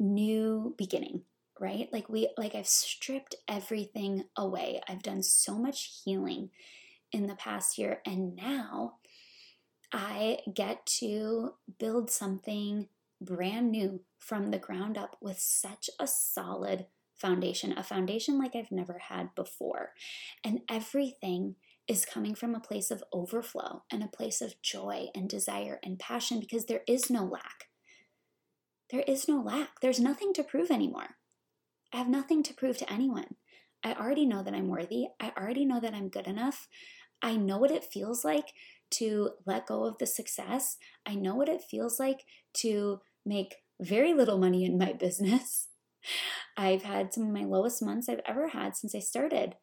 new 0.00 0.74
beginning, 0.78 1.22
right? 1.60 1.88
Like, 1.92 2.08
we, 2.08 2.28
like, 2.36 2.54
I've 2.54 2.68
stripped 2.68 3.34
everything 3.48 4.24
away. 4.36 4.80
I've 4.88 5.02
done 5.02 5.22
so 5.22 5.58
much 5.58 6.02
healing 6.04 6.50
in 7.10 7.26
the 7.26 7.34
past 7.34 7.78
year, 7.78 8.00
and 8.06 8.36
now 8.36 8.94
I 9.92 10.38
get 10.52 10.84
to 10.98 11.54
build 11.78 12.10
something 12.10 12.88
brand 13.20 13.70
new 13.70 14.00
from 14.18 14.50
the 14.50 14.58
ground 14.58 14.96
up 14.98 15.16
with 15.20 15.40
such 15.40 15.90
a 15.98 16.06
solid 16.06 16.86
foundation, 17.16 17.76
a 17.76 17.82
foundation 17.82 18.38
like 18.38 18.54
I've 18.54 18.70
never 18.70 18.98
had 19.08 19.34
before. 19.34 19.92
And 20.44 20.60
everything 20.68 21.56
is 21.88 22.04
coming 22.04 22.34
from 22.34 22.54
a 22.54 22.60
place 22.60 22.90
of 22.90 23.02
overflow 23.12 23.82
and 23.90 24.02
a 24.02 24.08
place 24.08 24.40
of 24.40 24.60
joy 24.62 25.06
and 25.14 25.28
desire 25.28 25.80
and 25.82 25.98
passion 25.98 26.38
because 26.38 26.66
there 26.66 26.82
is 26.86 27.10
no 27.10 27.24
lack. 27.24 27.64
There 28.90 29.04
is 29.06 29.26
no 29.26 29.40
lack. 29.40 29.80
There's 29.80 30.00
nothing 30.00 30.32
to 30.34 30.44
prove 30.44 30.70
anymore. 30.70 31.16
I 31.92 31.96
have 31.96 32.08
nothing 32.08 32.42
to 32.44 32.54
prove 32.54 32.76
to 32.78 32.92
anyone. 32.92 33.36
I 33.82 33.94
already 33.94 34.26
know 34.26 34.42
that 34.42 34.54
I'm 34.54 34.68
worthy. 34.68 35.06
I 35.18 35.32
already 35.36 35.64
know 35.64 35.80
that 35.80 35.94
I'm 35.94 36.08
good 36.08 36.26
enough. 36.26 36.68
I 37.22 37.36
know 37.36 37.58
what 37.58 37.70
it 37.70 37.84
feels 37.84 38.24
like 38.24 38.52
to 38.92 39.30
let 39.46 39.66
go 39.66 39.84
of 39.84 39.98
the 39.98 40.06
success. 40.06 40.76
I 41.06 41.14
know 41.14 41.34
what 41.34 41.48
it 41.48 41.62
feels 41.62 41.98
like 41.98 42.24
to 42.54 43.00
make 43.24 43.56
very 43.80 44.14
little 44.14 44.38
money 44.38 44.64
in 44.64 44.78
my 44.78 44.92
business. 44.98 45.68
I've 46.56 46.82
had 46.82 47.12
some 47.12 47.24
of 47.24 47.32
my 47.32 47.44
lowest 47.44 47.82
months 47.82 48.08
I've 48.08 48.20
ever 48.26 48.48
had 48.48 48.76
since 48.76 48.94
I 48.94 49.00
started 49.00 49.56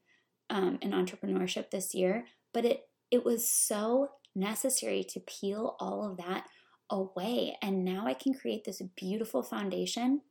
um, 0.49 0.78
in 0.82 0.91
entrepreneurship 0.91 1.71
this 1.71 1.93
year, 1.93 2.26
But 2.53 2.65
it 2.65 2.82
it 3.11 3.23
was 3.23 3.47
so 3.47 4.09
necessary 4.36 5.03
to 5.03 5.19
peel 5.21 5.76
all 5.80 6.09
of 6.09 6.17
that 6.17 6.45
away. 6.89 7.55
And 7.61 7.86
now 7.86 8.05
I 8.05 8.13
can 8.13 8.34
create 8.34 8.65
this 8.65 8.82
beautiful 8.95 9.43
foundation 9.43 10.21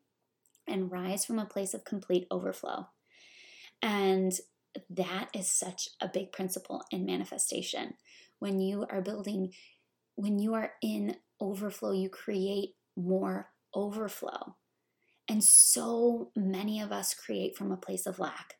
and 0.66 0.90
rise 0.90 1.24
from 1.24 1.38
a 1.38 1.46
place 1.46 1.72
of 1.74 1.84
complete 1.84 2.26
overflow. 2.30 2.88
And 3.80 4.32
that 4.90 5.28
is 5.34 5.50
such 5.50 5.88
a 6.00 6.08
big 6.08 6.32
principle 6.32 6.84
in 6.90 7.04
manifestation. 7.04 7.94
When 8.44 8.60
you 8.60 8.84
are 8.90 9.00
building, 9.00 9.54
when 10.16 10.38
you 10.38 10.52
are 10.52 10.72
in 10.82 11.16
overflow, 11.40 11.92
you 11.92 12.10
create 12.10 12.74
more 12.94 13.48
overflow. 13.74 14.56
And 15.26 15.42
so 15.42 16.30
many 16.36 16.78
of 16.78 16.92
us 16.92 17.14
create 17.14 17.56
from 17.56 17.72
a 17.72 17.78
place 17.78 18.04
of 18.04 18.18
lack, 18.18 18.56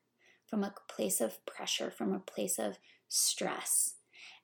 from 0.48 0.64
a 0.64 0.72
place 0.88 1.20
of 1.20 1.44
pressure, 1.44 1.90
from 1.90 2.14
a 2.14 2.18
place 2.18 2.58
of 2.58 2.78
stress. 3.08 3.96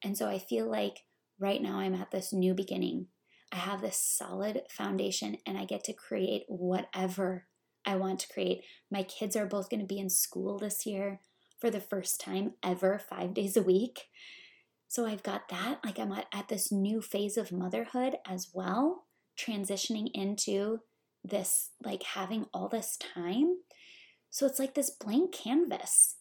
And 0.05 0.14
so 0.14 0.28
I 0.28 0.38
feel 0.38 0.70
like 0.70 1.05
right 1.38 1.62
now 1.62 1.78
I'm 1.78 1.95
at 1.95 2.11
this 2.11 2.34
new 2.34 2.53
beginning. 2.53 3.07
I 3.51 3.57
have 3.57 3.80
this 3.80 3.97
solid 3.97 4.64
foundation 4.68 5.38
and 5.47 5.57
I 5.57 5.64
get 5.64 5.84
to 5.84 5.95
create 5.95 6.43
whatever 6.49 7.47
I 7.86 7.97
want 7.97 8.20
to 8.20 8.28
create. 8.28 8.61
My 8.91 9.05
kids 9.05 9.36
are 9.36 9.47
both 9.47 9.70
going 9.70 9.80
to 9.80 9.86
be 9.86 10.01
in 10.01 10.11
school 10.11 10.59
this 10.59 10.84
year 10.84 11.20
for 11.59 11.70
the 11.70 11.80
first 11.80 12.20
time 12.20 12.57
ever, 12.62 12.99
five 12.99 13.32
days 13.32 13.57
a 13.57 13.62
week. 13.62 14.09
So 14.91 15.07
I've 15.07 15.22
got 15.22 15.49
that. 15.51 15.78
Like 15.84 16.01
I'm 16.01 16.11
at, 16.11 16.49
this 16.49 16.72
new 16.72 17.01
phase 17.01 17.36
of 17.36 17.53
motherhood 17.53 18.16
as 18.26 18.51
well, 18.53 19.05
transitioning 19.38 20.11
into 20.12 20.80
this, 21.22 21.70
like 21.80 22.03
having 22.03 22.47
all 22.53 22.68
this 22.68 22.97
time. 22.97 23.59
So 24.30 24.47
it's 24.47 24.59
like 24.59 24.74
this 24.74 24.91
blank 24.91 25.30
canvas. 25.30 26.16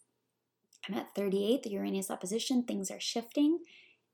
I'm 0.88 0.93
at 0.93 1.15
38, 1.15 1.63
the 1.63 1.72
Uranus 1.72 2.11
opposition, 2.11 2.61
things 2.61 2.91
are 2.91 2.99
shifting, 2.99 3.57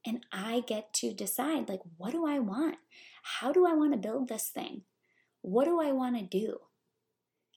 and 0.05 0.25
I 0.31 0.63
get 0.65 0.93
to 0.93 1.13
decide 1.13 1.67
like, 1.67 1.81
what 1.97 2.13
do 2.13 2.25
I 2.25 2.39
want? 2.39 2.77
How 3.23 3.51
do 3.51 3.67
I 3.67 3.73
want 3.73 3.91
to 3.91 3.97
build 3.97 4.29
this 4.29 4.47
thing? 4.47 4.83
What 5.41 5.65
do 5.65 5.81
I 5.81 5.91
want 5.91 6.17
to 6.17 6.23
do? 6.23 6.59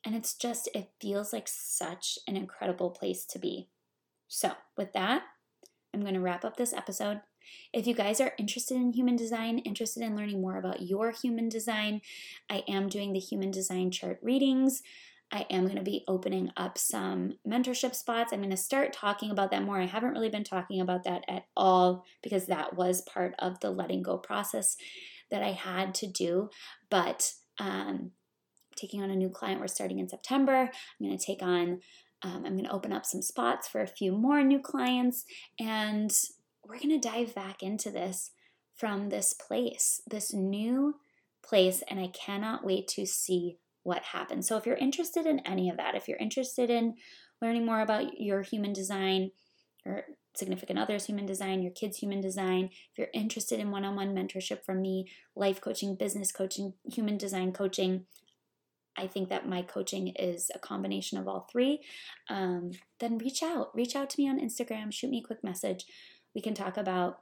And 0.05 0.17
it's 0.17 0.35
just, 0.35 0.69
it 0.75 0.91
feels 1.01 1.33
like 1.33 1.47
such 1.47 2.19
an 2.27 2.37
incredible 2.37 2.91
place 2.91 3.25
to 3.27 3.39
be. 3.39 3.69
So, 4.27 4.55
with 4.77 4.93
that, 4.95 5.23
I'm 5.99 6.05
going 6.05 6.15
to 6.15 6.21
wrap 6.21 6.45
up 6.45 6.57
this 6.57 6.73
episode. 6.73 7.23
If 7.73 7.85
you 7.89 7.93
guys 7.93 8.21
are 8.21 8.33
interested 8.39 8.77
in 8.77 8.93
human 8.93 9.17
design, 9.17 9.59
interested 9.59 10.05
in 10.05 10.15
learning 10.15 10.41
more 10.41 10.57
about 10.57 10.83
your 10.83 11.11
human 11.11 11.49
design, 11.49 12.03
I 12.49 12.63
am 12.69 12.89
doing 12.89 13.13
the 13.13 13.19
human 13.19 13.51
design 13.51 13.91
chart 13.91 14.21
readings. 14.23 14.81
I 15.33 15.45
am 15.51 15.65
going 15.65 15.77
to 15.77 15.83
be 15.83 16.05
opening 16.07 16.53
up 16.57 16.79
some 16.79 17.33
mentorship 17.45 17.97
spots. 17.97 18.33
I'm 18.33 18.39
going 18.39 18.51
to 18.51 18.57
start 18.57 18.93
talking 18.93 19.33
about 19.33 19.51
that 19.51 19.65
more. 19.65 19.81
I 19.81 19.87
haven't 19.87 20.13
really 20.13 20.29
been 20.29 20.45
talking 20.45 20.81
about 20.81 21.03
that 21.03 21.25
at 21.27 21.47
all 21.57 22.05
because 22.23 22.47
that 22.47 22.77
was 22.77 23.03
part 23.03 23.35
of 23.41 23.59
the 23.59 23.71
letting 23.71 24.05
go 24.05 24.19
process 24.19 24.77
that 25.33 25.43
I 25.43 25.51
had 25.51 25.97
to 25.97 26.07
do. 26.07 26.49
But 26.91 27.33
um, 27.59 28.13
taking 28.77 29.03
on 29.03 29.11
a 29.11 29.17
new 29.17 29.29
client. 29.29 29.61
We're 29.61 29.67
starting 29.67 29.99
in 29.99 30.09
September. 30.09 30.71
I'm 31.01 31.07
going 31.07 31.19
to 31.19 31.25
take 31.25 31.43
on, 31.43 31.81
um, 32.23 32.45
I'm 32.45 32.55
going 32.55 32.65
to 32.65 32.73
open 32.73 32.93
up 32.93 33.07
some 33.07 33.23
spots 33.23 33.69
for 33.69 33.81
a 33.81 33.87
few 33.87 34.13
more 34.13 34.43
new 34.43 34.61
clients. 34.61 35.25
And 35.59 36.11
we're 36.65 36.79
going 36.79 37.01
to 37.01 37.09
dive 37.09 37.35
back 37.35 37.63
into 37.63 37.91
this 37.91 38.33
from 38.75 39.09
this 39.09 39.35
place, 39.35 40.03
this 40.09 40.33
new 40.33 40.97
place. 41.45 41.83
And 41.89 42.01
I 42.01 42.09
cannot 42.09 42.65
wait 42.65 42.89
to 42.89 43.07
see 43.07 43.59
what 43.83 44.03
happens. 44.03 44.47
So 44.47 44.57
if 44.57 44.67
you're 44.67 44.77
interested 44.77 45.27
in 45.27 45.41
any 45.41 45.71
of 45.71 45.77
that, 45.77 45.95
if 45.95 46.09
you're 46.09 46.19
interested 46.19 46.71
in 46.71 46.95
learning 47.41 47.65
more 47.65 47.81
about 47.81 48.21
your 48.21 48.43
human 48.43 48.73
design, 48.73 49.31
or 49.87 50.05
significant 50.37 50.79
others 50.79 51.07
human 51.07 51.25
design, 51.25 51.63
your 51.63 51.73
kids 51.73 51.99
human 51.99 52.21
design, 52.21 52.69
if 52.73 52.99
you're 52.99 53.09
interested 53.15 53.59
in 53.61 53.71
one-on-one 53.71 54.15
mentorship 54.15 54.65
from 54.65 54.83
me, 54.83 55.09
life 55.35 55.61
coaching, 55.61 55.97
business 55.97 56.33
coaching, 56.33 56.75
human 56.85 57.17
design 57.17 57.53
coaching, 57.53 58.05
I 58.99 59.07
think 59.07 59.29
that 59.29 59.49
my 59.49 59.63
coaching 59.63 60.09
is 60.09 60.51
a 60.55 60.59
combination 60.59 61.19
of 61.19 61.29
all 61.29 61.49
three, 61.51 61.81
um, 62.29 62.73
then 62.99 63.19
reach 63.19 63.43
out. 63.43 63.75
Reach 63.75 63.97
out 63.97 64.11
to 64.11 64.21
me 64.21 64.29
on 64.29 64.41
Instagram, 64.41 64.93
shoot 64.93 65.11
me 65.11 65.23
a 65.25 65.27
quick 65.27 65.43
message. 65.45 65.87
We 66.35 66.43
can 66.43 66.55
talk 66.55 66.77
about 66.77 67.21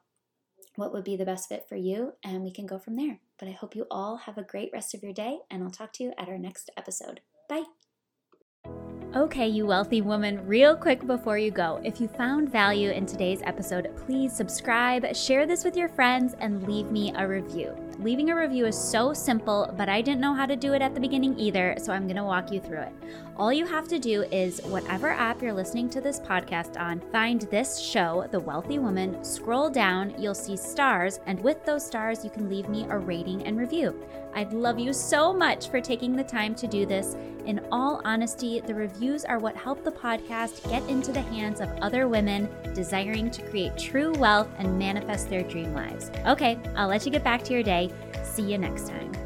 what 0.76 0.92
would 0.92 1.04
be 1.04 1.16
the 1.16 1.24
best 1.24 1.48
fit 1.48 1.66
for 1.68 1.76
you, 1.76 2.12
and 2.24 2.42
we 2.42 2.50
can 2.50 2.66
go 2.66 2.78
from 2.78 2.96
there. 2.96 3.20
But 3.38 3.48
I 3.48 3.52
hope 3.52 3.76
you 3.76 3.86
all 3.90 4.16
have 4.18 4.38
a 4.38 4.42
great 4.42 4.70
rest 4.72 4.94
of 4.94 5.02
your 5.02 5.12
day, 5.12 5.38
and 5.50 5.62
I'll 5.62 5.70
talk 5.70 5.92
to 5.94 6.04
you 6.04 6.12
at 6.18 6.28
our 6.28 6.38
next 6.38 6.70
episode. 6.76 7.20
Bye. 7.48 7.64
Okay, 9.14 9.48
you 9.48 9.64
wealthy 9.64 10.02
woman, 10.02 10.46
real 10.46 10.76
quick 10.76 11.06
before 11.06 11.38
you 11.38 11.50
go, 11.50 11.80
if 11.84 12.00
you 12.00 12.08
found 12.08 12.52
value 12.52 12.90
in 12.90 13.06
today's 13.06 13.40
episode, 13.44 13.90
please 14.04 14.30
subscribe, 14.36 15.16
share 15.16 15.46
this 15.46 15.64
with 15.64 15.76
your 15.76 15.88
friends, 15.88 16.34
and 16.40 16.66
leave 16.68 16.90
me 16.90 17.12
a 17.16 17.26
review. 17.26 17.74
Leaving 17.98 18.28
a 18.28 18.36
review 18.36 18.66
is 18.66 18.76
so 18.76 19.14
simple, 19.14 19.72
but 19.78 19.88
I 19.88 20.02
didn't 20.02 20.20
know 20.20 20.34
how 20.34 20.44
to 20.44 20.54
do 20.54 20.74
it 20.74 20.82
at 20.82 20.94
the 20.94 21.00
beginning 21.00 21.38
either, 21.38 21.76
so 21.78 21.94
I'm 21.94 22.06
going 22.06 22.16
to 22.16 22.24
walk 22.24 22.52
you 22.52 22.60
through 22.60 22.80
it. 22.80 22.92
All 23.38 23.50
you 23.50 23.64
have 23.64 23.88
to 23.88 23.98
do 23.98 24.22
is 24.24 24.60
whatever 24.64 25.08
app 25.08 25.40
you're 25.40 25.54
listening 25.54 25.88
to 25.90 26.02
this 26.02 26.20
podcast 26.20 26.78
on, 26.78 27.00
find 27.10 27.42
this 27.42 27.78
show, 27.78 28.28
The 28.30 28.40
Wealthy 28.40 28.78
Woman, 28.78 29.24
scroll 29.24 29.70
down, 29.70 30.14
you'll 30.18 30.34
see 30.34 30.58
stars, 30.58 31.20
and 31.24 31.40
with 31.40 31.64
those 31.64 31.86
stars, 31.86 32.22
you 32.22 32.28
can 32.28 32.50
leave 32.50 32.68
me 32.68 32.84
a 32.90 32.98
rating 32.98 33.46
and 33.46 33.58
review. 33.58 33.98
I'd 34.34 34.52
love 34.52 34.78
you 34.78 34.92
so 34.92 35.32
much 35.32 35.70
for 35.70 35.80
taking 35.80 36.14
the 36.14 36.24
time 36.24 36.54
to 36.56 36.66
do 36.66 36.84
this. 36.84 37.16
In 37.46 37.64
all 37.70 38.00
honesty, 38.04 38.58
the 38.58 38.74
reviews 38.74 39.24
are 39.24 39.38
what 39.38 39.54
help 39.54 39.84
the 39.84 39.92
podcast 39.92 40.68
get 40.68 40.82
into 40.88 41.12
the 41.12 41.22
hands 41.22 41.60
of 41.60 41.70
other 41.80 42.08
women 42.08 42.48
desiring 42.74 43.30
to 43.30 43.42
create 43.42 43.78
true 43.78 44.12
wealth 44.14 44.48
and 44.58 44.76
manifest 44.76 45.30
their 45.30 45.42
dream 45.42 45.72
lives. 45.72 46.10
Okay, 46.26 46.58
I'll 46.74 46.88
let 46.88 47.06
you 47.06 47.12
get 47.12 47.22
back 47.22 47.44
to 47.44 47.52
your 47.52 47.62
day. 47.62 47.92
See 48.24 48.42
you 48.42 48.58
next 48.58 48.88
time. 48.88 49.25